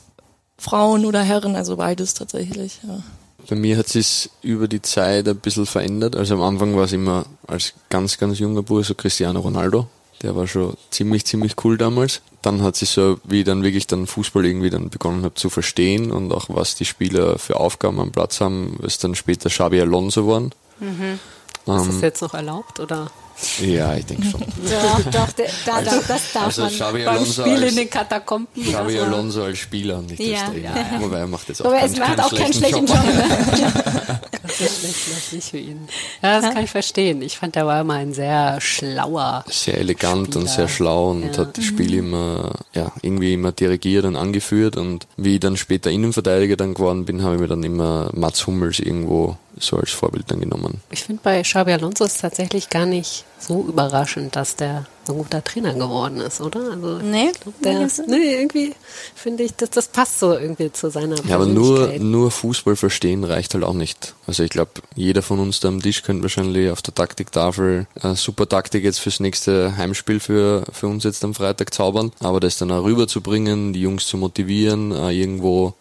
Frauen 0.57 1.05
oder 1.05 1.23
Herren, 1.23 1.55
also 1.55 1.77
beides 1.77 2.13
tatsächlich, 2.13 2.81
ja. 2.87 3.01
Bei 3.49 3.55
mir 3.55 3.77
hat 3.77 3.87
sich 3.87 4.29
über 4.41 4.67
die 4.67 4.81
Zeit 4.81 5.27
ein 5.27 5.37
bisschen 5.37 5.65
verändert. 5.65 6.15
Also 6.15 6.35
am 6.35 6.41
Anfang 6.41 6.75
war 6.75 6.85
es 6.85 6.93
immer 6.93 7.25
als 7.47 7.73
ganz, 7.89 8.17
ganz 8.17 8.39
junger 8.39 8.63
Bub 8.63 8.83
so 8.83 8.95
Cristiano 8.95 9.39
Ronaldo. 9.39 9.87
Der 10.21 10.35
war 10.35 10.47
schon 10.47 10.75
ziemlich, 10.89 11.25
ziemlich 11.25 11.53
cool 11.63 11.77
damals. 11.77 12.21
Dann 12.41 12.63
hat 12.63 12.75
sich 12.75 12.89
so, 12.89 13.19
wie 13.23 13.39
ich 13.39 13.45
dann 13.45 13.63
wirklich 13.63 13.85
dann 13.87 14.07
Fußball 14.07 14.45
irgendwie 14.45 14.69
dann 14.69 14.89
begonnen 14.89 15.23
habe 15.23 15.35
zu 15.35 15.49
verstehen 15.49 16.11
und 16.11 16.31
auch 16.31 16.45
was 16.47 16.75
die 16.75 16.85
Spieler 16.85 17.37
für 17.37 17.59
Aufgaben 17.59 17.99
am 17.99 18.11
Platz 18.11 18.39
haben, 18.39 18.79
ist 18.81 19.03
dann 19.03 19.15
später 19.15 19.49
Xabi 19.49 19.81
Alonso 19.81 20.21
geworden. 20.21 20.51
Mhm. 20.79 21.19
Ähm, 21.67 21.77
ist 21.77 21.87
das 21.87 22.01
jetzt 22.01 22.21
noch 22.21 22.33
erlaubt 22.33 22.79
oder? 22.79 23.11
Ja, 23.59 23.95
ich 23.95 24.05
denke 24.05 24.25
schon. 24.29 24.41
Doch, 25.11 25.31
der, 25.33 25.49
da, 25.65 25.81
da, 25.81 25.99
das 26.07 26.31
darf 26.33 26.45
also 26.45 26.61
man 26.61 27.03
beim 27.03 27.25
Spiel 27.25 27.43
als, 27.43 27.71
in 27.71 27.75
den 27.75 27.89
Katakomben. 27.89 28.75
Also. 28.75 29.01
Alonso 29.01 29.43
als 29.43 29.57
Spieler 29.57 30.01
nicht 30.01 30.19
ja. 30.19 30.41
als 30.41 30.51
Trainer. 30.51 30.75
Ja, 30.75 30.93
ja. 30.93 31.01
Wobei 31.01 31.19
er 31.19 31.27
macht 31.27 31.49
jetzt 31.49 31.61
auch 31.61 31.65
Aber 31.65 31.81
es 31.81 31.97
macht 31.97 32.19
auch 32.21 32.33
keinen 32.33 32.53
schlechten 32.53 32.85
Job. 32.85 32.97
Job. 32.97 34.21
läuft 34.59 35.33
nicht 35.33 35.49
für 35.49 35.57
ihn. 35.57 35.87
Ja, 36.21 36.41
das 36.41 36.53
kann 36.53 36.63
ich 36.63 36.69
verstehen. 36.71 37.21
Ich 37.21 37.37
fand, 37.37 37.55
der 37.55 37.65
war 37.65 37.81
immer 37.81 37.95
ein 37.95 38.13
sehr 38.13 38.59
schlauer. 38.61 39.43
Sehr 39.49 39.77
elegant 39.77 40.27
Spieler. 40.27 40.39
und 40.41 40.49
sehr 40.49 40.67
schlau 40.67 41.09
und 41.11 41.23
Ja. 41.33 41.37
hat 41.39 41.57
das 41.57 41.65
Spiel 41.65 41.93
immer, 41.95 42.53
ja, 42.73 42.91
irgendwie 43.01 43.33
immer 43.33 43.51
dirigiert 43.51 44.05
und 44.05 44.15
angeführt. 44.15 44.77
Und 44.77 45.07
wie 45.17 45.35
ich 45.35 45.39
dann 45.39 45.57
später 45.57 45.89
Innenverteidiger 45.91 46.55
dann 46.57 46.73
geworden 46.73 47.05
bin, 47.05 47.23
habe 47.23 47.35
ich 47.35 47.41
mir 47.41 47.47
dann 47.47 47.63
immer 47.63 48.09
Mats 48.13 48.45
Hummels 48.47 48.79
irgendwo 48.79 49.37
so 49.59 49.77
als 49.77 49.91
Vorbild 49.91 50.29
dann 50.29 50.39
genommen. 50.41 50.81
Ich 50.91 51.03
finde 51.03 51.21
bei 51.23 51.41
Xabi 51.41 51.71
Alonso 51.73 52.03
ist 52.05 52.15
es 52.15 52.21
tatsächlich 52.21 52.69
gar 52.69 52.85
nicht 52.85 53.23
so 53.39 53.63
überraschend, 53.67 54.35
dass 54.35 54.55
der 54.55 54.85
ein 55.13 55.17
guter 55.17 55.43
Trainer 55.43 55.73
geworden 55.73 56.17
ist, 56.17 56.41
oder? 56.41 56.71
Also, 56.71 56.99
Nee, 56.99 57.31
glaub, 57.39 57.61
der, 57.61 57.89
nee, 58.07 58.35
irgendwie 58.35 58.73
finde 59.15 59.43
ich, 59.43 59.55
das, 59.55 59.69
das 59.69 59.87
passt 59.87 60.19
so 60.19 60.33
irgendwie 60.33 60.71
zu 60.71 60.89
seiner 60.89 61.15
Ja, 61.25 61.35
aber 61.35 61.45
nur, 61.45 61.87
nur 61.99 62.31
Fußball 62.31 62.75
verstehen 62.75 63.23
reicht 63.23 63.53
halt 63.53 63.63
auch 63.63 63.73
nicht. 63.73 64.15
Also 64.27 64.43
ich 64.43 64.49
glaube, 64.49 64.71
jeder 64.95 65.21
von 65.21 65.39
uns 65.39 65.59
da 65.59 65.67
am 65.67 65.81
Tisch 65.81 66.03
könnte 66.03 66.23
wahrscheinlich 66.23 66.69
auf 66.69 66.81
der 66.81 66.93
Taktiktafel 66.95 67.87
eine 68.01 68.15
super 68.15 68.47
Taktik 68.47 68.83
jetzt 68.83 68.99
fürs 68.99 69.19
nächste 69.19 69.77
Heimspiel 69.77 70.19
für, 70.19 70.63
für 70.71 70.87
uns 70.87 71.03
jetzt 71.03 71.23
am 71.23 71.33
Freitag 71.33 71.73
zaubern. 71.73 72.11
Aber 72.19 72.39
das 72.39 72.57
dann 72.57 72.71
auch 72.71 72.83
rüberzubringen, 72.83 73.73
die 73.73 73.81
Jungs 73.81 74.07
zu 74.07 74.17
motivieren, 74.17 74.91
äh, 74.91 75.11
irgendwo 75.11 75.73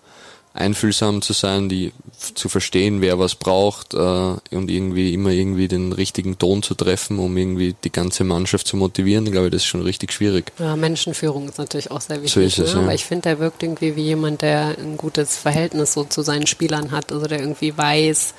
einfühlsam 0.55 1.21
zu 1.21 1.33
sein, 1.33 1.69
die 1.69 1.93
zu 2.17 2.49
verstehen, 2.49 3.01
wer 3.01 3.19
was 3.19 3.35
braucht 3.35 3.93
äh, 3.93 3.97
und 3.97 4.71
irgendwie 4.71 5.13
immer 5.13 5.31
irgendwie 5.31 5.67
den 5.67 5.93
richtigen 5.93 6.39
Ton 6.39 6.63
zu 6.63 6.75
treffen, 6.75 7.19
um 7.19 7.37
irgendwie 7.37 7.75
die 7.83 7.91
ganze 7.91 8.23
Mannschaft 8.23 8.69
zu 8.69 8.77
motivieren, 8.77 9.31
glaube 9.31 9.49
ich, 9.49 9.53
das 9.53 9.63
ist 9.63 9.67
schon 9.67 9.83
richtig 9.83 10.13
schwierig. 10.13 10.53
Ja, 10.61 10.77
Menschenführung 10.77 11.49
ist 11.49 11.59
natürlich 11.59 11.91
auch 11.91 12.01
sehr 12.01 12.23
wichtig. 12.23 12.33
So 12.33 12.41
ist 12.41 12.59
es, 12.59 12.73
ne? 12.73 12.81
ja. 12.81 12.85
Aber 12.85 12.95
ich 12.95 13.05
finde, 13.05 13.23
der 13.23 13.41
wirkt 13.41 13.65
irgendwie 13.65 13.97
wie 13.97 14.05
jemand, 14.05 14.43
der 14.43 14.79
ein 14.79 14.97
gutes 14.97 15.37
Verhältnis 15.37 15.93
so 15.93 16.05
zu 16.05 16.23
seinen 16.23 16.47
Spielern 16.47 16.93
hat, 16.93 17.11
also 17.11 17.27
der 17.27 17.41
irgendwie 17.41 17.77
weiß, 17.77 18.35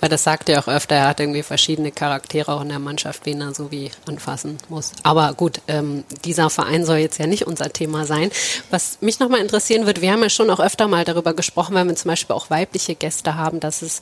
weil 0.00 0.08
das 0.08 0.24
sagt 0.24 0.48
er 0.48 0.60
auch 0.60 0.68
öfter, 0.68 0.96
er 0.96 1.08
hat 1.08 1.20
irgendwie 1.20 1.42
verschiedene 1.42 1.92
Charaktere 1.92 2.52
auch 2.52 2.62
in 2.62 2.68
der 2.68 2.78
Mannschaft, 2.78 3.26
wen 3.26 3.40
er 3.40 3.54
so 3.54 3.70
wie 3.70 3.90
anfassen 4.06 4.58
muss. 4.68 4.92
Aber 5.02 5.32
gut, 5.34 5.60
ähm, 5.68 6.04
dieser 6.24 6.50
Verein 6.50 6.84
soll 6.84 6.98
jetzt 6.98 7.18
ja 7.18 7.26
nicht 7.26 7.46
unser 7.46 7.72
Thema 7.72 8.06
sein. 8.06 8.30
Was 8.70 8.98
mich 9.00 9.20
nochmal 9.20 9.40
interessieren 9.40 9.86
wird, 9.86 10.00
wir 10.00 10.12
haben 10.12 10.22
ja 10.22 10.30
schon 10.30 10.50
auch 10.50 10.60
öfter 10.60 10.88
mal 10.88 11.04
darüber 11.04 11.34
gesprochen, 11.34 11.74
wenn 11.74 11.88
wir 11.88 11.96
zum 11.96 12.08
Beispiel 12.08 12.34
auch 12.34 12.50
weibliche 12.50 12.94
Gäste 12.94 13.36
haben, 13.36 13.60
dass 13.60 13.82
es 13.82 14.00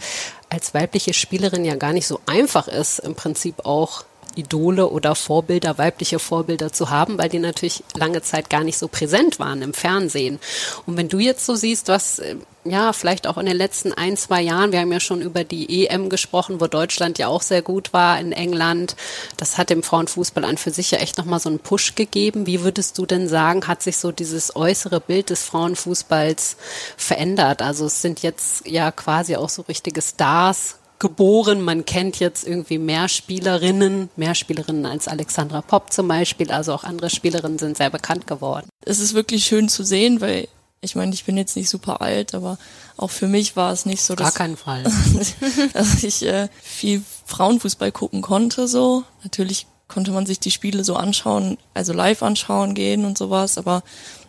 als 0.50 0.72
weibliche 0.74 1.12
Spielerin 1.12 1.64
ja 1.64 1.74
gar 1.74 1.92
nicht 1.92 2.06
so 2.06 2.20
einfach 2.26 2.68
ist, 2.68 3.00
im 3.00 3.14
Prinzip 3.14 3.66
auch 3.66 4.04
Idole 4.38 4.88
oder 4.88 5.14
Vorbilder, 5.14 5.78
weibliche 5.78 6.18
Vorbilder 6.18 6.72
zu 6.72 6.90
haben, 6.90 7.18
weil 7.18 7.28
die 7.28 7.40
natürlich 7.40 7.82
lange 7.94 8.22
Zeit 8.22 8.48
gar 8.48 8.64
nicht 8.64 8.78
so 8.78 8.88
präsent 8.88 9.38
waren 9.38 9.62
im 9.62 9.74
Fernsehen. 9.74 10.38
Und 10.86 10.96
wenn 10.96 11.08
du 11.08 11.18
jetzt 11.18 11.44
so 11.44 11.56
siehst, 11.56 11.88
was 11.88 12.20
äh, 12.20 12.36
ja 12.64 12.92
vielleicht 12.92 13.26
auch 13.26 13.36
in 13.36 13.46
den 13.46 13.56
letzten 13.56 13.92
ein, 13.92 14.16
zwei 14.16 14.40
Jahren, 14.40 14.72
wir 14.72 14.80
haben 14.80 14.92
ja 14.92 15.00
schon 15.00 15.22
über 15.22 15.44
die 15.44 15.86
EM 15.86 16.08
gesprochen, 16.08 16.60
wo 16.60 16.66
Deutschland 16.66 17.18
ja 17.18 17.28
auch 17.28 17.42
sehr 17.42 17.62
gut 17.62 17.92
war 17.92 18.18
in 18.20 18.32
England, 18.32 18.94
das 19.36 19.58
hat 19.58 19.70
dem 19.70 19.82
Frauenfußball 19.82 20.44
an 20.44 20.56
für 20.56 20.70
sich 20.70 20.90
ja 20.90 20.98
echt 20.98 21.18
nochmal 21.18 21.40
so 21.40 21.48
einen 21.48 21.58
Push 21.58 21.94
gegeben. 21.94 22.46
Wie 22.46 22.62
würdest 22.62 22.96
du 22.98 23.06
denn 23.06 23.28
sagen, 23.28 23.66
hat 23.66 23.82
sich 23.82 23.96
so 23.96 24.12
dieses 24.12 24.54
äußere 24.54 25.00
Bild 25.00 25.30
des 25.30 25.44
Frauenfußballs 25.44 26.56
verändert? 26.96 27.62
Also 27.62 27.86
es 27.86 28.02
sind 28.02 28.22
jetzt 28.22 28.66
ja 28.66 28.92
quasi 28.92 29.36
auch 29.36 29.48
so 29.48 29.62
richtige 29.62 30.02
Stars 30.02 30.77
geboren. 30.98 31.62
Man 31.62 31.84
kennt 31.84 32.18
jetzt 32.18 32.46
irgendwie 32.46 32.78
mehr 32.78 33.08
Spielerinnen, 33.08 34.10
mehr 34.16 34.34
Spielerinnen 34.34 34.86
als 34.86 35.08
Alexandra 35.08 35.60
Popp 35.60 35.92
zum 35.92 36.08
Beispiel. 36.08 36.50
Also 36.50 36.72
auch 36.72 36.84
andere 36.84 37.10
Spielerinnen 37.10 37.58
sind 37.58 37.76
sehr 37.76 37.90
bekannt 37.90 38.26
geworden. 38.26 38.68
Es 38.84 38.98
ist 38.98 39.14
wirklich 39.14 39.44
schön 39.44 39.68
zu 39.68 39.84
sehen, 39.84 40.20
weil 40.20 40.48
ich 40.80 40.94
meine, 40.94 41.12
ich 41.12 41.24
bin 41.24 41.36
jetzt 41.36 41.56
nicht 41.56 41.68
super 41.68 42.00
alt, 42.00 42.34
aber 42.34 42.58
auch 42.96 43.10
für 43.10 43.26
mich 43.26 43.56
war 43.56 43.72
es 43.72 43.84
nicht 43.84 44.02
so, 44.02 44.14
Gar 44.14 44.28
dass, 44.28 44.34
keinen 44.34 44.56
Fall. 44.56 44.84
dass 45.72 46.04
ich 46.04 46.24
äh, 46.24 46.48
viel 46.62 47.02
Frauenfußball 47.26 47.92
gucken 47.92 48.22
konnte. 48.22 48.68
So 48.68 49.04
natürlich 49.24 49.66
konnte 49.88 50.12
man 50.12 50.26
sich 50.26 50.38
die 50.38 50.50
Spiele 50.50 50.84
so 50.84 50.94
anschauen, 50.94 51.58
also 51.74 51.92
live 51.92 52.22
anschauen 52.22 52.74
gehen 52.74 53.04
und 53.04 53.18
sowas. 53.18 53.58
Aber 53.58 53.82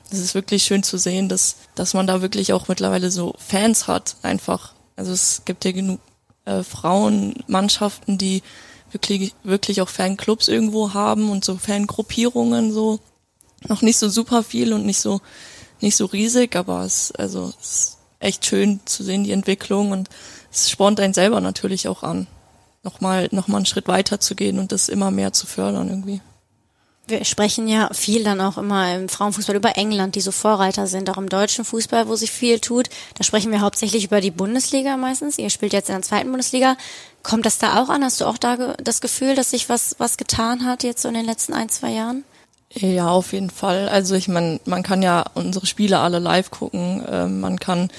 es 0.10 0.20
ist 0.20 0.34
wirklich 0.34 0.64
schön 0.64 0.82
zu 0.82 0.98
sehen, 0.98 1.30
dass 1.30 1.58
dass 1.76 1.94
man 1.94 2.08
da 2.08 2.22
wirklich 2.22 2.54
auch 2.54 2.68
mittlerweile 2.68 3.12
so 3.12 3.36
Fans 3.38 3.88
hat. 3.88 4.16
Einfach. 4.24 4.74
Also 4.96 5.12
es 5.12 5.44
gibt 5.46 5.66
ja 5.66 5.72
genug 5.72 6.00
äh, 6.50 6.64
Frauenmannschaften, 6.64 8.18
die 8.18 8.42
wirklich 8.92 9.36
wirklich 9.44 9.82
auch 9.82 9.90
Fanclubs 9.90 10.48
irgendwo 10.48 10.94
haben 10.94 11.30
und 11.30 11.46
so 11.46 11.58
Fangruppierungen 11.58 12.74
so 12.74 13.00
noch 13.68 13.82
nicht 13.82 13.98
so 13.98 14.10
super 14.10 14.42
viel 14.44 14.74
und 14.74 14.86
nicht 14.86 15.00
so 15.00 15.22
nicht 15.80 15.96
so 15.96 16.06
riesig, 16.06 16.56
aber 16.56 16.84
es 16.84 17.12
also 17.12 17.54
es 17.62 17.70
ist 17.70 17.98
echt 18.20 18.46
schön 18.46 18.80
zu 18.86 19.04
sehen 19.04 19.24
die 19.24 19.32
Entwicklung 19.32 19.92
und 19.92 20.10
es 20.52 20.70
spornt 20.70 21.00
einen 21.00 21.14
selber 21.14 21.40
natürlich 21.40 21.88
auch 21.88 22.04
an, 22.04 22.28
nochmal 22.84 23.30
noch 23.32 23.48
mal 23.48 23.58
einen 23.58 23.66
Schritt 23.66 23.88
weiter 23.88 24.20
zu 24.20 24.36
gehen 24.36 24.60
und 24.60 24.72
das 24.72 24.90
immer 24.90 25.12
mehr 25.12 25.34
zu 25.34 25.46
fördern 25.46 25.90
irgendwie. 25.90 26.22
Wir 27.10 27.26
sprechen 27.26 27.68
ja 27.68 27.90
viel 27.92 28.24
dann 28.24 28.40
auch 28.40 28.60
immer 28.60 28.94
im 28.94 29.10
Frauenfußball 29.10 29.56
über 29.56 29.76
England, 29.78 30.14
die 30.14 30.22
so 30.22 30.32
Vorreiter 30.32 30.86
sind, 30.86 31.10
auch 31.10 31.18
im 31.18 31.28
deutschen 31.28 31.66
Fußball, 31.66 32.08
wo 32.08 32.16
sich 32.16 32.30
viel 32.30 32.60
tut. 32.60 32.90
Da 33.16 33.24
sprechen 33.24 33.52
wir 33.52 33.62
hauptsächlich 33.62 34.06
über 34.06 34.22
die 34.22 34.30
Bundesliga 34.30 34.96
meistens. 34.96 35.40
Ihr 35.40 35.50
spielt 35.50 35.74
jetzt 35.74 35.90
in 35.90 35.96
der 35.96 36.04
zweiten 36.04 36.30
Bundesliga. 36.30 36.78
Kommt 37.24 37.48
das 37.48 37.58
da 37.58 37.82
auch 37.82 37.90
an? 37.90 38.04
Hast 38.04 38.22
du 38.22 38.26
auch 38.26 38.38
da 38.38 38.76
das 38.76 39.02
Gefühl, 39.02 39.34
dass 39.34 39.50
sich 39.50 39.70
was, 39.70 39.96
was 39.98 40.18
getan 40.18 40.66
hat 40.66 40.84
jetzt 40.84 41.02
so 41.02 41.08
in 41.08 41.16
den 41.16 41.26
letzten 41.26 41.54
ein, 41.54 41.70
zwei 41.70 41.90
Jahren? 41.92 42.24
Ja, 42.72 43.10
auf 43.10 43.34
jeden 43.34 43.50
Fall. 43.50 43.90
Also 43.90 44.14
ich 44.14 44.28
meine, 44.28 44.60
man 44.66 44.84
kann 44.84 45.02
ja 45.02 45.26
unsere 45.34 45.66
Spiele 45.66 46.00
alle 46.00 46.20
live 46.20 46.52
gucken. 46.52 47.04
Ähm, 47.10 47.40
man 47.40 47.60
kann, 47.60 47.90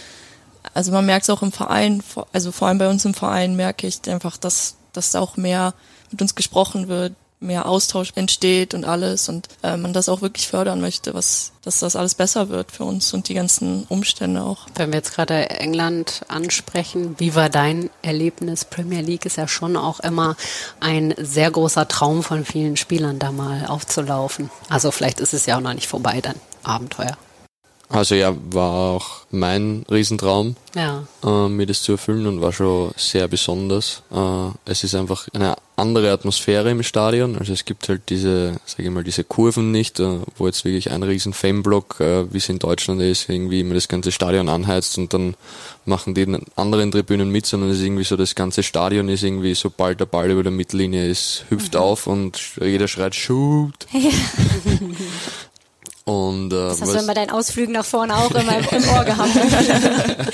also 0.73 0.93
man 0.93 1.05
merkt 1.05 1.25
es 1.25 1.31
auch 1.31 1.43
im 1.43 1.51
Verein, 1.51 2.03
also 2.33 2.53
vor 2.53 2.69
allem 2.69 2.79
bei 2.79 2.89
uns 2.89 3.05
im 3.05 3.15
Verein 3.15 3.57
merke 3.57 3.89
ich 3.89 4.01
einfach, 4.09 4.37
dass, 4.37 4.77
dass 4.93 5.11
da 5.11 5.21
auch 5.21 5.37
mehr 5.37 5.75
mit 6.13 6.23
uns 6.23 6.37
gesprochen 6.37 6.87
wird, 6.87 7.15
mehr 7.41 7.67
Austausch 7.67 8.13
entsteht 8.15 8.75
und 8.75 8.85
alles 8.85 9.29
und 9.29 9.49
äh, 9.63 9.77
man 9.77 9.93
das 9.93 10.09
auch 10.09 10.21
wirklich 10.21 10.47
fördern 10.47 10.81
möchte, 10.81 11.15
was, 11.15 11.53
dass 11.63 11.81
das 11.81 11.97
alles 11.97 12.15
besser 12.15 12.51
wird 12.51 12.71
für 12.71 12.85
uns 12.85 13.15
und 13.15 13.29
die 13.29 13.35
ganzen 13.35 13.85
Umstände 13.89 14.43
auch. 14.43 14.67
Wenn 14.75 14.91
wir 14.91 14.99
jetzt 14.99 15.15
gerade 15.15 15.49
England 15.49 16.21
ansprechen, 16.29 17.15
wie 17.19 17.35
war 17.35 17.49
dein 17.49 17.89
Erlebnis? 18.03 18.67
Premier 18.67 19.01
League 19.01 19.25
ist 19.25 19.37
ja 19.37 19.49
schon 19.49 19.77
auch 19.77 20.01
immer 20.01 20.37
ein 20.81 21.15
sehr 21.17 21.51
großer 21.51 21.89
Traum 21.89 22.23
von 22.23 22.45
vielen 22.45 22.77
Spielern, 22.77 23.19
da 23.19 23.33
mal 23.33 23.67
aufzulaufen. 23.67 24.51
Also 24.69 24.91
vielleicht 24.91 25.21
ist 25.21 25.33
es 25.33 25.47
ja 25.47 25.57
auch 25.57 25.63
noch 25.63 25.75
nicht 25.75 25.89
vorbei, 25.89 26.21
dann 26.21 26.37
Abenteuer. 26.63 27.17
Also 27.93 28.15
ja, 28.15 28.35
war 28.53 28.71
auch 28.95 29.07
mein 29.33 29.85
Riesentraum, 29.91 30.55
Ja. 30.77 31.03
äh, 31.25 31.49
mir 31.49 31.67
das 31.67 31.83
zu 31.83 31.93
erfüllen 31.93 32.25
und 32.27 32.41
war 32.41 32.53
schon 32.53 32.93
sehr 32.97 33.27
besonders. 33.27 34.03
Äh, 34.13 34.51
es 34.65 34.85
ist 34.85 34.95
einfach 34.95 35.27
eine 35.35 35.57
andere 35.75 36.13
Atmosphäre 36.13 36.71
im 36.71 36.83
Stadion. 36.85 37.37
Also 37.37 37.53
es 37.53 37.65
gibt 37.65 37.89
halt 37.89 38.03
diese, 38.09 38.61
sage 38.65 38.85
ich 38.85 38.91
mal, 38.91 39.03
diese 39.03 39.25
Kurven 39.25 39.73
nicht, 39.73 39.99
äh, 39.99 40.19
wo 40.37 40.47
jetzt 40.47 40.65
wirklich 40.65 40.93
ein 40.93 41.03
riesen 41.03 41.33
Fanblock, 41.33 41.99
äh, 42.01 42.33
wie 42.33 42.39
es 42.39 42.49
in 42.49 42.61
Deutschland 42.61 43.03
ist, 43.03 43.29
irgendwie 43.29 43.61
immer 43.61 43.75
das 43.75 43.89
ganze 43.89 44.13
Stadion 44.13 44.49
anheizt 44.49 44.97
und 44.97 45.13
dann 45.13 45.35
machen 45.85 46.15
die 46.15 46.27
anderen 46.55 46.93
Tribünen 46.93 47.31
mit, 47.31 47.47
sondern 47.47 47.71
es 47.71 47.79
ist 47.79 47.85
irgendwie 47.85 48.05
so, 48.05 48.17
das 48.17 48.37
ganze 48.37 48.63
Stadion 48.63 49.09
ist 49.09 49.25
irgendwie, 49.25 49.55
sobald 49.55 49.99
der 49.99 50.07
Ball 50.07 50.31
über 50.31 50.45
der 50.45 50.53
Mittellinie 50.53 51.09
ist, 51.09 51.45
hüpft 51.49 51.75
auf 51.75 52.07
und 52.07 52.39
jeder 52.61 52.87
schreit 52.87 53.17
Shoot. 53.17 53.75
Und, 56.05 56.53
äh, 56.53 56.57
Das 56.57 56.81
hast 56.81 56.93
du 56.93 56.97
dann 56.97 57.07
bei 57.07 57.15
deinen 57.15 57.31
Ausflügen 57.31 57.75
nach 57.75 57.85
vorne 57.85 58.17
auch 58.17 58.31
immer 58.31 58.59
im, 58.59 58.65
im 58.65 58.89
Ohr 58.97 59.05
gehabt. 59.05 59.31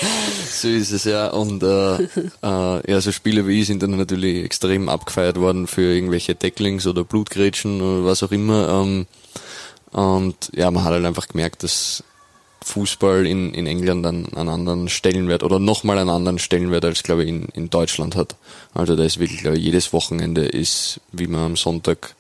So 0.56 0.68
ist 0.68 0.90
es 0.90 1.04
ja. 1.04 1.28
Und 1.28 1.62
äh, 1.62 1.96
äh, 1.96 2.90
ja, 2.90 3.00
so 3.00 3.12
Spiele 3.12 3.46
wie 3.46 3.60
ich 3.60 3.66
sind 3.66 3.82
dann 3.82 3.96
natürlich 3.96 4.42
extrem 4.42 4.88
abgefeiert 4.88 5.38
worden 5.38 5.66
für 5.66 5.82
irgendwelche 5.82 6.38
Tacklings 6.38 6.86
oder 6.86 7.04
Blutgrätschen 7.04 7.82
oder 7.82 8.06
was 8.06 8.22
auch 8.22 8.32
immer. 8.32 8.68
Ähm, 8.68 9.06
und 9.92 10.50
ja, 10.54 10.70
man 10.70 10.84
hat 10.84 10.92
halt 10.92 11.04
einfach 11.04 11.28
gemerkt, 11.28 11.62
dass 11.62 12.02
Fußball 12.64 13.26
in, 13.26 13.52
in 13.54 13.66
England 13.66 14.06
einen, 14.06 14.34
einen 14.34 14.48
anderen 14.48 14.88
Stellenwert 14.88 15.42
oder 15.42 15.58
nochmal 15.58 15.98
einen 15.98 16.10
anderen 16.10 16.38
Stellenwert 16.38 16.84
als 16.84 17.02
glaube 17.02 17.24
ich 17.24 17.28
in, 17.28 17.48
in 17.54 17.70
Deutschland 17.70 18.16
hat. 18.16 18.36
Also 18.74 18.96
da 18.96 19.04
ist 19.04 19.18
wirklich, 19.18 19.40
glaube 19.40 19.58
ich, 19.58 19.64
jedes 19.64 19.92
Wochenende 19.92 20.46
ist, 20.46 21.00
wie 21.12 21.26
man 21.26 21.42
am 21.42 21.56
Sonntag 21.56 22.14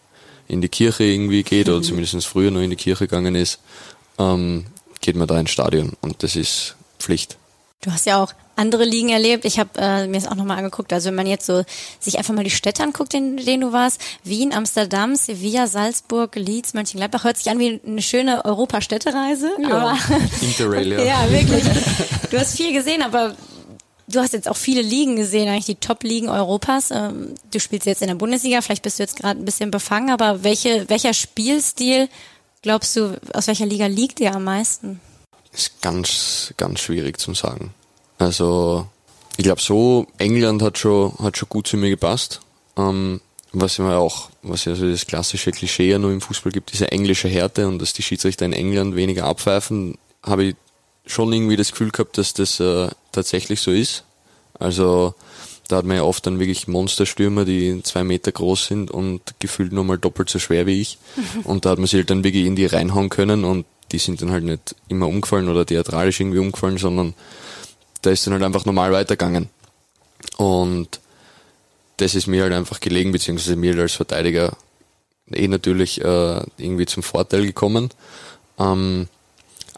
in 0.48 0.60
die 0.60 0.68
Kirche 0.68 1.04
irgendwie 1.04 1.42
geht 1.42 1.68
oder 1.68 1.82
zumindest 1.82 2.26
früher 2.26 2.50
noch 2.50 2.60
in 2.60 2.70
die 2.70 2.76
Kirche 2.76 3.06
gegangen 3.06 3.34
ist, 3.34 3.60
ähm, 4.18 4.66
geht 5.00 5.16
man 5.16 5.28
da 5.28 5.38
ins 5.38 5.50
Stadion 5.50 5.92
und 6.00 6.22
das 6.22 6.36
ist 6.36 6.76
Pflicht. 6.98 7.36
Du 7.82 7.92
hast 7.92 8.06
ja 8.06 8.22
auch 8.22 8.32
andere 8.56 8.84
Ligen 8.84 9.10
erlebt. 9.10 9.44
Ich 9.44 9.58
habe 9.58 9.70
äh, 9.76 10.06
mir 10.06 10.18
das 10.18 10.26
auch 10.26 10.34
nochmal 10.34 10.58
angeguckt. 10.58 10.92
Also 10.92 11.08
wenn 11.08 11.14
man 11.14 11.26
jetzt 11.26 11.46
so 11.46 11.62
sich 12.00 12.18
einfach 12.18 12.34
mal 12.34 12.42
die 12.42 12.50
Städte 12.50 12.82
anguckt, 12.82 13.12
in 13.14 13.36
denen 13.36 13.60
du 13.60 13.72
warst, 13.72 14.00
Wien, 14.24 14.52
Amsterdam, 14.52 15.14
Sevilla, 15.14 15.66
Salzburg, 15.66 16.34
Leeds, 16.34 16.74
Mönchengladbach, 16.74 17.24
hört 17.24 17.36
sich 17.36 17.50
an 17.50 17.58
wie 17.58 17.80
eine 17.86 18.02
schöne 18.02 18.44
Europastädtereise. 18.44 19.50
Aber 19.70 19.96
Interrail, 20.40 20.92
ja. 20.92 21.04
ja, 21.04 21.30
wirklich. 21.30 21.64
Du 22.30 22.38
hast 22.38 22.56
viel 22.56 22.72
gesehen, 22.72 23.02
aber 23.02 23.36
du 24.08 24.20
hast 24.20 24.32
jetzt 24.32 24.48
auch 24.48 24.56
viele 24.56 24.82
Ligen 24.82 25.16
gesehen, 25.16 25.48
eigentlich 25.48 25.66
die 25.66 25.74
Top-Ligen 25.76 26.28
Europas. 26.28 26.90
Ähm, 26.90 27.34
Du 27.50 27.60
spielst 27.60 27.86
jetzt 27.86 28.02
in 28.02 28.08
der 28.08 28.14
Bundesliga, 28.14 28.60
vielleicht 28.60 28.82
bist 28.82 28.98
du 28.98 29.02
jetzt 29.02 29.16
gerade 29.16 29.40
ein 29.40 29.44
bisschen 29.44 29.70
befangen, 29.70 30.10
aber 30.10 30.44
welche, 30.44 30.88
welcher 30.88 31.14
Spielstil 31.14 32.08
glaubst 32.62 32.96
du, 32.96 33.18
aus 33.32 33.46
welcher 33.46 33.66
Liga 33.66 33.86
liegt 33.86 34.18
dir 34.18 34.34
am 34.34 34.44
meisten? 34.44 35.00
ist 35.56 35.80
ganz, 35.80 36.54
ganz 36.56 36.80
schwierig 36.80 37.18
zu 37.18 37.34
sagen. 37.34 37.72
Also 38.18 38.86
ich 39.36 39.44
glaube 39.44 39.60
so, 39.60 40.06
England 40.18 40.62
hat 40.62 40.78
schon, 40.78 41.14
hat 41.18 41.36
schon 41.36 41.48
gut 41.48 41.66
zu 41.66 41.76
mir 41.76 41.90
gepasst. 41.90 42.40
Ähm, 42.76 43.20
was 43.52 43.78
ja 43.78 43.96
auch, 43.96 44.30
was 44.42 44.64
ja 44.66 44.74
so 44.74 44.88
das 44.88 45.06
klassische 45.06 45.50
Klischee 45.50 45.90
ja 45.90 45.98
nur 45.98 46.12
im 46.12 46.20
Fußball 46.20 46.52
gibt, 46.52 46.72
diese 46.72 46.92
englische 46.92 47.28
Härte 47.28 47.66
und 47.68 47.80
dass 47.80 47.94
die 47.94 48.02
Schiedsrichter 48.02 48.44
in 48.44 48.52
England 48.52 48.96
weniger 48.96 49.24
abpfeifen, 49.24 49.96
habe 50.22 50.44
ich 50.44 50.56
schon 51.06 51.32
irgendwie 51.32 51.56
das 51.56 51.70
Gefühl 51.70 51.90
gehabt, 51.90 52.18
dass 52.18 52.34
das 52.34 52.60
äh, 52.60 52.88
tatsächlich 53.12 53.60
so 53.60 53.70
ist. 53.70 54.04
Also 54.58 55.14
da 55.68 55.76
hat 55.76 55.84
man 55.84 55.96
ja 55.96 56.02
oft 56.02 56.26
dann 56.26 56.38
wirklich 56.38 56.68
Monsterstürmer, 56.68 57.44
die 57.44 57.82
zwei 57.82 58.04
Meter 58.04 58.32
groß 58.32 58.66
sind 58.66 58.90
und 58.90 59.20
gefühlt 59.38 59.72
nur 59.72 59.84
mal 59.84 59.98
doppelt 59.98 60.30
so 60.30 60.38
schwer 60.38 60.66
wie 60.66 60.80
ich. 60.80 60.98
Und 61.44 61.64
da 61.64 61.70
hat 61.70 61.78
man 61.78 61.86
sich 61.86 61.98
halt 61.98 62.10
dann 62.10 62.24
wirklich 62.24 62.46
in 62.46 62.56
die 62.56 62.66
reinhauen 62.66 63.08
können 63.08 63.44
und 63.44 63.66
die 63.92 63.98
sind 63.98 64.20
dann 64.20 64.30
halt 64.30 64.44
nicht 64.44 64.74
immer 64.88 65.06
umgefallen 65.06 65.48
oder 65.48 65.64
theatralisch 65.64 66.20
irgendwie 66.20 66.38
umgefallen, 66.38 66.78
sondern 66.78 67.14
da 68.02 68.10
ist 68.10 68.26
dann 68.26 68.34
halt 68.34 68.42
einfach 68.42 68.64
normal 68.64 68.92
weitergegangen. 68.92 69.48
Und 70.36 71.00
das 71.98 72.14
ist 72.14 72.26
mir 72.26 72.42
halt 72.42 72.52
einfach 72.52 72.80
gelegen, 72.80 73.12
beziehungsweise 73.12 73.56
mir 73.56 73.72
halt 73.72 73.82
als 73.82 73.94
Verteidiger 73.94 74.56
eh 75.30 75.48
natürlich 75.48 76.00
äh, 76.00 76.42
irgendwie 76.58 76.86
zum 76.86 77.02
Vorteil 77.02 77.46
gekommen. 77.46 77.90
Ähm, 78.58 79.08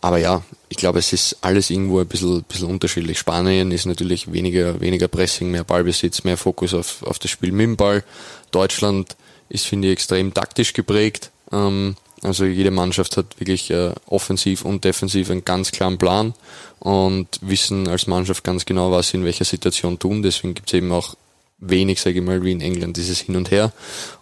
aber 0.01 0.19
ja, 0.19 0.43
ich 0.69 0.77
glaube, 0.77 0.99
es 0.99 1.13
ist 1.13 1.39
alles 1.41 1.71
irgendwo 1.71 2.01
ein 2.01 2.07
bisschen, 2.07 2.43
bisschen 2.45 2.69
unterschiedlich. 2.69 3.19
Spanien 3.19 3.71
ist 3.73 3.87
natürlich 3.87 4.31
weniger, 4.33 4.81
weniger 4.81 5.09
Pressing, 5.09 5.51
mehr 5.51 5.65
Ballbesitz, 5.65 6.25
mehr 6.25 6.37
Fokus 6.37 6.75
auf, 6.75 7.03
auf 7.03 7.19
das 7.19 7.31
Spiel 7.31 7.53
mit 7.53 7.65
dem 7.65 7.77
Ball. 7.77 8.05
Deutschland 8.51 9.17
ist, 9.49 9.67
finde 9.67 9.89
ich, 9.89 9.93
extrem 9.93 10.33
taktisch 10.35 10.73
geprägt. 10.73 11.31
Ähm, 11.53 11.97
also 12.23 12.45
jede 12.45 12.71
Mannschaft 12.71 13.17
hat 13.17 13.39
wirklich 13.39 13.71
äh, 13.71 13.93
offensiv 14.07 14.65
und 14.65 14.85
defensiv 14.85 15.31
einen 15.31 15.45
ganz 15.45 15.71
klaren 15.71 15.99
Plan 15.99 16.35
und 16.81 17.29
wissen 17.41 17.89
als 17.89 18.07
Mannschaft 18.07 18.45
ganz 18.45 18.65
genau, 18.65 18.91
was 18.91 19.09
sie 19.09 19.19
in 19.19 19.25
welcher 19.25 19.45
Situation 19.45 19.99
tun. 19.99 20.23
Deswegen 20.23 20.55
gibt 20.55 20.69
es 20.69 20.75
eben 20.75 20.93
auch 20.93 21.15
wenig, 21.59 22.01
sage 22.01 22.19
ich 22.19 22.25
mal, 22.25 22.43
wie 22.45 22.53
in 22.53 22.61
England 22.61 22.97
dieses 22.97 23.21
Hin 23.21 23.37
und 23.37 23.51
Her. 23.51 23.73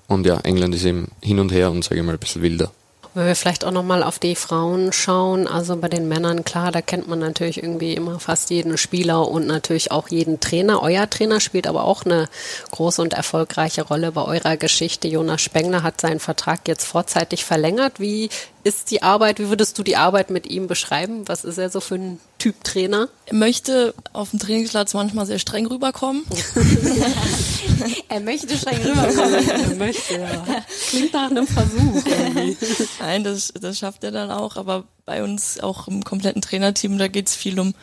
Und 0.09 0.27
ja, 0.27 0.39
England 0.41 0.74
ist 0.74 0.85
eben 0.85 1.09
hin 1.20 1.39
und 1.39 1.53
her 1.53 1.70
und 1.70 1.83
sage 1.83 2.01
ich 2.01 2.07
mal 2.07 2.12
ein 2.12 2.18
bisschen 2.18 2.43
wilder. 2.43 2.70
Wenn 3.17 3.29
wir 3.29 3.35
vielleicht 3.35 3.64
auch 3.64 3.71
nochmal 3.71 4.03
auf 4.03 4.19
die 4.19 4.37
Frauen 4.37 4.93
schauen, 4.93 5.49
also 5.49 5.75
bei 5.79 5.89
den 5.89 6.07
Männern, 6.07 6.45
klar, 6.45 6.71
da 6.71 6.83
kennt 6.83 7.09
man 7.09 7.19
natürlich 7.19 7.62
irgendwie 7.62 7.95
immer 7.95 8.21
fast 8.21 8.51
jeden 8.51 8.77
Spieler 8.77 9.27
und 9.27 9.47
natürlich 9.47 9.91
auch 9.91 10.09
jeden 10.09 10.39
Trainer. 10.39 10.83
Euer 10.83 11.09
Trainer 11.09 11.41
spielt 11.41 11.67
aber 11.67 11.85
auch 11.85 12.05
eine 12.05 12.29
große 12.73 13.01
und 13.01 13.14
erfolgreiche 13.14 13.81
Rolle 13.81 14.12
bei 14.12 14.23
eurer 14.23 14.59
Geschichte. 14.59 15.09
Jonas 15.09 15.41
Spengler 15.41 15.83
hat 15.83 15.99
seinen 15.99 16.21
Vertrag 16.21 16.69
jetzt 16.69 16.85
vorzeitig 16.85 17.47
verlängert. 17.47 18.01
Wie 18.01 18.29
ist 18.64 18.91
die 18.91 19.03
Arbeit, 19.03 19.39
wie 19.39 19.49
würdest 19.49 19.79
du 19.79 19.83
die 19.83 19.97
Arbeit 19.97 20.29
mit 20.29 20.47
ihm 20.47 20.67
beschreiben? 20.67 21.27
Was 21.27 21.43
ist 21.43 21.57
er 21.57 21.71
so 21.71 21.81
für 21.81 21.95
ein 21.95 22.21
Typ 22.37 22.64
Trainer? 22.64 23.09
Er 23.25 23.35
möchte 23.37 23.95
auf 24.12 24.29
dem 24.29 24.41
Trainingsplatz 24.41 24.93
manchmal 24.93 25.25
sehr 25.25 25.39
streng 25.39 25.64
rüberkommen. 25.64 26.27
er 28.09 28.21
möchte 28.21 28.57
streng 28.57 28.83
rüberkommen. 28.83 29.49
er 29.49 29.75
möchte, 29.77 30.14
ja. 30.14 30.64
Klingt 30.89 31.12
nach 31.12 31.31
einem 31.31 31.47
Versuch 31.47 32.05
irgendwie. 32.05 32.57
Nein, 33.01 33.25
das, 33.25 33.53
das 33.61 33.79
schafft 33.79 34.05
er 34.05 34.11
dann 34.11 34.31
auch, 34.31 34.57
aber 34.57 34.85
bei 35.05 35.23
uns 35.23 35.61
auch 35.61 35.89
im 35.89 36.05
kompletten 36.05 36.43
Trainerteam, 36.43 36.99
da 36.99 37.09
geht 37.09 37.29
es 37.29 37.37
viel 37.37 37.59
um 37.59 37.75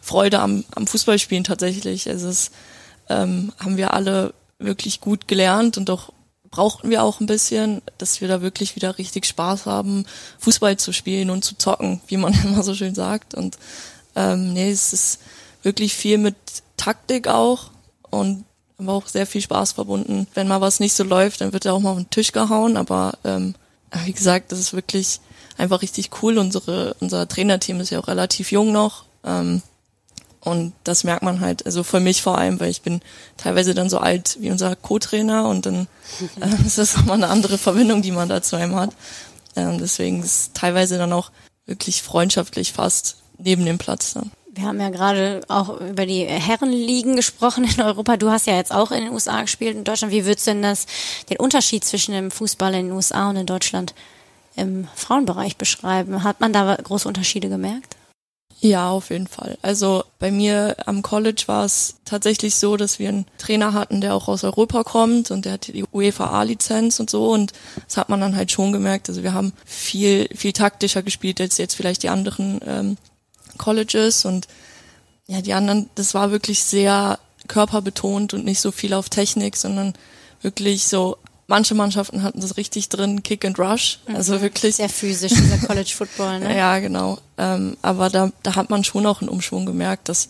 Freude 0.00 0.40
am, 0.40 0.64
am 0.74 0.86
Fußballspielen 0.86 1.44
tatsächlich. 1.44 2.08
Also 2.08 2.28
es 2.28 2.50
ähm, 3.08 3.52
haben 3.58 3.76
wir 3.76 3.94
alle 3.94 4.34
wirklich 4.58 5.00
gut 5.00 5.28
gelernt 5.28 5.76
und 5.78 5.90
auch 5.90 6.12
brauchten 6.50 6.90
wir 6.90 7.02
auch 7.02 7.20
ein 7.20 7.26
bisschen, 7.26 7.82
dass 7.98 8.20
wir 8.20 8.28
da 8.28 8.42
wirklich 8.42 8.76
wieder 8.76 8.98
richtig 8.98 9.26
Spaß 9.26 9.66
haben, 9.66 10.04
Fußball 10.38 10.76
zu 10.76 10.92
spielen 10.92 11.30
und 11.30 11.44
zu 11.44 11.56
zocken, 11.56 12.00
wie 12.08 12.16
man 12.16 12.34
immer 12.44 12.62
so 12.62 12.74
schön 12.74 12.94
sagt. 12.94 13.34
Und 13.34 13.58
ähm, 14.16 14.52
nee, 14.52 14.70
es 14.70 14.92
ist 14.92 15.20
wirklich 15.62 15.94
viel 15.94 16.18
mit 16.18 16.36
Taktik 16.76 17.28
auch 17.28 17.70
und 18.10 18.44
aber 18.80 18.92
auch 18.92 19.06
sehr 19.06 19.26
viel 19.26 19.40
Spaß 19.40 19.72
verbunden. 19.72 20.26
Wenn 20.34 20.48
mal 20.48 20.60
was 20.60 20.80
nicht 20.80 20.94
so 20.94 21.04
läuft, 21.04 21.40
dann 21.40 21.52
wird 21.52 21.64
er 21.64 21.74
auch 21.74 21.80
mal 21.80 21.92
auf 21.92 21.98
den 21.98 22.10
Tisch 22.10 22.32
gehauen, 22.32 22.76
aber 22.76 23.14
ähm, 23.24 23.54
wie 24.04 24.12
gesagt, 24.12 24.52
das 24.52 24.58
ist 24.58 24.72
wirklich 24.72 25.20
einfach 25.58 25.82
richtig 25.82 26.10
cool. 26.22 26.38
Unsere, 26.38 26.94
unser 27.00 27.28
Trainerteam 27.28 27.80
ist 27.80 27.90
ja 27.90 28.00
auch 28.00 28.08
relativ 28.08 28.52
jung 28.52 28.72
noch. 28.72 29.04
Ähm, 29.24 29.62
und 30.40 30.72
das 30.84 31.04
merkt 31.04 31.22
man 31.22 31.40
halt, 31.40 31.66
also 31.66 31.82
für 31.82 32.00
mich 32.00 32.22
vor 32.22 32.38
allem, 32.38 32.60
weil 32.60 32.70
ich 32.70 32.80
bin 32.80 33.02
teilweise 33.36 33.74
dann 33.74 33.90
so 33.90 33.98
alt 33.98 34.38
wie 34.40 34.50
unser 34.50 34.74
Co-Trainer 34.74 35.46
und 35.48 35.66
dann 35.66 35.86
äh, 36.40 36.66
ist 36.66 36.78
das 36.78 36.96
nochmal 36.96 37.16
eine 37.16 37.28
andere 37.28 37.58
Verbindung, 37.58 38.00
die 38.02 38.12
man 38.12 38.28
da 38.28 38.42
zu 38.42 38.56
einem 38.56 38.74
hat. 38.74 38.90
Ähm, 39.56 39.78
deswegen 39.78 40.22
ist 40.22 40.34
es 40.34 40.50
teilweise 40.54 40.96
dann 40.96 41.12
auch 41.12 41.30
wirklich 41.66 42.02
freundschaftlich 42.02 42.72
fast 42.72 43.16
neben 43.38 43.64
dem 43.64 43.78
Platz 43.78 44.14
dann. 44.14 44.30
Wir 44.60 44.68
haben 44.68 44.80
ja 44.80 44.90
gerade 44.90 45.40
auch 45.48 45.80
über 45.80 46.04
die 46.04 46.26
Herrenligen 46.26 47.16
gesprochen 47.16 47.64
in 47.64 47.80
Europa. 47.80 48.18
Du 48.18 48.30
hast 48.30 48.46
ja 48.46 48.56
jetzt 48.56 48.74
auch 48.74 48.90
in 48.90 49.04
den 49.04 49.12
USA 49.12 49.40
gespielt, 49.40 49.74
in 49.74 49.84
Deutschland. 49.84 50.12
Wie 50.12 50.26
würdest 50.26 50.46
du 50.46 50.50
denn 50.50 50.60
das, 50.60 50.84
den 51.30 51.38
Unterschied 51.38 51.82
zwischen 51.82 52.12
dem 52.12 52.30
Fußball 52.30 52.74
in 52.74 52.88
den 52.88 52.92
USA 52.92 53.30
und 53.30 53.36
in 53.36 53.46
Deutschland 53.46 53.94
im 54.56 54.86
Frauenbereich 54.94 55.56
beschreiben? 55.56 56.24
Hat 56.24 56.40
man 56.40 56.52
da 56.52 56.76
große 56.76 57.08
Unterschiede 57.08 57.48
gemerkt? 57.48 57.96
Ja, 58.60 58.90
auf 58.90 59.08
jeden 59.08 59.28
Fall. 59.28 59.56
Also 59.62 60.04
bei 60.18 60.30
mir 60.30 60.76
am 60.84 61.00
College 61.00 61.44
war 61.46 61.64
es 61.64 61.94
tatsächlich 62.04 62.56
so, 62.56 62.76
dass 62.76 62.98
wir 62.98 63.08
einen 63.08 63.24
Trainer 63.38 63.72
hatten, 63.72 64.02
der 64.02 64.14
auch 64.14 64.28
aus 64.28 64.44
Europa 64.44 64.84
kommt 64.84 65.30
und 65.30 65.46
der 65.46 65.54
hat 65.54 65.68
die 65.68 65.86
UEFA 65.90 66.26
A-Lizenz 66.26 67.00
und 67.00 67.08
so 67.08 67.30
und 67.30 67.54
das 67.86 67.96
hat 67.96 68.10
man 68.10 68.20
dann 68.20 68.36
halt 68.36 68.52
schon 68.52 68.72
gemerkt. 68.72 69.08
Also 69.08 69.22
wir 69.22 69.32
haben 69.32 69.54
viel, 69.64 70.28
viel 70.36 70.52
taktischer 70.52 71.02
gespielt 71.02 71.40
als 71.40 71.56
jetzt 71.56 71.74
vielleicht 71.74 72.02
die 72.02 72.10
anderen 72.10 72.60
ähm, 72.66 72.96
Colleges 73.60 74.24
und 74.24 74.48
ja, 75.26 75.40
die 75.40 75.52
anderen, 75.52 75.88
das 75.94 76.14
war 76.14 76.32
wirklich 76.32 76.64
sehr 76.64 77.18
körperbetont 77.46 78.34
und 78.34 78.44
nicht 78.44 78.60
so 78.60 78.72
viel 78.72 78.94
auf 78.94 79.08
Technik, 79.08 79.56
sondern 79.56 79.94
wirklich 80.42 80.86
so 80.86 81.16
Manche 81.50 81.74
Mannschaften 81.74 82.22
hatten 82.22 82.40
das 82.40 82.56
richtig 82.56 82.90
drin, 82.90 83.24
Kick 83.24 83.44
and 83.44 83.58
Rush. 83.58 83.98
Mhm. 84.06 84.14
Also 84.14 84.40
wirklich. 84.40 84.76
Sehr 84.76 84.88
physisch, 84.88 85.32
dieser 85.32 85.58
College 85.58 85.90
Football, 85.92 86.38
ne? 86.38 86.56
ja, 86.56 86.78
genau. 86.78 87.18
Ähm, 87.38 87.76
aber 87.82 88.08
da, 88.08 88.30
da 88.44 88.54
hat 88.54 88.70
man 88.70 88.84
schon 88.84 89.04
auch 89.04 89.20
einen 89.20 89.28
Umschwung 89.28 89.66
gemerkt, 89.66 90.08
dass 90.08 90.28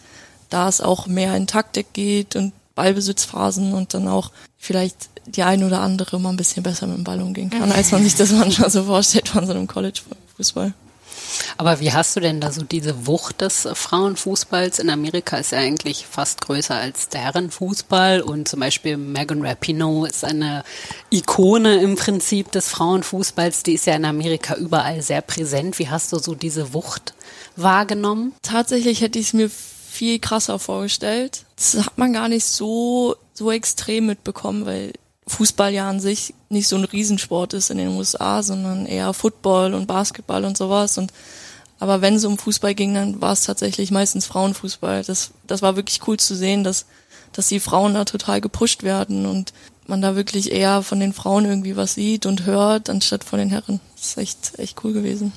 da 0.48 0.66
es 0.66 0.80
auch 0.80 1.06
mehr 1.06 1.36
in 1.36 1.46
Taktik 1.46 1.92
geht 1.92 2.36
und 2.36 2.54
Ballbesitzphasen 2.74 3.74
und 3.74 3.92
dann 3.92 4.08
auch 4.08 4.30
vielleicht 4.56 5.10
die 5.26 5.42
ein 5.42 5.62
oder 5.62 5.82
andere 5.82 6.18
mal 6.18 6.30
ein 6.30 6.38
bisschen 6.38 6.62
besser 6.62 6.86
mit 6.86 6.96
dem 6.96 7.04
Ball 7.04 7.20
umgehen 7.20 7.50
kann, 7.50 7.70
als 7.70 7.92
man 7.92 8.02
sich 8.02 8.14
das 8.14 8.32
manchmal 8.32 8.70
so 8.70 8.84
vorstellt 8.84 9.28
von 9.28 9.44
so 9.44 9.52
einem 9.52 9.66
College-Fußball. 9.66 10.72
Aber 11.56 11.80
wie 11.80 11.92
hast 11.92 12.16
du 12.16 12.20
denn 12.20 12.40
da 12.40 12.52
so 12.52 12.62
diese 12.62 13.06
Wucht 13.06 13.40
des 13.40 13.68
Frauenfußballs? 13.72 14.78
In 14.78 14.90
Amerika 14.90 15.36
ist 15.36 15.52
er 15.52 15.60
eigentlich 15.60 16.06
fast 16.06 16.40
größer 16.40 16.74
als 16.74 17.08
der 17.08 17.20
Herrenfußball 17.22 18.20
und 18.20 18.48
zum 18.48 18.60
Beispiel 18.60 18.96
Megan 18.96 19.44
Rapinoe 19.44 20.08
ist 20.08 20.24
eine 20.24 20.64
Ikone 21.10 21.80
im 21.82 21.96
Prinzip 21.96 22.52
des 22.52 22.68
Frauenfußballs. 22.68 23.62
Die 23.62 23.74
ist 23.74 23.86
ja 23.86 23.94
in 23.94 24.04
Amerika 24.04 24.54
überall 24.54 25.02
sehr 25.02 25.22
präsent. 25.22 25.78
Wie 25.78 25.88
hast 25.88 26.12
du 26.12 26.18
so 26.18 26.34
diese 26.34 26.72
Wucht 26.74 27.14
wahrgenommen? 27.56 28.32
Tatsächlich 28.42 29.00
hätte 29.00 29.18
ich 29.18 29.28
es 29.28 29.32
mir 29.32 29.50
viel 29.50 30.18
krasser 30.18 30.58
vorgestellt. 30.58 31.44
Das 31.56 31.74
hat 31.86 31.98
man 31.98 32.12
gar 32.12 32.28
nicht 32.28 32.44
so, 32.44 33.16
so 33.34 33.50
extrem 33.50 34.06
mitbekommen, 34.06 34.64
weil 34.64 34.92
Fußball 35.26 35.72
ja 35.72 35.88
an 35.88 36.00
sich 36.00 36.34
nicht 36.48 36.68
so 36.68 36.76
ein 36.76 36.84
Riesensport 36.84 37.54
ist 37.54 37.70
in 37.70 37.78
den 37.78 37.88
USA, 37.88 38.42
sondern 38.42 38.86
eher 38.86 39.12
Football 39.12 39.74
und 39.74 39.86
Basketball 39.86 40.44
und 40.44 40.56
sowas. 40.56 40.98
Und 40.98 41.12
aber 41.78 42.02
wenn 42.02 42.14
es 42.14 42.24
um 42.24 42.36
Fußball 42.36 42.74
ging, 42.74 42.94
dann 42.94 43.20
war 43.20 43.32
es 43.32 43.44
tatsächlich 43.44 43.90
meistens 43.90 44.26
Frauenfußball. 44.26 45.02
Das, 45.02 45.30
das 45.46 45.62
war 45.62 45.76
wirklich 45.76 46.06
cool 46.06 46.18
zu 46.18 46.34
sehen, 46.34 46.62
dass, 46.62 46.84
dass 47.32 47.48
die 47.48 47.60
Frauen 47.60 47.94
da 47.94 48.04
total 48.04 48.40
gepusht 48.40 48.82
werden 48.82 49.24
und 49.24 49.54
man 49.86 50.02
da 50.02 50.14
wirklich 50.14 50.52
eher 50.52 50.82
von 50.82 51.00
den 51.00 51.14
Frauen 51.14 51.46
irgendwie 51.46 51.76
was 51.76 51.94
sieht 51.94 52.26
und 52.26 52.44
hört, 52.44 52.90
anstatt 52.90 53.24
von 53.24 53.38
den 53.38 53.50
Herren. 53.50 53.80
Das 53.96 54.08
ist 54.08 54.18
echt, 54.18 54.58
echt 54.58 54.84
cool 54.84 54.92
gewesen. 54.92 55.32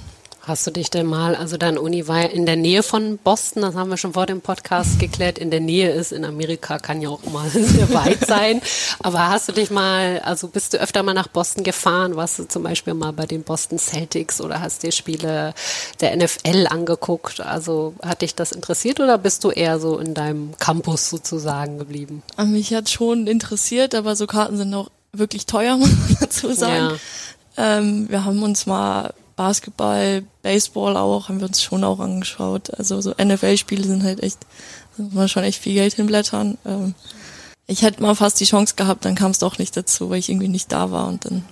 Hast 0.45 0.67
du 0.67 0.71
dich 0.71 0.89
denn 0.89 1.05
mal, 1.05 1.37
also 1.37 1.55
deine 1.55 1.79
Uni 1.79 2.05
war 2.09 2.29
in 2.29 2.45
der 2.45 2.57
Nähe 2.57 2.83
von 2.83 3.17
Boston, 3.17 3.61
das 3.61 3.75
haben 3.75 3.89
wir 3.89 3.95
schon 3.95 4.11
vor 4.11 4.25
dem 4.25 4.41
Podcast 4.41 4.99
geklärt, 4.99 5.37
in 5.37 5.51
der 5.51 5.61
Nähe 5.61 5.89
ist, 5.91 6.11
in 6.11 6.25
Amerika 6.25 6.79
kann 6.79 7.01
ja 7.01 7.07
auch 7.07 7.23
mal 7.31 7.49
sehr 7.49 7.93
weit 7.93 8.27
sein, 8.27 8.61
aber 8.99 9.29
hast 9.29 9.47
du 9.47 9.53
dich 9.53 9.71
mal, 9.71 10.19
also 10.19 10.49
bist 10.49 10.73
du 10.73 10.81
öfter 10.81 11.01
mal 11.01 11.13
nach 11.13 11.29
Boston 11.29 11.63
gefahren, 11.63 12.17
warst 12.17 12.39
du 12.39 12.43
zum 12.43 12.61
Beispiel 12.61 12.93
mal 12.93 13.13
bei 13.13 13.25
den 13.25 13.43
Boston 13.43 13.79
Celtics 13.79 14.41
oder 14.41 14.59
hast 14.59 14.83
dir 14.83 14.91
Spiele 14.91 15.53
der 16.01 16.17
NFL 16.17 16.67
angeguckt, 16.69 17.39
also 17.39 17.93
hat 18.03 18.21
dich 18.21 18.35
das 18.35 18.51
interessiert 18.51 18.99
oder 18.99 19.17
bist 19.17 19.45
du 19.45 19.49
eher 19.49 19.79
so 19.79 19.97
in 19.97 20.13
deinem 20.13 20.57
Campus 20.59 21.09
sozusagen 21.09 21.77
geblieben? 21.77 22.21
Mich 22.45 22.73
hat 22.73 22.89
schon 22.89 23.27
interessiert, 23.27 23.95
aber 23.95 24.17
so 24.17 24.27
Karten 24.27 24.57
sind 24.57 24.73
auch 24.73 24.89
wirklich 25.13 25.45
teuer, 25.45 25.77
muss 25.77 25.87
man 25.87 26.17
dazu 26.19 26.51
sagen. 26.51 26.99
Ja. 27.55 27.77
Ähm, 27.77 28.09
wir 28.09 28.25
haben 28.25 28.43
uns 28.43 28.65
mal 28.65 29.13
Basketball, 29.43 30.23
Baseball 30.41 30.95
auch, 30.95 31.27
haben 31.27 31.41
wir 31.41 31.47
uns 31.47 31.61
schon 31.61 31.83
auch 31.83 31.99
angeschaut. 31.99 32.73
Also 32.77 33.01
so 33.01 33.13
NFL-Spiele 33.21 33.83
sind 33.83 34.01
halt 34.01 34.23
echt, 34.23 34.37
da 34.95 35.03
muss 35.03 35.13
man 35.13 35.27
schon 35.27 35.43
echt 35.43 35.61
viel 35.61 35.73
Geld 35.73 35.95
hinblättern. 35.95 36.57
Ähm, 36.65 36.95
ich 37.67 37.81
hätte 37.81 38.01
mal 38.01 38.15
fast 38.15 38.39
die 38.39 38.45
Chance 38.45 38.75
gehabt, 38.77 39.03
dann 39.03 39.15
kam 39.15 39.31
es 39.31 39.39
doch 39.39 39.57
nicht 39.57 39.75
dazu, 39.75 40.09
weil 40.09 40.19
ich 40.19 40.29
irgendwie 40.29 40.47
nicht 40.47 40.71
da 40.71 40.91
war 40.91 41.09
und 41.09 41.25
dann 41.25 41.43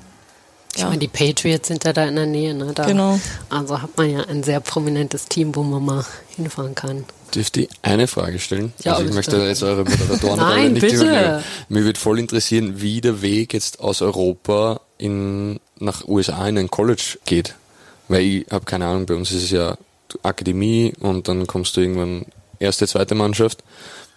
Ich 0.73 0.83
meine, 0.83 0.99
die 0.99 1.09
Patriots 1.09 1.67
sind 1.67 1.83
ja 1.83 1.91
da 1.91 2.05
in 2.05 2.15
der 2.15 2.27
Nähe, 2.27 2.53
ne? 2.53 2.71
Da, 2.73 2.85
Genau. 2.85 3.19
Also 3.49 3.81
hat 3.81 3.97
man 3.97 4.09
ja 4.09 4.21
ein 4.21 4.41
sehr 4.41 4.61
prominentes 4.61 5.25
Team, 5.25 5.53
wo 5.53 5.63
man 5.63 5.83
mal 5.83 6.05
hinfahren 6.37 6.75
kann. 6.75 7.03
Dürfte 7.35 7.61
ich 7.61 7.69
eine 7.81 8.07
Frage 8.07 8.39
stellen? 8.39 8.71
Ja, 8.83 8.93
also 8.93 9.09
ich 9.09 9.13
möchte 9.13 9.35
jetzt 9.35 9.63
eure 9.63 9.83
Moderatoren 9.83 10.39
Nein, 10.39 10.73
nicht 10.73 10.81
bitte. 10.81 11.43
Mir 11.67 11.83
würde 11.83 11.99
voll 11.99 12.19
interessieren, 12.19 12.79
wie 12.81 13.01
der 13.01 13.21
Weg 13.21 13.53
jetzt 13.53 13.81
aus 13.81 14.01
Europa 14.01 14.79
in, 14.97 15.59
nach 15.77 16.07
USA 16.07 16.47
in 16.47 16.57
ein 16.57 16.71
College 16.71 17.17
geht. 17.25 17.55
Weil 18.11 18.23
ich 18.23 18.45
habe 18.51 18.65
keine 18.65 18.87
Ahnung, 18.87 19.05
bei 19.05 19.15
uns 19.15 19.31
ist 19.31 19.43
es 19.43 19.51
ja 19.51 19.77
Akademie 20.21 20.93
und 20.99 21.29
dann 21.29 21.47
kommst 21.47 21.77
du 21.77 21.81
irgendwann 21.81 22.25
erste, 22.59 22.85
zweite 22.85 23.15
Mannschaft. 23.15 23.63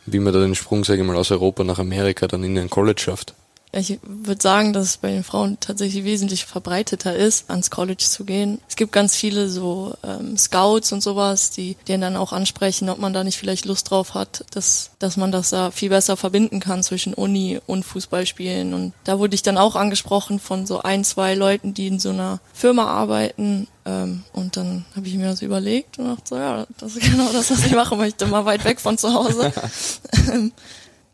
Wie 0.04 0.18
man 0.18 0.32
da 0.32 0.40
den 0.40 0.56
Sprung, 0.56 0.82
sage 0.82 1.00
ich 1.00 1.06
mal, 1.06 1.16
aus 1.16 1.30
Europa 1.30 1.62
nach 1.62 1.78
Amerika 1.78 2.26
dann 2.26 2.42
in 2.42 2.58
ein 2.58 2.68
College 2.68 3.00
schafft. 3.00 3.34
Ich 3.72 3.98
würde 4.02 4.42
sagen, 4.42 4.72
dass 4.72 4.84
es 4.84 4.96
bei 4.96 5.10
den 5.10 5.24
Frauen 5.24 5.58
tatsächlich 5.60 6.04
wesentlich 6.04 6.44
verbreiteter 6.44 7.14
ist, 7.14 7.50
ans 7.50 7.70
College 7.70 8.04
zu 8.04 8.24
gehen. 8.24 8.60
Es 8.68 8.76
gibt 8.76 8.92
ganz 8.92 9.16
viele 9.16 9.48
so 9.48 9.94
ähm, 10.04 10.36
Scouts 10.36 10.92
und 10.92 11.02
sowas, 11.02 11.50
die 11.50 11.76
den 11.88 12.00
dann 12.00 12.16
auch 12.16 12.32
ansprechen, 12.32 12.88
ob 12.88 12.98
man 12.98 13.12
da 13.12 13.24
nicht 13.24 13.38
vielleicht 13.38 13.64
Lust 13.64 13.90
drauf 13.90 14.14
hat, 14.14 14.44
dass, 14.52 14.90
dass 14.98 15.16
man 15.16 15.32
das 15.32 15.50
da 15.50 15.70
viel 15.70 15.88
besser 15.88 16.16
verbinden 16.16 16.60
kann 16.60 16.82
zwischen 16.82 17.14
Uni 17.14 17.60
und 17.66 17.84
Fußballspielen. 17.84 18.74
Und 18.74 18.92
da 19.04 19.18
wurde 19.18 19.34
ich 19.34 19.42
dann 19.42 19.58
auch 19.58 19.76
angesprochen 19.76 20.38
von 20.38 20.66
so 20.66 20.82
ein, 20.82 21.04
zwei 21.04 21.34
Leuten, 21.34 21.74
die 21.74 21.88
in 21.88 21.98
so 21.98 22.10
einer 22.10 22.40
Firma 22.52 22.86
arbeiten. 22.86 23.66
Ähm, 23.86 24.24
und 24.32 24.56
dann 24.56 24.84
habe 24.96 25.06
ich 25.06 25.14
mir 25.14 25.26
das 25.26 25.42
überlegt 25.42 25.98
und 25.98 26.06
dachte 26.06 26.22
so, 26.24 26.36
ja, 26.36 26.66
das 26.78 26.96
ist 26.96 27.02
genau 27.02 27.30
das, 27.32 27.50
was 27.50 27.66
ich 27.66 27.72
machen 27.72 27.98
möchte, 27.98 28.26
mal 28.26 28.44
weit 28.44 28.64
weg 28.64 28.80
von 28.80 28.98
zu 28.98 29.12
Hause. 29.12 29.52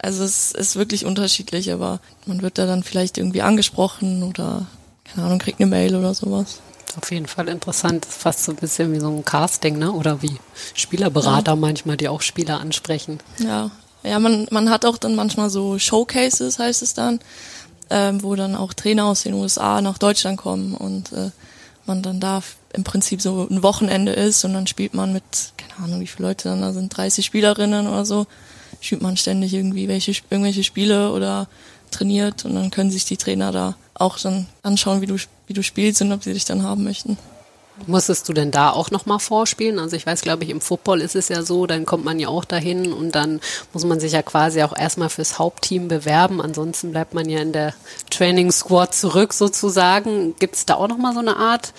Also 0.03 0.25
es 0.25 0.53
ist 0.53 0.77
wirklich 0.77 1.05
unterschiedlich, 1.05 1.71
aber 1.73 2.01
man 2.25 2.41
wird 2.41 2.57
da 2.57 2.65
dann 2.65 2.83
vielleicht 2.83 3.19
irgendwie 3.19 3.43
angesprochen 3.43 4.23
oder, 4.23 4.67
keine 5.05 5.27
Ahnung, 5.27 5.39
kriegt 5.39 5.61
eine 5.61 5.69
Mail 5.69 5.95
oder 5.95 6.15
sowas. 6.15 6.61
Auf 6.97 7.13
jeden 7.13 7.27
Fall 7.27 7.49
interessant. 7.49 8.07
Das 8.07 8.13
ist 8.13 8.23
fast 8.23 8.45
so 8.45 8.53
ein 8.53 8.57
bisschen 8.57 8.93
wie 8.93 9.01
so 9.01 9.09
ein 9.09 9.25
Casting, 9.25 9.79
ne? 9.79 9.93
Oder 9.93 10.23
wie 10.23 10.39
Spielerberater 10.75 11.55
manchmal, 11.55 11.99
die 11.99 12.09
auch 12.09 12.23
Spieler 12.23 12.61
ansprechen. 12.61 13.21
Ja, 13.39 13.71
ja, 14.03 14.19
man, 14.19 14.49
man 14.51 14.71
hat 14.71 14.87
auch 14.87 14.97
dann 14.97 15.15
manchmal 15.15 15.51
so 15.51 15.79
Showcases, 15.79 16.59
heißt 16.59 16.81
es 16.83 16.95
dann, 16.95 17.21
ähm, 17.91 18.23
wo 18.23 18.35
dann 18.35 18.57
auch 18.57 18.73
Trainer 18.73 19.05
aus 19.05 19.25
den 19.25 19.35
USA 19.35 19.83
nach 19.83 19.99
Deutschland 19.99 20.39
kommen 20.39 20.75
und 20.75 21.13
äh, 21.13 21.31
man 21.85 22.03
dann 22.03 22.21
da 22.21 22.43
im 22.73 22.85
Prinzip 22.85 23.21
so 23.21 23.47
ein 23.51 23.63
Wochenende 23.63 24.13
ist 24.13 24.45
und 24.45 24.55
dann 24.55 24.67
spielt 24.67 24.95
man 24.95 25.13
mit, 25.13 25.23
keine 25.57 25.85
Ahnung, 25.85 26.01
wie 26.01 26.07
viele 26.07 26.29
Leute 26.29 26.49
dann 26.49 26.61
da 26.61 26.73
sind, 26.73 26.97
30 26.97 27.25
Spielerinnen 27.25 27.87
oder 27.87 28.05
so, 28.05 28.27
spielt 28.81 29.03
man 29.03 29.17
ständig 29.17 29.55
irgendwie 29.55 29.89
welche, 29.89 30.13
irgendwelche 30.31 30.65
Spiele 30.65 31.13
oder 31.13 31.49
trainiert 31.91 32.45
und 32.45 32.55
dann 32.55 32.71
können 32.71 32.91
sich 32.91 33.05
die 33.05 33.17
Trainer 33.17 33.53
da 33.53 33.77
auch 33.95 34.19
dann 34.19 34.47
anschauen, 34.63 35.01
wie 35.01 35.07
du, 35.07 35.17
wie 35.47 35.53
du 35.53 35.63
spielst 35.63 36.01
und 36.03 36.13
ob 36.13 36.23
sie 36.23 36.33
dich 36.33 36.45
dann 36.45 36.63
haben 36.63 36.85
möchten. 36.85 37.19
Musstest 37.87 38.29
du 38.29 38.33
denn 38.33 38.51
da 38.51 38.71
auch 38.71 38.91
nochmal 38.91 39.21
vorspielen? 39.21 39.79
Also 39.79 39.97
ich 39.97 40.07
weiß, 40.07 40.21
glaube 40.21 40.45
ich, 40.45 40.51
im 40.51 40.61
Football 40.61 41.01
ist 41.01 41.17
es 41.17 41.29
ja 41.29 41.43
so, 41.43 41.67
dann 41.67 41.87
kommt 41.87 42.05
man 42.05 42.19
ja 42.19 42.29
auch 42.29 42.45
dahin 42.45 42.93
und 42.93 43.15
dann 43.15 43.41
muss 43.73 43.85
man 43.85 44.01
sich 44.01 44.13
ja 44.13 44.23
quasi 44.23 44.63
auch 44.63 44.77
erstmal 44.77 45.09
fürs 45.09 45.39
Hauptteam 45.39 45.89
bewerben. 45.89 46.43
Ansonsten 46.43 46.91
bleibt 46.91 47.15
man 47.15 47.29
ja 47.29 47.41
in 47.41 47.53
der 47.53 47.75
Training 48.11 48.53
Squad 48.53 48.95
zurück 48.95 49.33
sozusagen. 49.33 50.35
Gibt 50.39 50.57
es 50.57 50.67
da 50.67 50.75
auch 50.75 50.89
nochmal 50.89 51.15
so 51.15 51.21
eine 51.21 51.37
Art 51.37 51.73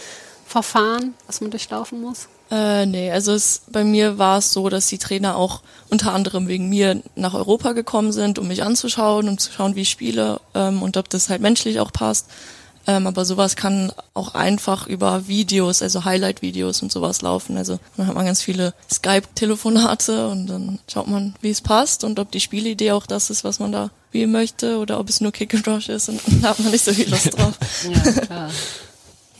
Verfahren, 0.51 1.13
was 1.27 1.39
man 1.39 1.49
durchlaufen 1.49 2.01
muss? 2.01 2.27
Äh, 2.51 2.85
nee, 2.85 3.09
also 3.09 3.31
es, 3.31 3.61
bei 3.71 3.85
mir 3.85 4.17
war 4.17 4.39
es 4.39 4.51
so, 4.51 4.67
dass 4.67 4.87
die 4.87 4.97
Trainer 4.97 5.37
auch 5.37 5.61
unter 5.89 6.13
anderem 6.13 6.49
wegen 6.49 6.67
mir 6.67 7.01
nach 7.15 7.33
Europa 7.33 7.71
gekommen 7.71 8.11
sind, 8.11 8.37
um 8.37 8.49
mich 8.49 8.61
anzuschauen, 8.61 9.29
um 9.29 9.37
zu 9.37 9.53
schauen, 9.53 9.75
wie 9.75 9.81
ich 9.81 9.89
spiele 9.89 10.41
ähm, 10.53 10.81
und 10.81 10.97
ob 10.97 11.09
das 11.09 11.29
halt 11.29 11.41
menschlich 11.41 11.79
auch 11.79 11.93
passt. 11.93 12.27
Ähm, 12.87 13.07
aber 13.07 13.23
sowas 13.23 13.55
kann 13.55 13.93
auch 14.13 14.33
einfach 14.33 14.87
über 14.87 15.27
Videos, 15.27 15.81
also 15.81 16.03
Highlight-Videos 16.03 16.81
und 16.81 16.91
sowas 16.91 17.21
laufen. 17.21 17.55
Also 17.55 17.79
dann 17.95 18.07
hat 18.07 18.15
man 18.15 18.25
ganz 18.25 18.41
viele 18.41 18.73
Skype-Telefonate 18.91 20.27
und 20.27 20.47
dann 20.47 20.79
schaut 20.91 21.07
man, 21.07 21.35
wie 21.39 21.51
es 21.51 21.61
passt 21.61 22.03
und 22.03 22.19
ob 22.19 22.31
die 22.31 22.41
Spielidee 22.41 22.91
auch 22.91 23.05
das 23.05 23.29
ist, 23.29 23.45
was 23.45 23.59
man 23.59 23.71
da 23.71 23.91
spielen 24.09 24.31
möchte 24.31 24.79
oder 24.79 24.99
ob 24.99 25.07
es 25.07 25.21
nur 25.21 25.31
Kick 25.31 25.53
and 25.53 25.65
Rush 25.67 25.87
ist 25.87 26.09
und 26.09 26.19
da 26.41 26.49
hat 26.49 26.59
man 26.59 26.71
nicht 26.71 26.83
so 26.83 26.91
viel 26.91 27.09
Lust 27.09 27.37
drauf. 27.37 27.53
Ja, 27.89 28.11
klar. 28.11 28.49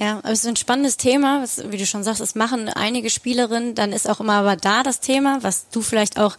Ja, 0.02 0.18
aber 0.18 0.32
es 0.32 0.40
ist 0.40 0.48
ein 0.48 0.56
spannendes 0.56 0.98
Thema, 0.98 1.44
was, 1.44 1.62
wie 1.70 1.78
du 1.78 1.86
schon 1.86 2.04
sagst, 2.04 2.22
es 2.22 2.34
machen 2.34 2.70
einige 2.70 3.12
Spielerinnen, 3.12 3.76
dann 3.76 3.94
ist 3.94 4.10
auch 4.10 4.20
immer 4.20 4.34
aber 4.34 4.56
da 4.56 4.82
das 4.82 5.00
Thema, 5.00 5.38
was 5.44 5.70
du 5.70 5.84
vielleicht 5.84 6.20
auch 6.20 6.38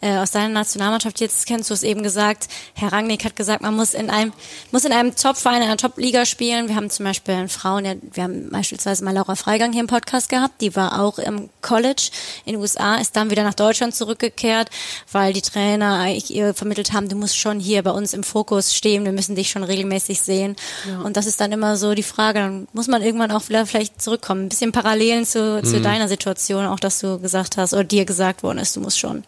äh, 0.00 0.16
aus 0.18 0.30
deiner 0.30 0.48
Nationalmannschaft 0.48 1.18
jetzt 1.18 1.44
kennst, 1.46 1.70
du 1.70 1.74
hast 1.74 1.82
eben 1.82 2.04
gesagt, 2.04 2.46
Herr 2.74 2.92
Rangnick 2.92 3.24
hat 3.24 3.34
gesagt, 3.34 3.62
man 3.62 3.74
muss 3.74 3.94
in 3.94 4.10
einem, 4.10 4.32
muss 4.70 4.84
in 4.84 4.92
einem 4.92 5.16
Top-Verein, 5.16 5.56
in 5.56 5.62
einer 5.64 5.76
Top-Liga 5.76 6.24
spielen. 6.24 6.68
Wir 6.68 6.76
haben 6.76 6.88
zum 6.88 7.04
Beispiel 7.04 7.34
einen 7.34 7.48
Frauen, 7.48 7.82
der, 7.82 7.96
wir 8.12 8.22
haben 8.22 8.48
beispielsweise 8.50 9.04
mal 9.04 9.12
Laura 9.12 9.34
Freigang 9.34 9.72
hier 9.72 9.80
im 9.80 9.88
Podcast 9.88 10.28
gehabt, 10.28 10.60
die 10.60 10.76
war 10.76 11.02
auch 11.02 11.18
im 11.18 11.50
College 11.62 12.10
in 12.44 12.52
den 12.52 12.62
USA, 12.62 12.94
ist 12.94 13.16
dann 13.16 13.30
wieder 13.32 13.42
nach 13.42 13.54
Deutschland 13.54 13.92
zurückgekehrt, 13.92 14.70
weil 15.10 15.32
die 15.32 15.42
Trainer 15.42 15.98
eigentlich 15.98 16.32
ihr 16.32 16.54
vermittelt 16.54 16.92
haben, 16.92 17.08
du 17.08 17.16
musst 17.16 17.36
schon 17.36 17.58
hier 17.58 17.82
bei 17.82 17.90
uns 17.90 18.14
im 18.14 18.22
Fokus 18.22 18.72
stehen, 18.72 19.04
wir 19.04 19.12
müssen 19.12 19.34
dich 19.34 19.50
schon 19.50 19.64
regelmäßig 19.64 20.20
sehen. 20.20 20.54
Und 21.02 21.16
das 21.16 21.26
ist 21.26 21.40
dann 21.40 21.50
immer 21.50 21.76
so 21.76 21.94
die 21.94 22.04
Frage, 22.04 22.38
dann 22.38 22.68
muss 22.72 22.86
man 22.86 22.99
irgendwann 23.00 23.30
auch 23.30 23.48
wieder 23.48 23.66
vielleicht 23.66 24.00
zurückkommen. 24.00 24.44
Ein 24.44 24.48
bisschen 24.48 24.72
Parallelen 24.72 25.24
zu, 25.24 25.62
zu 25.62 25.80
deiner 25.80 26.08
Situation, 26.08 26.66
auch 26.66 26.80
dass 26.80 27.00
du 27.00 27.18
gesagt 27.18 27.56
hast, 27.56 27.72
oder 27.72 27.84
dir 27.84 28.04
gesagt 28.04 28.42
worden 28.42 28.58
ist, 28.58 28.76
du 28.76 28.80
musst 28.80 28.98
schon, 28.98 29.24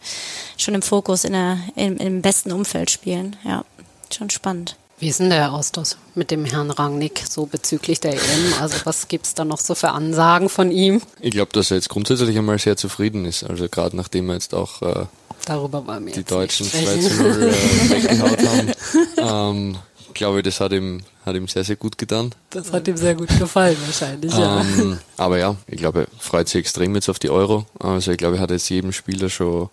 schon 0.57 0.73
im 0.73 0.81
Fokus 0.81 1.23
in 1.23 1.33
der, 1.33 1.57
im, 1.75 1.97
im 1.97 2.21
besten 2.21 2.51
Umfeld 2.51 2.91
spielen. 2.91 3.35
Ja, 3.43 3.65
schon 4.11 4.29
spannend. 4.29 4.75
Wie 4.99 5.09
ist 5.09 5.19
denn 5.19 5.31
der 5.31 5.51
Austausch 5.51 5.97
mit 6.15 6.31
dem 6.31 6.45
Herrn 6.45 6.71
Rangnick 6.71 7.23
so 7.29 7.45
bezüglich 7.45 7.99
der 7.99 8.13
EM? 8.13 8.53
Also 8.61 8.77
was 8.85 9.09
gibt's 9.09 9.33
da 9.33 9.43
noch 9.43 9.59
so 9.59 9.75
für 9.75 9.89
Ansagen 9.89 10.47
von 10.47 10.71
ihm? 10.71 11.01
Ich 11.19 11.31
glaube, 11.31 11.51
dass 11.51 11.71
er 11.71 11.77
jetzt 11.77 11.89
grundsätzlich 11.89 12.37
einmal 12.37 12.57
sehr 12.57 12.77
zufrieden 12.77 13.25
ist. 13.25 13.43
Also 13.43 13.67
gerade 13.67 13.97
nachdem 13.97 14.29
er 14.29 14.35
jetzt 14.35 14.53
auch 14.53 14.81
äh, 14.81 15.05
die 15.45 16.11
jetzt 16.15 16.31
Deutschen 16.31 16.67
nicht 16.67 16.77
2 16.77 16.81
sprechen. 16.83 17.01
zu 17.01 17.23
0 17.23 17.43
äh, 17.43 17.89
weggehaut 17.89 18.47
haben. 18.47 18.71
Ähm, 19.17 19.77
glaube 20.13 20.43
das 20.43 20.59
hat 20.59 20.71
ihm, 20.71 21.01
hat 21.25 21.35
ihm 21.35 21.47
sehr, 21.47 21.63
sehr 21.63 21.75
gut 21.75 21.97
getan. 21.97 22.33
Das 22.49 22.71
hat 22.71 22.87
ihm 22.87 22.97
sehr 22.97 23.15
gut 23.15 23.29
gefallen 23.39 23.77
wahrscheinlich, 23.85 24.33
ja. 24.33 24.61
Ähm, 24.61 24.99
aber 25.17 25.37
ja, 25.37 25.55
ich 25.67 25.77
glaube, 25.77 26.01
er 26.01 26.07
freut 26.19 26.47
sich 26.47 26.59
extrem 26.59 26.95
jetzt 26.95 27.09
auf 27.09 27.19
die 27.19 27.29
Euro. 27.29 27.65
Also 27.79 28.11
ich 28.11 28.17
glaube, 28.17 28.37
er 28.37 28.41
hat 28.41 28.51
jetzt 28.51 28.69
jedem 28.69 28.91
Spieler 28.91 29.29
schon 29.29 29.69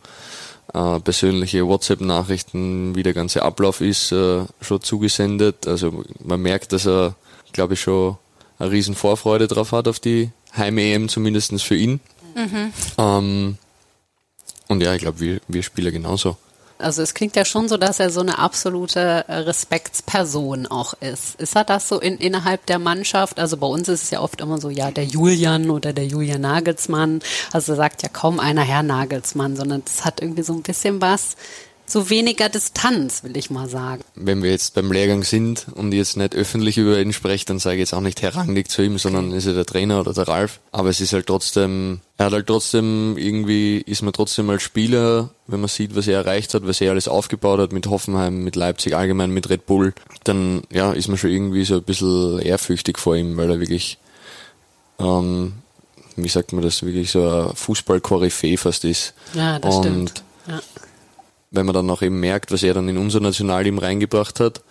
äh, 0.75 1.01
persönliche 1.01 1.67
WhatsApp-Nachrichten, 1.67 2.95
wie 2.95 3.03
der 3.03 3.15
ganze 3.15 3.43
Ablauf 3.43 3.81
ist, 3.81 4.13
äh, 4.13 4.45
schon 4.61 4.83
zugesendet. 4.83 5.67
Also 5.67 6.05
man 6.23 6.41
merkt, 6.41 6.73
dass 6.73 6.87
er, 6.87 7.15
glaube 7.53 7.75
ich, 7.75 7.81
schon 7.81 8.17
eine 8.59 8.71
riesen 8.71 8.95
Vorfreude 8.95 9.49
drauf 9.49 9.73
hat 9.73 9.89
auf 9.89 10.01
die 10.01 10.31
Heim-EM, 10.57 11.09
zumindest 11.09 11.63
für 11.63 11.77
ihn. 11.77 12.01
Ähm, 12.99 13.57
und 14.69 14.83
ja, 14.83 14.95
ich 14.95 15.01
glaube, 15.01 15.21
wir, 15.21 15.41
wir 15.49 15.63
Spieler 15.63 15.91
genauso. 15.91 16.37
Also 16.81 17.03
es 17.03 17.15
klingt 17.15 17.37
ja 17.37 17.45
schon 17.45 17.69
so, 17.69 17.77
dass 17.77 18.01
er 18.01 18.11
so 18.11 18.21
eine 18.21 18.39
absolute 18.39 19.25
äh, 19.29 19.35
Respektsperson 19.35 20.67
auch 20.67 20.95
ist. 20.95 21.41
Ist 21.41 21.57
er 21.57 21.65
das 21.65 21.89
so 21.89 22.01
in, 22.01 22.19
innerhalb 22.19 22.67
der 22.67 22.79
Mannschaft? 22.79 23.39
Also 23.39 23.57
bei 23.57 23.67
uns 23.67 23.89
ist 23.89 24.05
es 24.05 24.11
ja 24.11 24.21
oft 24.21 24.41
immer 24.41 24.59
so, 24.59 24.71
ja, 24.71 24.91
der 24.91 25.05
Julian 25.05 25.71
oder 25.71 25.93
der 25.93 26.07
Julian 26.07 26.41
Nagelsmann. 26.41 27.21
Also 27.53 27.75
sagt 27.75 28.03
ja 28.03 28.09
kaum 28.09 28.41
einer 28.41 28.63
Herr 28.63 28.83
Nagelsmann, 28.83 29.57
sondern 29.57 29.83
es 29.87 30.05
hat 30.05 30.21
irgendwie 30.21 30.43
so 30.43 30.53
ein 30.53 30.63
bisschen 30.63 31.01
was, 31.01 31.37
so 31.91 32.09
weniger 32.11 32.49
Distanz, 32.49 33.25
will 33.25 33.37
ich 33.37 33.51
mal 33.51 33.69
sagen. 33.69 34.03
wenn 34.15 34.43
wir 34.43 34.51
jetzt 34.51 34.75
beim 34.75 34.93
Lehrgang 34.93 35.25
sind 35.25 35.67
und 35.75 35.93
jetzt 35.93 36.17
nicht 36.17 36.35
öffentlich 36.35 36.79
über 36.79 37.01
ihn 37.01 37.13
spreche, 37.13 37.45
dann 37.47 37.59
sage 37.59 37.77
ich 37.77 37.81
jetzt 37.81 37.95
auch 37.95 38.01
nicht 38.01 38.23
Herr 38.23 38.37
Rangnick 38.37 38.71
zu 38.71 38.83
ihm, 38.83 38.99
sondern 38.99 39.33
ist 39.33 39.47
er 39.47 39.55
der 39.55 39.67
Trainer 39.67 40.01
oder 40.01 40.13
der 40.13 40.29
Ralf. 40.29 40.61
Aber 40.73 40.89
es 40.89 41.01
ist 41.01 41.13
halt 41.13 41.27
trotzdem, 41.27 42.01
er 42.17 42.27
hat 42.27 42.33
halt 42.33 42.47
trotzdem 42.47 43.17
irgendwie, 43.19 43.79
ist 43.79 44.03
man 44.03 44.13
trotzdem 44.13 44.49
als 44.51 44.63
Spieler, 44.63 45.31
wenn 45.47 45.61
man 45.61 45.69
sieht, 45.69 45.97
was 45.97 46.07
er 46.07 46.19
erreicht 46.19 46.55
hat, 46.55 46.67
was 46.67 46.81
er 46.81 46.93
alles 46.93 47.09
aufgebaut 47.09 47.59
hat 47.59 47.73
mit 47.73 47.87
Hoffenheim, 47.87 48.45
mit 48.45 48.57
Leipzig, 48.57 48.95
allgemein 48.95 49.31
mit 49.31 49.51
Red 49.51 49.67
Bull, 49.67 49.93
dann 50.25 50.63
ja, 50.71 50.93
ist 50.93 51.09
man 51.09 51.19
schon 51.19 51.31
irgendwie 51.31 51.65
so 51.65 51.77
ein 51.77 51.83
bisschen 51.83 52.39
ehrfürchtig 52.41 52.99
vor 52.99 53.17
ihm, 53.17 53.37
weil 53.37 53.51
er 53.51 53.61
wirklich, 53.61 53.99
ähm, 54.99 55.55
wie 56.17 56.29
sagt 56.29 56.53
man 56.53 56.63
das, 56.63 56.83
wirklich 56.83 57.11
so 57.11 57.29
ein 57.29 57.57
Fußball-Koryphäe 57.57 58.57
fast 58.59 58.85
ist. 58.85 59.15
Ja, 59.35 59.59
das 59.59 59.75
und 59.75 59.83
stimmt. 59.83 60.23
Ja. 60.47 60.61
Wenn 61.51 61.67
man 61.67 61.75
dann 61.75 61.91
auch 61.91 62.03
eben 62.03 62.21
merkt, 62.21 62.53
was 62.53 62.63
er 62.63 62.75
dann 62.75 62.89
in 62.89 62.99
unser 62.99 63.21
Nationalteam 63.21 63.79
reingebracht 63.79 64.41
hat 64.41 64.63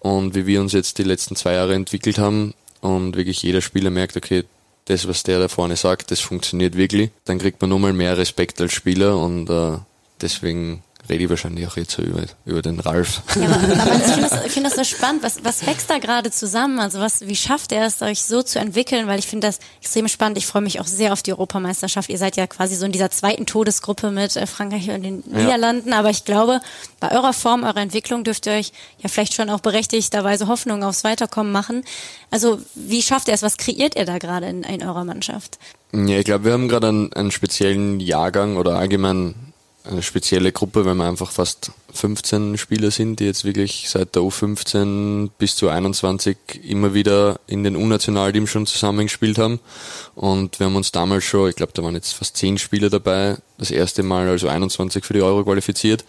und 0.00 0.34
wie 0.34 0.46
wir 0.46 0.60
uns 0.60 0.72
jetzt 0.72 0.98
die 0.98 1.04
letzten 1.04 1.36
zwei 1.36 1.54
Jahre 1.54 1.74
entwickelt 1.74 2.18
haben 2.18 2.54
und 2.80 3.16
wirklich 3.16 3.42
jeder 3.42 3.60
Spieler 3.60 3.90
merkt, 3.90 4.16
okay, 4.16 4.44
das, 4.86 5.08
was 5.08 5.22
der 5.22 5.38
da 5.38 5.48
vorne 5.48 5.76
sagt, 5.76 6.10
das 6.10 6.20
funktioniert 6.20 6.76
wirklich, 6.76 7.10
dann 7.24 7.38
kriegt 7.38 7.60
man 7.60 7.70
nochmal 7.70 7.92
mehr 7.92 8.18
Respekt 8.18 8.60
als 8.60 8.72
Spieler 8.72 9.18
und 9.18 9.48
äh, 9.48 9.78
deswegen 10.20 10.82
rede 11.08 11.24
ich 11.24 11.30
wahrscheinlich 11.30 11.66
auch 11.66 11.76
jetzt 11.76 11.92
so 11.92 12.02
über, 12.02 12.22
über 12.46 12.62
den 12.62 12.80
Ralf. 12.80 13.22
Ja, 13.36 13.46
aber, 13.46 13.82
aber 13.82 13.96
ich 13.96 14.02
finde 14.02 14.28
das, 14.28 14.46
find 14.52 14.66
das 14.66 14.74
so 14.74 14.84
spannend. 14.84 15.22
Was, 15.22 15.44
was 15.44 15.66
wächst 15.66 15.90
da 15.90 15.98
gerade 15.98 16.30
zusammen? 16.30 16.78
Also 16.78 17.00
was, 17.00 17.26
wie 17.26 17.36
schafft 17.36 17.72
er 17.72 17.86
es, 17.86 18.00
euch 18.02 18.22
so 18.22 18.42
zu 18.42 18.58
entwickeln? 18.58 19.06
Weil 19.06 19.18
ich 19.18 19.26
finde 19.26 19.48
das 19.48 19.58
extrem 19.82 20.08
spannend. 20.08 20.38
Ich 20.38 20.46
freue 20.46 20.62
mich 20.62 20.80
auch 20.80 20.86
sehr 20.86 21.12
auf 21.12 21.22
die 21.22 21.32
Europameisterschaft. 21.32 22.08
Ihr 22.08 22.18
seid 22.18 22.36
ja 22.36 22.46
quasi 22.46 22.74
so 22.74 22.86
in 22.86 22.92
dieser 22.92 23.10
zweiten 23.10 23.46
Todesgruppe 23.46 24.10
mit 24.10 24.36
äh, 24.36 24.46
Frankreich 24.46 24.90
und 24.90 25.02
den 25.02 25.24
ja. 25.30 25.38
Niederlanden. 25.38 25.92
Aber 25.92 26.10
ich 26.10 26.24
glaube, 26.24 26.60
bei 27.00 27.12
eurer 27.12 27.32
Form, 27.32 27.64
eurer 27.64 27.80
Entwicklung 27.80 28.24
dürft 28.24 28.46
ihr 28.46 28.54
euch 28.54 28.72
ja 28.98 29.08
vielleicht 29.08 29.34
schon 29.34 29.50
auch 29.50 29.60
berechtigterweise 29.60 30.48
Hoffnung 30.48 30.82
aufs 30.82 31.04
Weiterkommen 31.04 31.52
machen. 31.52 31.84
Also 32.30 32.60
wie 32.74 33.02
schafft 33.02 33.28
er 33.28 33.34
es? 33.34 33.42
Was 33.42 33.58
kreiert 33.58 33.96
ihr 33.96 34.06
da 34.06 34.18
gerade 34.18 34.46
in, 34.46 34.62
in 34.62 34.82
eurer 34.82 35.04
Mannschaft? 35.04 35.58
Ja, 35.92 36.18
ich 36.18 36.24
glaube, 36.24 36.46
wir 36.46 36.52
haben 36.52 36.68
gerade 36.68 36.88
einen, 36.88 37.12
einen 37.12 37.30
speziellen 37.30 38.00
Jahrgang 38.00 38.56
oder 38.56 38.76
allgemein 38.76 39.34
eine 39.84 40.02
spezielle 40.02 40.52
Gruppe, 40.52 40.84
weil 40.84 40.94
wir 40.94 41.06
einfach 41.06 41.30
fast 41.30 41.70
15 41.94 42.58
Spieler 42.58 42.90
sind, 42.90 43.20
die 43.20 43.24
jetzt 43.24 43.44
wirklich 43.44 43.88
seit 43.88 44.14
der 44.14 44.22
U15 44.22 45.30
bis 45.38 45.56
zu 45.56 45.68
21 45.68 46.36
immer 46.62 46.94
wieder 46.94 47.40
in 47.46 47.64
den 47.64 47.76
U-Nationalteams 47.76 48.50
schon 48.50 48.66
zusammengespielt 48.66 49.38
haben. 49.38 49.60
Und 50.14 50.58
wir 50.58 50.66
haben 50.66 50.76
uns 50.76 50.92
damals 50.92 51.24
schon, 51.24 51.48
ich 51.48 51.56
glaube, 51.56 51.72
da 51.74 51.82
waren 51.82 51.94
jetzt 51.94 52.12
fast 52.12 52.36
10 52.36 52.58
Spieler 52.58 52.90
dabei, 52.90 53.38
das 53.58 53.70
erste 53.70 54.02
Mal 54.02 54.28
also 54.28 54.48
21 54.48 55.04
für 55.04 55.12
die 55.12 55.22
Euro 55.22 55.44
qualifiziert 55.44 56.04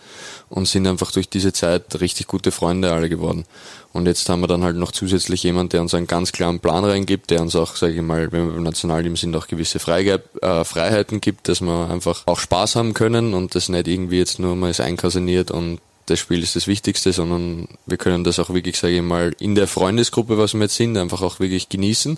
und 0.49 0.67
sind 0.67 0.87
einfach 0.87 1.11
durch 1.11 1.29
diese 1.29 1.53
Zeit 1.53 1.99
richtig 1.99 2.27
gute 2.27 2.51
Freunde 2.51 2.91
alle 2.91 3.09
geworden. 3.09 3.45
Und 3.93 4.07
jetzt 4.07 4.27
haben 4.27 4.41
wir 4.41 4.47
dann 4.47 4.63
halt 4.63 4.75
noch 4.75 4.91
zusätzlich 4.91 5.43
jemand, 5.43 5.71
der 5.71 5.81
uns 5.81 5.93
einen 5.93 6.05
ganz 6.05 6.33
klaren 6.33 6.59
Plan 6.59 6.83
reingibt, 6.83 7.29
der 7.29 7.41
uns 7.41 7.55
auch, 7.55 7.77
sage 7.77 7.93
ich 7.93 8.01
mal, 8.01 8.29
wenn 8.31 8.47
wir 8.47 8.53
beim 8.53 8.63
Nationalteam 8.63 9.15
sind, 9.15 9.35
auch 9.37 9.47
gewisse 9.47 9.79
Freige 9.79 10.21
äh, 10.41 10.65
Freiheiten 10.65 11.21
gibt, 11.21 11.47
dass 11.47 11.61
wir 11.61 11.89
einfach 11.89 12.23
auch 12.25 12.39
Spaß 12.39 12.75
haben 12.75 12.93
können 12.93 13.33
und 13.33 13.55
das 13.55 13.69
nicht 13.69 13.87
irgendwie 13.87 14.17
jetzt 14.17 14.37
nur 14.37 14.55
mal 14.57 14.69
ist 14.69 14.81
einkaserniert 14.81 15.49
und 15.49 15.74
das 16.05 16.19
Spiel 16.19 16.43
ist 16.43 16.55
das 16.55 16.67
Wichtigste, 16.67 17.11
sondern 17.13 17.67
wir 17.85 17.97
können 17.97 18.23
das 18.23 18.39
auch 18.39 18.53
wirklich, 18.53 18.77
sage 18.77 18.97
ich 18.97 19.01
mal, 19.01 19.35
in 19.39 19.55
der 19.55 19.67
Freundesgruppe, 19.67 20.37
was 20.37 20.53
wir 20.53 20.61
jetzt 20.61 20.75
sind, 20.75 20.97
einfach 20.97 21.21
auch 21.21 21.39
wirklich 21.39 21.69
genießen. 21.69 22.17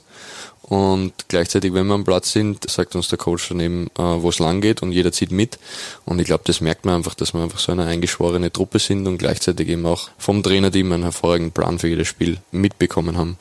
Und 0.63 1.13
gleichzeitig, 1.29 1.73
wenn 1.73 1.87
wir 1.87 1.93
am 1.93 2.03
Platz 2.03 2.33
sind, 2.33 2.69
sagt 2.69 2.95
uns 2.95 3.07
der 3.07 3.17
Coach 3.17 3.47
dann 3.47 3.61
eben, 3.61 3.87
äh, 3.97 4.01
wo 4.01 4.29
es 4.29 4.39
lang 4.39 4.59
geht 4.59 4.81
und 4.81 4.91
jeder 4.91 5.13
zieht 5.13 5.31
mit. 5.31 5.57
Und 6.03 6.19
ich 6.19 6.25
glaube, 6.25 6.43
das 6.45 6.59
merkt 6.59 6.85
man 6.85 6.95
einfach, 6.95 7.13
dass 7.13 7.33
wir 7.33 7.41
einfach 7.41 7.59
so 7.59 7.71
eine 7.71 7.85
eingeschworene 7.85 8.51
Truppe 8.51 8.79
sind 8.79 9.07
und 9.07 9.17
gleichzeitig 9.17 9.69
eben 9.69 9.85
auch 9.85 10.09
vom 10.17 10.43
Trainerteam 10.43 10.91
einen 10.91 11.03
hervorragenden 11.03 11.53
Plan 11.53 11.79
für 11.79 11.87
jedes 11.87 12.09
Spiel 12.09 12.39
mitbekommen 12.51 13.17
haben. 13.17 13.37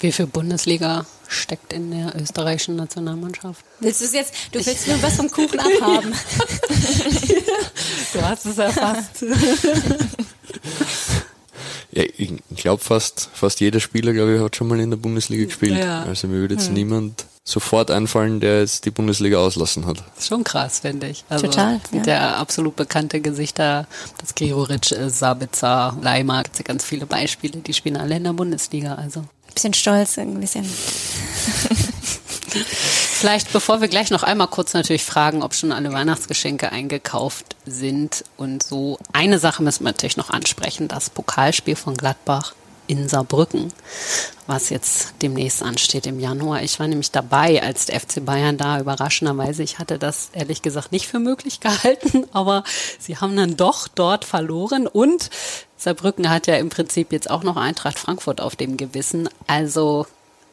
Wie 0.00 0.12
viel 0.12 0.26
Bundesliga 0.26 1.04
steckt 1.32 1.72
in 1.72 1.90
der 1.90 2.14
österreichischen 2.20 2.76
Nationalmannschaft? 2.76 3.64
Willst 3.80 4.00
du 4.00 4.04
es 4.04 4.12
jetzt? 4.12 4.34
Du 4.52 4.64
willst 4.64 4.88
nur 4.88 5.02
was 5.02 5.16
vom 5.16 5.30
Kuchen 5.30 5.58
abhaben. 5.58 6.12
du 8.12 8.22
hast 8.22 8.46
es 8.46 8.58
erfasst. 8.58 9.24
Ja, 11.94 12.04
ich 12.16 12.32
glaube 12.56 12.82
fast, 12.82 13.28
fast 13.34 13.60
jeder 13.60 13.78
Spieler, 13.78 14.14
glaube 14.14 14.34
ich, 14.34 14.40
hat 14.40 14.56
schon 14.56 14.66
mal 14.66 14.80
in 14.80 14.88
der 14.88 14.96
Bundesliga 14.96 15.44
gespielt. 15.44 15.78
Ja. 15.78 16.04
Also 16.04 16.26
mir 16.26 16.38
würde 16.38 16.54
jetzt 16.54 16.68
hm. 16.68 16.74
niemand 16.74 17.26
sofort 17.44 17.90
einfallen, 17.90 18.40
der 18.40 18.60
jetzt 18.60 18.86
die 18.86 18.90
Bundesliga 18.90 19.38
auslassen 19.38 19.84
hat. 19.84 19.98
Das 19.98 20.24
ist 20.24 20.28
schon 20.28 20.42
krass, 20.42 20.80
finde 20.80 21.08
ich. 21.08 21.24
Also 21.28 21.48
Total. 21.48 21.80
Ja. 21.92 22.02
Der 22.02 22.36
absolut 22.38 22.76
bekannte 22.76 23.20
Gesichter, 23.20 23.86
das 24.18 24.34
Gregoritsch, 24.34 24.94
Sabitzer, 25.08 25.98
Leimer, 26.00 26.44
gibt 26.44 26.54
es 26.54 26.60
ja 26.60 26.64
ganz 26.64 26.84
viele 26.84 27.04
Beispiele, 27.04 27.58
die 27.58 27.74
spielen 27.74 27.98
alle 27.98 28.16
in 28.16 28.24
der 28.24 28.32
Bundesliga. 28.32 28.94
Also 28.94 29.24
bisschen 29.52 29.74
stolz, 29.74 30.18
ein 30.18 30.40
bisschen. 30.40 30.66
Vielleicht, 32.52 33.52
bevor 33.52 33.80
wir 33.80 33.88
gleich 33.88 34.10
noch 34.10 34.24
einmal 34.24 34.48
kurz 34.48 34.74
natürlich 34.74 35.04
fragen, 35.04 35.42
ob 35.42 35.54
schon 35.54 35.72
alle 35.72 35.92
Weihnachtsgeschenke 35.92 36.72
eingekauft 36.72 37.56
sind 37.64 38.24
und 38.36 38.62
so. 38.62 38.98
Eine 39.12 39.38
Sache 39.38 39.62
müssen 39.62 39.84
wir 39.84 39.92
natürlich 39.92 40.16
noch 40.16 40.30
ansprechen, 40.30 40.88
das 40.88 41.08
Pokalspiel 41.08 41.76
von 41.76 41.96
Gladbach 41.96 42.54
in 42.88 43.08
Saarbrücken, 43.08 43.72
was 44.46 44.68
jetzt 44.68 45.14
demnächst 45.22 45.62
ansteht 45.62 46.06
im 46.06 46.18
Januar. 46.18 46.62
Ich 46.62 46.78
war 46.80 46.88
nämlich 46.88 47.10
dabei, 47.10 47.62
als 47.62 47.86
der 47.86 48.00
FC 48.00 48.24
Bayern 48.24 48.58
da 48.58 48.80
überraschenderweise, 48.80 49.62
ich 49.62 49.78
hatte 49.78 49.98
das 49.98 50.30
ehrlich 50.32 50.62
gesagt 50.62 50.92
nicht 50.92 51.06
für 51.06 51.20
möglich 51.20 51.60
gehalten, 51.60 52.26
aber 52.32 52.64
sie 52.98 53.16
haben 53.16 53.36
dann 53.36 53.56
doch 53.56 53.88
dort 53.88 54.24
verloren 54.24 54.86
und 54.86 55.30
Saarbrücken 55.76 56.28
hat 56.28 56.48
ja 56.48 56.56
im 56.56 56.68
Prinzip 56.68 57.12
jetzt 57.12 57.30
auch 57.30 57.44
noch 57.44 57.56
Eintracht 57.56 57.98
Frankfurt 57.98 58.40
auf 58.40 58.56
dem 58.56 58.76
Gewissen. 58.76 59.28
Also 59.46 60.06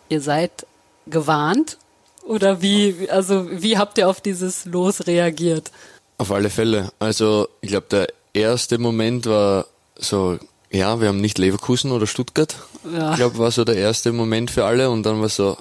ihr 0.08 0.22
seid 0.22 0.66
gewarnt 1.10 1.78
oder 2.26 2.62
wie, 2.62 3.10
also 3.10 3.48
wie 3.50 3.78
habt 3.78 3.98
ihr 3.98 4.08
auf 4.08 4.22
dieses 4.22 4.66
Los 4.66 5.08
reagiert? 5.08 5.72
Auf 6.18 6.32
alle 6.32 6.50
Fälle. 6.50 6.92
Also 7.00 7.48
ich 7.62 7.70
glaube, 7.70 7.88
der 7.90 8.08
erste 8.34 8.78
Moment 8.78 9.26
war 9.26 9.66
so 9.98 10.38
ja, 10.72 11.02
wir 11.02 11.08
haben 11.08 11.22
nicht 11.22 11.38
Leverkusen 11.38 11.92
oder 11.92 12.08
Stuttgart. 12.08 12.56
Ja. 12.94 13.12
Ich 13.12 13.18
glaube, 13.18 13.38
war 13.38 13.52
so 13.52 13.64
der 13.66 13.76
erste 13.76 14.12
Moment 14.12 14.52
für 14.52 14.66
alle 14.66 14.90
und 14.90 15.04
dann 15.04 15.20
war 15.22 15.30
so, 15.30 15.58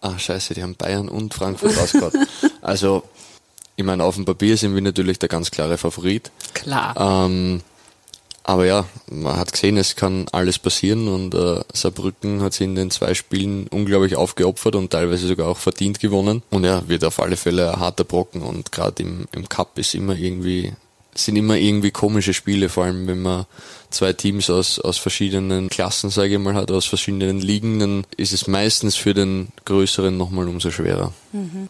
ah 0.00 0.18
scheiße, 0.18 0.54
die 0.54 0.62
haben 0.62 0.74
Bayern 0.74 1.08
und 1.08 1.34
Frankfurt 1.34 1.76
rausgehauen. 1.76 2.26
also, 2.62 3.04
ich 3.76 3.84
meine, 3.84 4.02
auf 4.04 4.16
dem 4.16 4.24
Papier 4.24 4.56
sind 4.56 4.74
wir 4.74 4.82
natürlich 4.82 5.18
der 5.18 5.28
ganz 5.28 5.50
klare 5.50 5.78
Favorit. 5.78 6.30
Klar. 6.52 6.94
Ähm, 6.96 7.62
aber 8.42 8.66
ja, 8.66 8.86
man 9.10 9.36
hat 9.36 9.52
gesehen, 9.52 9.76
es 9.76 9.96
kann 9.96 10.26
alles 10.32 10.58
passieren 10.58 11.08
und 11.08 11.34
äh, 11.34 11.60
Saarbrücken 11.72 12.40
hat 12.40 12.54
sich 12.54 12.66
in 12.66 12.74
den 12.74 12.90
zwei 12.90 13.14
Spielen 13.14 13.66
unglaublich 13.68 14.16
aufgeopfert 14.16 14.74
und 14.76 14.90
teilweise 14.90 15.28
sogar 15.28 15.48
auch 15.48 15.58
verdient 15.58 16.00
gewonnen. 16.00 16.42
Und 16.50 16.64
ja, 16.64 16.86
wird 16.88 17.04
auf 17.04 17.20
alle 17.20 17.36
Fälle 17.36 17.72
ein 17.72 17.80
harter 17.80 18.04
Brocken 18.04 18.42
und 18.42 18.72
gerade 18.72 19.02
im, 19.02 19.26
im 19.32 19.48
Cup 19.48 19.78
ist 19.78 19.94
immer 19.94 20.16
irgendwie, 20.16 20.72
sind 21.14 21.36
immer 21.36 21.56
irgendwie 21.56 21.90
komische 21.90 22.34
Spiele, 22.34 22.68
vor 22.68 22.84
allem 22.84 23.06
wenn 23.06 23.22
man 23.22 23.46
zwei 23.90 24.12
Teams 24.12 24.48
aus, 24.48 24.78
aus 24.78 24.98
verschiedenen 24.98 25.68
Klassen, 25.68 26.10
sage 26.10 26.34
ich 26.34 26.38
mal, 26.38 26.54
hat, 26.54 26.70
aus 26.70 26.86
verschiedenen 26.86 27.40
Ligen, 27.40 27.78
dann 27.78 28.04
ist 28.16 28.32
es 28.32 28.46
meistens 28.46 28.96
für 28.96 29.14
den 29.14 29.48
Größeren 29.64 30.16
nochmal 30.16 30.48
umso 30.48 30.70
schwerer. 30.70 31.12
Mhm. 31.32 31.68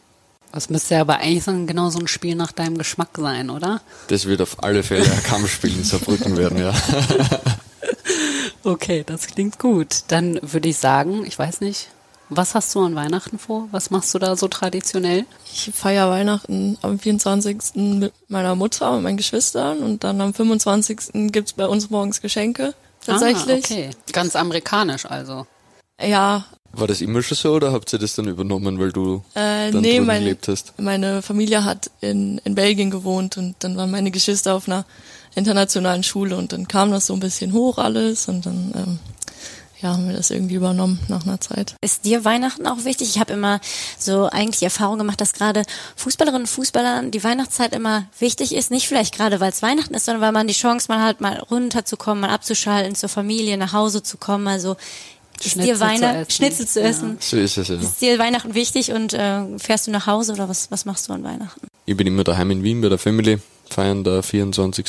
Das 0.52 0.70
müsste 0.70 0.94
ja 0.94 1.02
aber 1.02 1.18
eigentlich 1.18 1.44
so 1.44 1.50
ein, 1.50 1.66
genau 1.66 1.90
so 1.90 1.98
ein 1.98 2.08
Spiel 2.08 2.34
nach 2.34 2.52
deinem 2.52 2.78
Geschmack 2.78 3.10
sein, 3.16 3.50
oder? 3.50 3.80
Das 4.08 4.26
wird 4.26 4.42
auf 4.42 4.62
alle 4.62 4.82
Fälle 4.82 5.04
ein 5.04 5.22
Kampfspiel 5.22 5.76
in 5.76 5.84
Saarbrücken 5.84 6.36
werden, 6.36 6.58
ja. 6.58 6.74
okay, 8.64 9.04
das 9.06 9.26
klingt 9.28 9.58
gut. 9.58 10.02
Dann 10.08 10.40
würde 10.42 10.68
ich 10.68 10.78
sagen, 10.78 11.24
ich 11.24 11.38
weiß 11.38 11.60
nicht, 11.60 11.88
was 12.30 12.54
hast 12.54 12.74
du 12.74 12.80
an 12.80 12.94
Weihnachten 12.94 13.38
vor? 13.38 13.68
Was 13.72 13.90
machst 13.90 14.14
du 14.14 14.18
da 14.18 14.36
so 14.36 14.46
traditionell? 14.48 15.26
Ich 15.52 15.70
feiere 15.74 16.08
Weihnachten 16.10 16.78
am 16.80 16.98
24. 16.98 17.74
mit 17.74 18.12
meiner 18.28 18.54
Mutter 18.54 18.92
und 18.92 19.02
meinen 19.02 19.16
Geschwistern 19.16 19.78
und 19.80 20.04
dann 20.04 20.20
am 20.20 20.32
25. 20.32 21.32
gibt's 21.32 21.52
bei 21.52 21.66
uns 21.66 21.90
morgens 21.90 22.20
Geschenke. 22.20 22.74
Tatsächlich. 23.04 23.64
Ah, 23.64 23.74
okay. 23.74 23.90
Ganz 24.12 24.36
amerikanisch 24.36 25.06
also. 25.06 25.46
Ja. 26.00 26.44
War 26.72 26.86
das 26.86 27.00
immer 27.00 27.22
schon 27.22 27.36
so 27.36 27.52
oder 27.52 27.72
habt 27.72 27.92
ihr 27.92 27.98
das 27.98 28.14
dann 28.14 28.28
übernommen, 28.28 28.78
weil 28.78 28.92
du 28.92 29.24
äh, 29.34 29.70
dann 29.70 29.80
nee, 29.80 30.00
mein, 30.00 30.22
gelebt 30.22 30.48
hast? 30.48 30.72
Meine 30.78 31.20
Familie 31.20 31.64
hat 31.64 31.90
in, 32.00 32.38
in 32.44 32.54
Belgien 32.54 32.90
gewohnt 32.90 33.36
und 33.36 33.56
dann 33.60 33.76
waren 33.76 33.90
meine 33.90 34.10
Geschwister 34.10 34.54
auf 34.54 34.68
einer 34.68 34.84
internationalen 35.34 36.02
Schule 36.02 36.36
und 36.36 36.52
dann 36.52 36.68
kam 36.68 36.90
das 36.90 37.06
so 37.06 37.14
ein 37.14 37.20
bisschen 37.20 37.52
hoch 37.52 37.78
alles 37.78 38.28
und 38.28 38.46
dann 38.46 38.72
ähm, 38.76 38.98
ja, 39.82 39.90
haben 39.92 40.06
wir 40.06 40.14
das 40.14 40.30
irgendwie 40.30 40.56
übernommen 40.56 41.00
nach 41.08 41.24
einer 41.24 41.40
Zeit. 41.40 41.74
Ist 41.80 42.04
dir 42.04 42.24
Weihnachten 42.24 42.66
auch 42.66 42.84
wichtig? 42.84 43.08
Ich 43.08 43.18
habe 43.18 43.32
immer 43.32 43.60
so 43.98 44.26
eigentlich 44.26 44.58
die 44.58 44.66
Erfahrung 44.66 44.98
gemacht, 44.98 45.20
dass 45.20 45.32
gerade 45.32 45.64
Fußballerinnen 45.96 46.42
und 46.42 46.48
Fußballern 46.48 47.10
die 47.10 47.24
Weihnachtszeit 47.24 47.74
immer 47.74 48.04
wichtig 48.18 48.54
ist. 48.54 48.70
Nicht 48.70 48.88
vielleicht 48.88 49.14
gerade, 49.14 49.40
weil 49.40 49.50
es 49.50 49.62
Weihnachten 49.62 49.94
ist, 49.94 50.04
sondern 50.04 50.22
weil 50.22 50.32
man 50.32 50.46
die 50.46 50.54
Chance 50.54 50.86
mal 50.88 51.02
hat, 51.02 51.20
mal 51.20 51.38
runterzukommen, 51.38 52.20
mal 52.20 52.30
abzuschalten, 52.30 52.94
zur 52.94 53.08
Familie, 53.08 53.56
nach 53.56 53.72
Hause 53.72 54.02
zu 54.02 54.18
kommen. 54.18 54.48
Also 54.48 54.76
ist 55.40 55.52
Schnitzel 55.52 55.74
dir 55.74 55.80
Weihnachten, 55.80 56.30
Schnitzel 56.30 56.66
zu 56.66 56.82
essen? 56.82 57.10
Ja. 57.10 57.16
So 57.20 57.36
ist 57.36 57.56
es 57.56 57.68
ja. 57.68 57.76
Ist 57.76 58.00
dir 58.00 58.18
Weihnachten 58.18 58.54
wichtig 58.54 58.92
und 58.92 59.12
äh, 59.14 59.58
fährst 59.58 59.86
du 59.86 59.90
nach 59.90 60.06
Hause 60.06 60.32
oder 60.32 60.48
was, 60.48 60.70
was 60.70 60.84
machst 60.84 61.08
du 61.08 61.12
an 61.12 61.24
Weihnachten? 61.24 61.66
Ich 61.86 61.96
bin 61.96 62.06
immer 62.06 62.24
daheim 62.24 62.50
in 62.50 62.62
Wien 62.62 62.80
bei 62.80 62.88
der 62.88 62.98
Family, 62.98 63.38
feiern 63.68 64.04
der 64.04 64.22
24., 64.22 64.86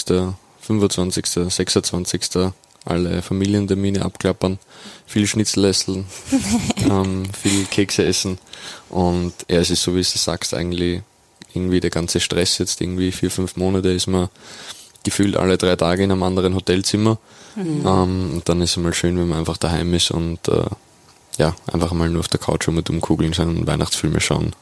25., 0.62 1.26
26., 1.50 2.22
alle 2.84 3.22
Familientermine 3.22 4.04
abklappern, 4.04 4.60
viel 5.06 5.28
Schnitzel 5.28 5.66
essen, 5.66 6.06
ähm, 6.90 7.24
viel 7.40 7.66
Kekse 7.66 8.04
essen 8.04 8.40
und 8.90 9.34
ja, 9.50 9.60
es 9.60 9.70
ist 9.70 9.84
so, 9.84 9.94
wie 9.94 10.02
du 10.02 10.04
sagst, 10.04 10.54
eigentlich 10.54 11.02
irgendwie 11.54 11.80
der 11.80 11.90
ganze 11.90 12.20
Stress 12.20 12.58
jetzt 12.58 12.82
irgendwie 12.82 13.12
vier, 13.12 13.30
fünf 13.30 13.56
Monate 13.56 13.90
ist 13.90 14.08
man 14.08 14.30
gefühlt 15.04 15.36
alle 15.36 15.58
drei 15.58 15.76
Tage 15.76 16.04
in 16.04 16.12
einem 16.12 16.24
anderen 16.24 16.56
Hotelzimmer 16.56 17.18
mhm. 17.56 17.86
ähm, 17.86 18.32
und 18.34 18.50
dann 18.50 18.62
ist 18.62 18.72
es 18.72 18.78
mal 18.78 18.94
schön, 18.94 19.18
wenn 19.18 19.28
man 19.28 19.40
einfach 19.40 19.58
daheim 19.58 19.94
ist 19.94 20.12
und 20.12 20.48
äh, 20.48 20.66
ja, 21.38 21.56
einfach 21.72 21.92
mal 21.94 22.10
nur 22.10 22.20
auf 22.20 22.28
der 22.28 22.40
Couch 22.40 22.68
mit 22.68 22.90
umkugeln 22.90 23.34
sein 23.34 23.50
und 23.50 23.68
Weihnachtsfilme 23.68 24.20
schauen, 24.20 24.54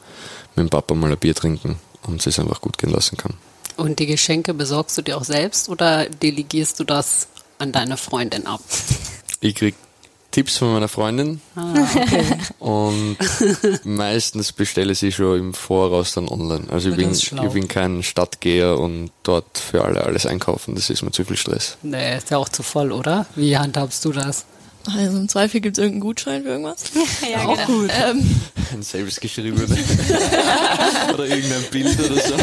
mit 0.56 0.64
dem 0.64 0.70
Papa 0.70 0.94
mal 0.94 1.10
ein 1.10 1.18
Bier 1.18 1.34
trinken 1.34 1.76
und 2.06 2.26
es 2.26 2.38
einfach 2.38 2.60
gut 2.60 2.78
gehen 2.78 2.90
lassen 2.90 3.16
kann. 3.16 3.34
Und 3.76 3.98
die 3.98 4.06
Geschenke 4.06 4.54
besorgst 4.54 4.98
du 4.98 5.02
dir 5.02 5.16
auch 5.16 5.24
selbst 5.24 5.68
oder 5.68 6.06
delegierst 6.06 6.78
du 6.80 6.84
das 6.84 7.28
an 7.58 7.72
deine 7.72 7.96
Freundin 7.96 8.46
ab? 8.46 8.60
Ich 9.40 9.54
krieg 9.54 9.74
Tipps 10.30 10.58
von 10.58 10.72
meiner 10.72 10.88
Freundin. 10.88 11.40
Ah, 11.56 11.72
okay. 11.96 12.24
Und 12.60 13.16
meistens 13.84 14.52
bestelle 14.52 14.92
ich 14.92 14.98
sie 15.00 15.12
schon 15.12 15.38
im 15.38 15.54
Voraus 15.54 16.12
dann 16.14 16.28
online. 16.28 16.64
Also 16.70 16.90
ich 16.90 16.96
bin, 16.96 17.10
ich 17.10 17.52
bin 17.52 17.66
kein 17.68 18.02
Stadtgeher 18.02 18.78
und 18.78 19.10
dort 19.22 19.58
für 19.58 19.84
alle 19.84 20.04
alles 20.04 20.26
einkaufen. 20.26 20.74
Das 20.74 20.88
ist 20.88 21.02
mir 21.02 21.10
zu 21.10 21.24
viel 21.24 21.36
Stress. 21.36 21.76
nee, 21.82 22.16
ist 22.16 22.30
ja 22.30 22.38
auch 22.38 22.48
zu 22.48 22.62
voll, 22.62 22.92
oder? 22.92 23.26
Wie 23.34 23.56
handhabst 23.56 24.04
du 24.04 24.12
das? 24.12 24.44
Also 24.86 25.18
im 25.18 25.28
Zweifel 25.28 25.60
gibt 25.60 25.76
es 25.76 25.82
irgendeinen 25.82 26.00
Gutschein 26.00 26.42
für 26.42 26.48
irgendwas. 26.50 26.84
ja, 27.30 27.44
Auch 27.46 27.66
gut. 27.66 27.90
Ähm, 27.92 28.39
Ein 28.72 28.82
selbstgeschriebenes. 28.82 29.70
oder 31.14 31.26
irgendein 31.26 31.62
Bild 31.70 31.98
oder 31.98 32.20
so. 32.20 32.34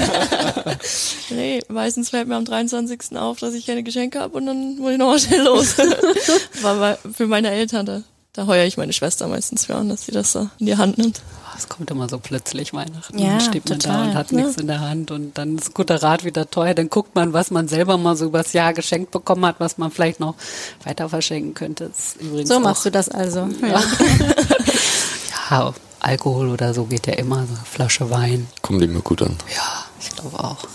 nee, 1.30 1.62
meistens 1.70 2.10
fällt 2.10 2.28
mir 2.28 2.36
am 2.36 2.46
23. 2.46 3.18
auf, 3.18 3.40
dass 3.40 3.54
ich 3.54 3.66
keine 3.66 3.84
Geschenke 3.84 4.20
habe 4.20 4.38
und 4.38 4.46
dann 4.46 4.78
muss 4.78 4.92
ich 4.92 4.98
nochmal 4.98 5.20
schnell 5.20 5.44
los. 5.44 5.78
War 6.62 6.98
für 7.14 7.28
meine 7.28 7.50
Eltern, 7.52 7.86
da, 7.86 8.02
da 8.34 8.46
heuer 8.48 8.66
ich 8.66 8.78
meine 8.78 8.94
Schwester 8.94 9.28
meistens 9.28 9.66
für 9.66 9.76
an, 9.76 9.90
dass 9.90 10.06
sie 10.06 10.12
das 10.12 10.32
so 10.32 10.50
in 10.60 10.66
die 10.66 10.78
Hand 10.78 10.98
nimmt. 10.98 11.22
Es 11.58 11.68
kommt 11.68 11.90
immer 11.90 12.08
so 12.08 12.20
plötzlich 12.20 12.72
Weihnachten. 12.74 13.18
Ja, 13.18 13.30
dann 13.32 13.42
steht 13.42 13.68
man 13.68 13.80
da 13.80 13.88
total, 13.88 14.10
und 14.10 14.16
hat 14.16 14.32
ne? 14.32 14.44
nichts 14.44 14.62
in 14.62 14.68
der 14.68 14.80
Hand 14.80 15.10
und 15.10 15.38
dann 15.40 15.58
ist 15.58 15.74
guter 15.74 16.04
Rat 16.04 16.24
wieder 16.24 16.50
teuer. 16.52 16.76
Dann 16.76 16.90
guckt 16.90 17.16
man, 17.16 17.34
was 17.34 17.50
man 17.50 17.68
selber 17.68 17.98
mal 17.98 18.16
so 18.16 18.26
übers 18.26 18.54
Jahr 18.54 18.74
geschenkt 18.74 19.10
bekommen 19.10 19.44
hat, 19.44 19.56
was 19.60 19.80
man 19.80 19.90
vielleicht 19.90 20.20
noch 20.20 20.36
weiter 20.84 21.10
verschenken 21.10 21.56
könnte. 21.56 21.88
Das 21.90 22.00
ist 22.00 22.22
übrigens 22.22 22.50
So 22.50 22.58
auch, 22.58 22.60
machst 22.60 22.86
du 22.86 22.92
das 22.92 23.10
also. 23.10 23.50
Ja. 23.62 23.82
Ja, 25.50 25.74
Alkohol 26.00 26.50
oder 26.50 26.74
so 26.74 26.86
geht 26.86 27.08
ja 27.08 27.14
immer, 27.14 27.46
so 27.48 27.56
eine 27.56 27.66
Flasche 27.66 28.10
Wein. 28.10 28.48
Kommt 28.62 28.82
immer 28.82 29.02
gut 29.02 29.22
an. 29.22 29.38
Ja, 29.56 29.86
ich 30.00 30.10
glaube 30.10 30.40
auch. 30.40 30.68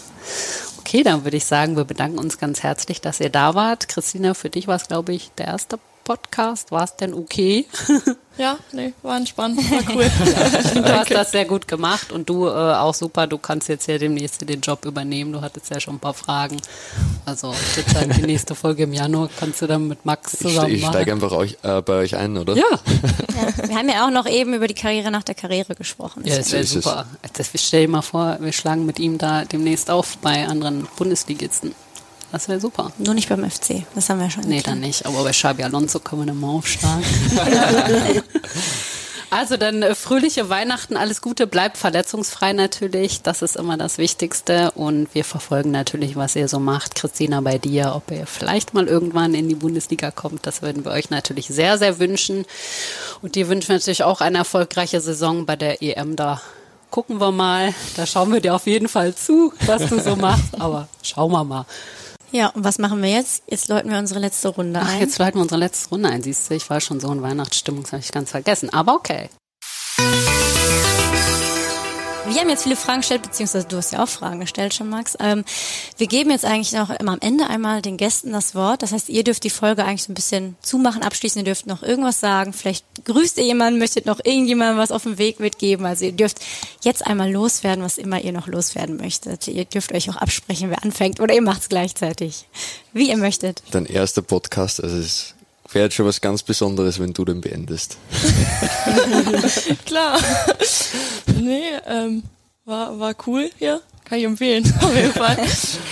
Okay, 0.79 1.03
dann 1.03 1.25
würde 1.25 1.37
ich 1.37 1.47
sagen, 1.47 1.77
wir 1.77 1.85
bedanken 1.85 2.19
uns 2.19 2.39
ganz 2.39 2.63
herzlich, 2.63 3.01
dass 3.01 3.21
ihr 3.21 3.31
da 3.31 3.55
wart. 3.55 3.89
Christina, 3.89 4.35
für 4.35 4.51
dich 4.51 4.67
war 4.67 4.77
es, 4.77 4.89
glaube 4.89 5.13
ich, 5.13 5.31
der 5.39 5.47
erste 5.47 5.79
Podcast. 6.05 6.71
War 6.73 6.85
es 6.85 6.97
denn 6.97 7.15
okay? 7.15 7.67
Ja, 8.39 8.59
nee, 8.73 8.95
war 9.03 9.19
entspannt, 9.19 9.59
war 9.71 9.95
cool. 9.95 10.11
Du 10.83 10.99
hast 10.99 11.11
das 11.11 11.33
sehr 11.33 11.45
gut 11.45 11.69
gemacht 11.69 12.13
und 12.13 12.31
du 12.31 12.47
äh, 12.47 12.51
auch 12.51 12.95
super. 12.95 13.27
Du 13.27 13.37
kannst 13.37 13.69
jetzt 13.69 13.87
ja 13.89 13.99
demnächst 13.99 14.49
den 14.49 14.61
Job 14.63 14.87
übernehmen. 14.87 15.33
Du 15.33 15.43
hattest 15.43 15.69
ja 15.71 15.79
schon 15.81 15.97
ein 15.97 16.01
paar 16.01 16.15
Fragen. 16.15 16.57
Also 17.27 17.53
ich 17.53 17.77
würde 17.77 17.91
sagen, 17.91 18.13
die 18.17 18.23
nächste 18.23 18.55
Folge 18.55 18.85
im 18.85 18.95
Januar 18.95 19.29
kannst 19.39 19.61
du 19.61 19.67
dann 19.67 19.87
mit 19.87 20.07
Max 20.07 20.33
Ich, 20.33 20.41
zusammen 20.41 20.75
ich 20.75 20.81
machen. 20.81 20.93
steige 20.95 21.13
einfach 21.13 21.33
euch, 21.33 21.59
äh, 21.63 21.83
bei 21.83 21.93
euch 21.99 22.17
ein, 22.17 22.39
oder? 22.39 22.57
ja, 22.57 22.65
Ja. 22.71 23.69
Wir 23.69 23.77
haben 23.77 23.89
ja 23.91 24.07
auch 24.07 24.11
noch 24.11 24.27
eben 24.27 24.55
über 24.55 24.67
die 24.67 24.75
Karriere 24.75 25.11
nach 25.11 25.25
der 25.25 25.35
Karriere 25.35 25.75
gesprochen. 25.75 26.23
ja 26.25 26.39
das 26.39 26.53
wäre 26.53 26.65
super. 26.65 27.05
Das, 27.35 27.51
stell 27.55 27.83
dir 27.83 27.89
mal 27.93 28.03
vor, 28.03 28.39
wir 28.41 28.53
schlagen 28.53 28.87
mit 28.87 28.99
ihm 28.99 29.19
da 29.19 29.45
demnächst 29.45 29.91
auf 29.91 30.17
bei 30.19 30.47
anderen 30.47 30.89
Bundesligisten. 30.97 31.75
Das 32.33 32.49
wäre 32.49 32.59
super. 32.59 32.91
Nur 32.97 33.13
nicht 33.13 33.29
beim 33.29 33.49
FC. 33.49 33.85
Das 33.95 34.09
haben 34.09 34.19
wir 34.19 34.31
schon. 34.31 34.45
Nee, 34.45 34.63
dann 34.63 34.81
nicht. 34.81 35.05
Aber 35.05 35.23
bei 35.23 35.33
Xabi 35.33 35.65
Alonso 35.65 36.01
können 36.01 36.23
wir 36.23 36.27
dann 36.27 36.41
mal 36.41 36.49
aufschlagen. 36.49 37.05
also 39.31 39.59
dann 39.59 39.83
äh, 39.83 39.95
fröhliche 39.95 40.49
Weihnachten, 40.49 40.97
alles 40.97 41.21
Gute, 41.21 41.47
bleibt 41.47 41.77
verletzungsfrei 41.77 42.55
natürlich. 42.55 43.21
Das 43.21 43.43
ist 43.43 43.57
immer 43.57 43.77
das 43.77 43.99
Wichtigste. 43.99 44.71
Und 44.71 45.15
wir 45.15 45.27
verfolgen 45.27 45.73
natürlich, 45.73 46.17
was 46.17 46.35
ihr 46.35 46.49
so 46.49 46.59
macht. 46.59 46.95
Christina, 46.95 47.43
bei 47.43 47.59
dir, 47.59 47.93
ob 47.95 48.11
ihr 48.11 48.27
vielleicht 48.27 48.73
mal 48.73 48.87
irgendwann 48.87 49.35
in 49.35 49.51
die 49.51 49.55
Bundesliga 49.55 50.11
kommt, 50.11 50.47
das 50.47 50.63
würden 50.63 50.87
wir 50.87 50.93
euch 50.93 51.11
natürlich 51.11 51.49
sehr, 51.49 51.77
sehr 51.77 51.99
wünschen. 51.99 52.47
Und 53.21 53.35
dir 53.35 53.51
wünschen 53.51 53.69
wir 53.69 53.77
natürlich 53.77 54.05
auch 54.05 54.23
eine 54.23 54.39
erfolgreiche 54.39 55.03
Saison 55.03 55.45
bei 55.45 55.57
der 55.57 55.83
EM 55.83 56.17
da. 56.17 56.41
Gucken 56.91 57.21
wir 57.21 57.31
mal. 57.31 57.75
Da 57.97 58.07
schauen 58.07 58.33
wir 58.33 58.41
dir 58.41 58.55
auf 58.55 58.67
jeden 58.67 58.89
Fall 58.89 59.15
zu, 59.15 59.53
was 59.67 59.87
du 59.87 60.01
so 60.01 60.17
machst. 60.17 60.59
Aber 60.59 60.89
schauen 61.03 61.31
wir 61.31 61.45
mal. 61.45 61.67
Ja, 62.33 62.49
und 62.49 62.65
was 62.65 62.79
machen 62.79 63.03
wir 63.03 63.11
jetzt? 63.11 63.45
Jetzt 63.47 63.69
läuten 63.69 63.91
wir 63.91 63.99
unsere 63.99 64.19
letzte 64.19 64.49
Runde 64.49 64.81
Ach, 64.83 64.89
ein. 64.89 65.01
jetzt 65.01 65.19
leiten 65.19 65.39
wir 65.39 65.43
unsere 65.43 65.61
letzte 65.61 65.91
Runde 65.91 66.09
ein. 66.09 66.23
Siehst 66.23 66.51
du, 66.51 66.55
ich 66.55 66.69
war 66.71 66.81
schon 66.81 66.99
so 66.99 67.13
in 67.13 67.21
Weihnachtsstimmung, 67.23 67.83
das 67.83 67.93
habe 67.93 68.03
ich 68.03 68.11
ganz 68.11 68.31
vergessen. 68.31 68.71
Aber 68.71 68.95
okay. 68.95 69.29
Wir 72.33 72.41
haben 72.41 72.49
jetzt 72.49 72.63
viele 72.63 72.77
Fragen 72.77 73.01
gestellt, 73.01 73.21
beziehungsweise 73.21 73.67
du 73.69 73.77
hast 73.77 73.93
ja 73.93 74.03
auch 74.03 74.09
Fragen 74.09 74.41
gestellt 74.41 74.73
schon, 74.73 74.89
Max. 74.89 75.19
Ähm, 75.21 75.45
wir 75.99 76.07
geben 76.07 76.31
jetzt 76.31 76.47
eigentlich 76.47 76.73
noch 76.73 76.89
immer 76.89 77.13
am 77.13 77.21
Ende 77.21 77.47
einmal 77.47 77.83
den 77.83 77.99
Gästen 77.99 78.33
das 78.33 78.55
Wort. 78.55 78.83
Das 78.83 78.93
heißt, 78.93 79.11
ihr 79.11 79.23
dürft 79.23 79.45
die 79.45 79.51
Folge 79.51 79.85
eigentlich 79.85 80.05
so 80.05 80.13
ein 80.13 80.15
bisschen 80.15 80.57
zumachen, 80.63 81.03
abschließen. 81.03 81.41
Ihr 81.41 81.45
dürft 81.45 81.67
noch 81.67 81.83
irgendwas 81.83 82.21
sagen. 82.21 82.55
Vielleicht 82.55 82.87
grüßt 83.05 83.37
ihr 83.37 83.45
jemanden, 83.45 83.79
möchtet 83.79 84.07
noch 84.07 84.19
irgendjemandem 84.25 84.79
was 84.79 84.93
auf 84.93 85.03
dem 85.03 85.19
Weg 85.19 85.41
mitgeben. 85.41 85.85
Also 85.85 86.07
ihr 86.07 86.13
dürft 86.13 86.39
jetzt 86.81 87.07
einmal 87.07 87.31
loswerden, 87.31 87.85
was 87.85 87.99
immer 87.99 88.19
ihr 88.23 88.33
noch 88.33 88.47
loswerden 88.47 88.97
möchtet. 88.97 89.47
Ihr 89.49 89.67
dürft 89.67 89.93
euch 89.93 90.09
auch 90.09 90.17
absprechen, 90.17 90.71
wer 90.71 90.83
anfängt, 90.83 91.21
oder 91.21 91.35
ihr 91.35 91.43
macht 91.43 91.61
es 91.61 91.69
gleichzeitig. 91.69 92.47
Wie 92.95 93.11
ihr 93.11 93.19
möchtet. 93.19 93.63
Dein 93.73 93.85
erster 93.85 94.23
Podcast, 94.23 94.83
also 94.83 94.97
es 94.97 95.35
wäre 95.75 95.87
jetzt 95.87 95.95
schon 95.95 96.07
was 96.07 96.21
ganz 96.21 96.43
Besonderes, 96.43 96.99
wenn 96.99 97.13
du 97.13 97.25
den 97.25 97.41
beendest. 97.41 97.97
Klar. 99.85 100.19
Nee, 101.43 101.63
ähm, 101.87 102.23
war, 102.65 102.99
war 102.99 103.15
cool 103.27 103.51
hier. 103.59 103.81
Kann 104.05 104.19
ich 104.19 104.25
empfehlen, 104.25 104.65
auf 104.81 104.95
jeden 104.95 105.13
Fall. 105.13 105.39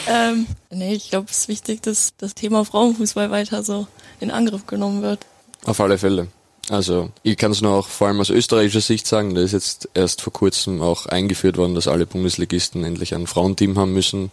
ähm, 0.09 0.46
nee, 0.70 0.94
ich 0.94 1.11
glaube, 1.11 1.28
es 1.30 1.38
ist 1.38 1.48
wichtig, 1.48 1.82
dass 1.82 2.12
das 2.18 2.34
Thema 2.34 2.64
Frauenfußball 2.64 3.30
weiter 3.30 3.62
so 3.62 3.86
in 4.20 4.30
Angriff 4.30 4.66
genommen 4.66 5.03
wird. 5.03 5.20
Auf 5.64 5.80
alle 5.80 5.98
Fälle. 5.98 6.28
Also 6.68 7.11
ich 7.22 7.36
kann 7.36 7.51
es 7.51 7.62
nur 7.62 7.72
auch 7.72 7.88
vor 7.88 8.09
allem 8.09 8.20
aus 8.20 8.30
österreichischer 8.30 8.80
Sicht 8.80 9.07
sagen, 9.07 9.34
da 9.34 9.40
ist 9.40 9.53
jetzt 9.53 9.88
erst 9.94 10.22
vor 10.22 10.32
kurzem 10.32 10.82
auch 10.82 11.07
eingeführt 11.07 11.57
worden, 11.57 11.74
dass 11.74 11.88
alle 11.88 12.07
Bundesligisten 12.07 12.84
endlich 12.84 13.14
ein 13.14 13.26
Frauenteam 13.26 13.76
haben 13.78 13.92
müssen. 13.92 14.30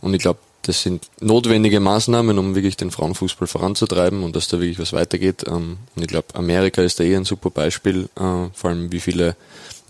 Und 0.00 0.14
ich 0.14 0.20
glaube, 0.20 0.38
das 0.62 0.82
sind 0.82 1.08
notwendige 1.20 1.80
Maßnahmen, 1.80 2.38
um 2.38 2.54
wirklich 2.54 2.76
den 2.76 2.90
Frauenfußball 2.90 3.48
voranzutreiben 3.48 4.22
und 4.22 4.36
dass 4.36 4.48
da 4.48 4.60
wirklich 4.60 4.78
was 4.78 4.92
weitergeht. 4.92 5.44
Ähm, 5.48 5.78
Und 5.96 6.02
ich 6.02 6.08
glaube, 6.08 6.34
Amerika 6.34 6.82
ist 6.82 7.00
da 7.00 7.04
eh 7.04 7.16
ein 7.16 7.24
super 7.24 7.50
Beispiel, 7.50 8.08
äh, 8.16 8.48
vor 8.52 8.70
allem 8.70 8.92
wie 8.92 9.00
viele 9.00 9.34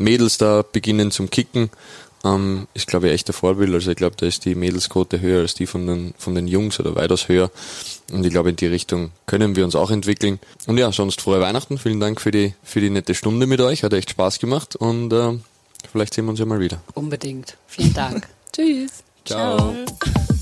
Mädels 0.00 0.38
da 0.38 0.62
beginnen 0.62 1.10
zum 1.10 1.30
Kicken. 1.30 1.70
Ähm, 2.22 2.66
ist, 2.74 2.86
glaube 2.86 3.08
ich, 3.08 3.14
echt 3.14 3.30
ein 3.30 3.32
Vorbild. 3.32 3.72
Also 3.72 3.90
ich 3.90 3.96
glaube, 3.96 4.16
da 4.16 4.26
ist 4.26 4.44
die 4.44 4.54
Mädelsquote 4.54 5.20
höher 5.20 5.40
als 5.40 5.54
die 5.54 5.66
von 5.66 5.86
den, 5.86 6.14
von 6.18 6.34
den 6.34 6.46
Jungs 6.48 6.78
oder 6.78 6.94
weitaus 6.94 7.28
höher. 7.28 7.50
Und 8.12 8.24
ich 8.24 8.30
glaube, 8.30 8.50
in 8.50 8.56
die 8.56 8.66
Richtung 8.66 9.10
können 9.26 9.56
wir 9.56 9.64
uns 9.64 9.74
auch 9.74 9.90
entwickeln. 9.90 10.38
Und 10.66 10.76
ja, 10.76 10.92
sonst 10.92 11.20
frohe 11.20 11.40
Weihnachten. 11.40 11.78
Vielen 11.78 12.00
Dank 12.00 12.20
für 12.20 12.30
die, 12.30 12.54
für 12.62 12.80
die 12.80 12.90
nette 12.90 13.14
Stunde 13.14 13.46
mit 13.46 13.60
euch. 13.60 13.84
Hat 13.84 13.92
echt 13.94 14.10
Spaß 14.10 14.38
gemacht 14.38 14.76
und 14.76 15.12
äh, 15.12 15.38
vielleicht 15.90 16.14
sehen 16.14 16.26
wir 16.26 16.30
uns 16.30 16.40
ja 16.40 16.46
mal 16.46 16.60
wieder. 16.60 16.82
Unbedingt. 16.94 17.56
Vielen 17.66 17.94
Dank. 17.94 18.28
Tschüss. 18.52 19.02
Ciao. 19.24 19.56
Ciao. 19.56 20.39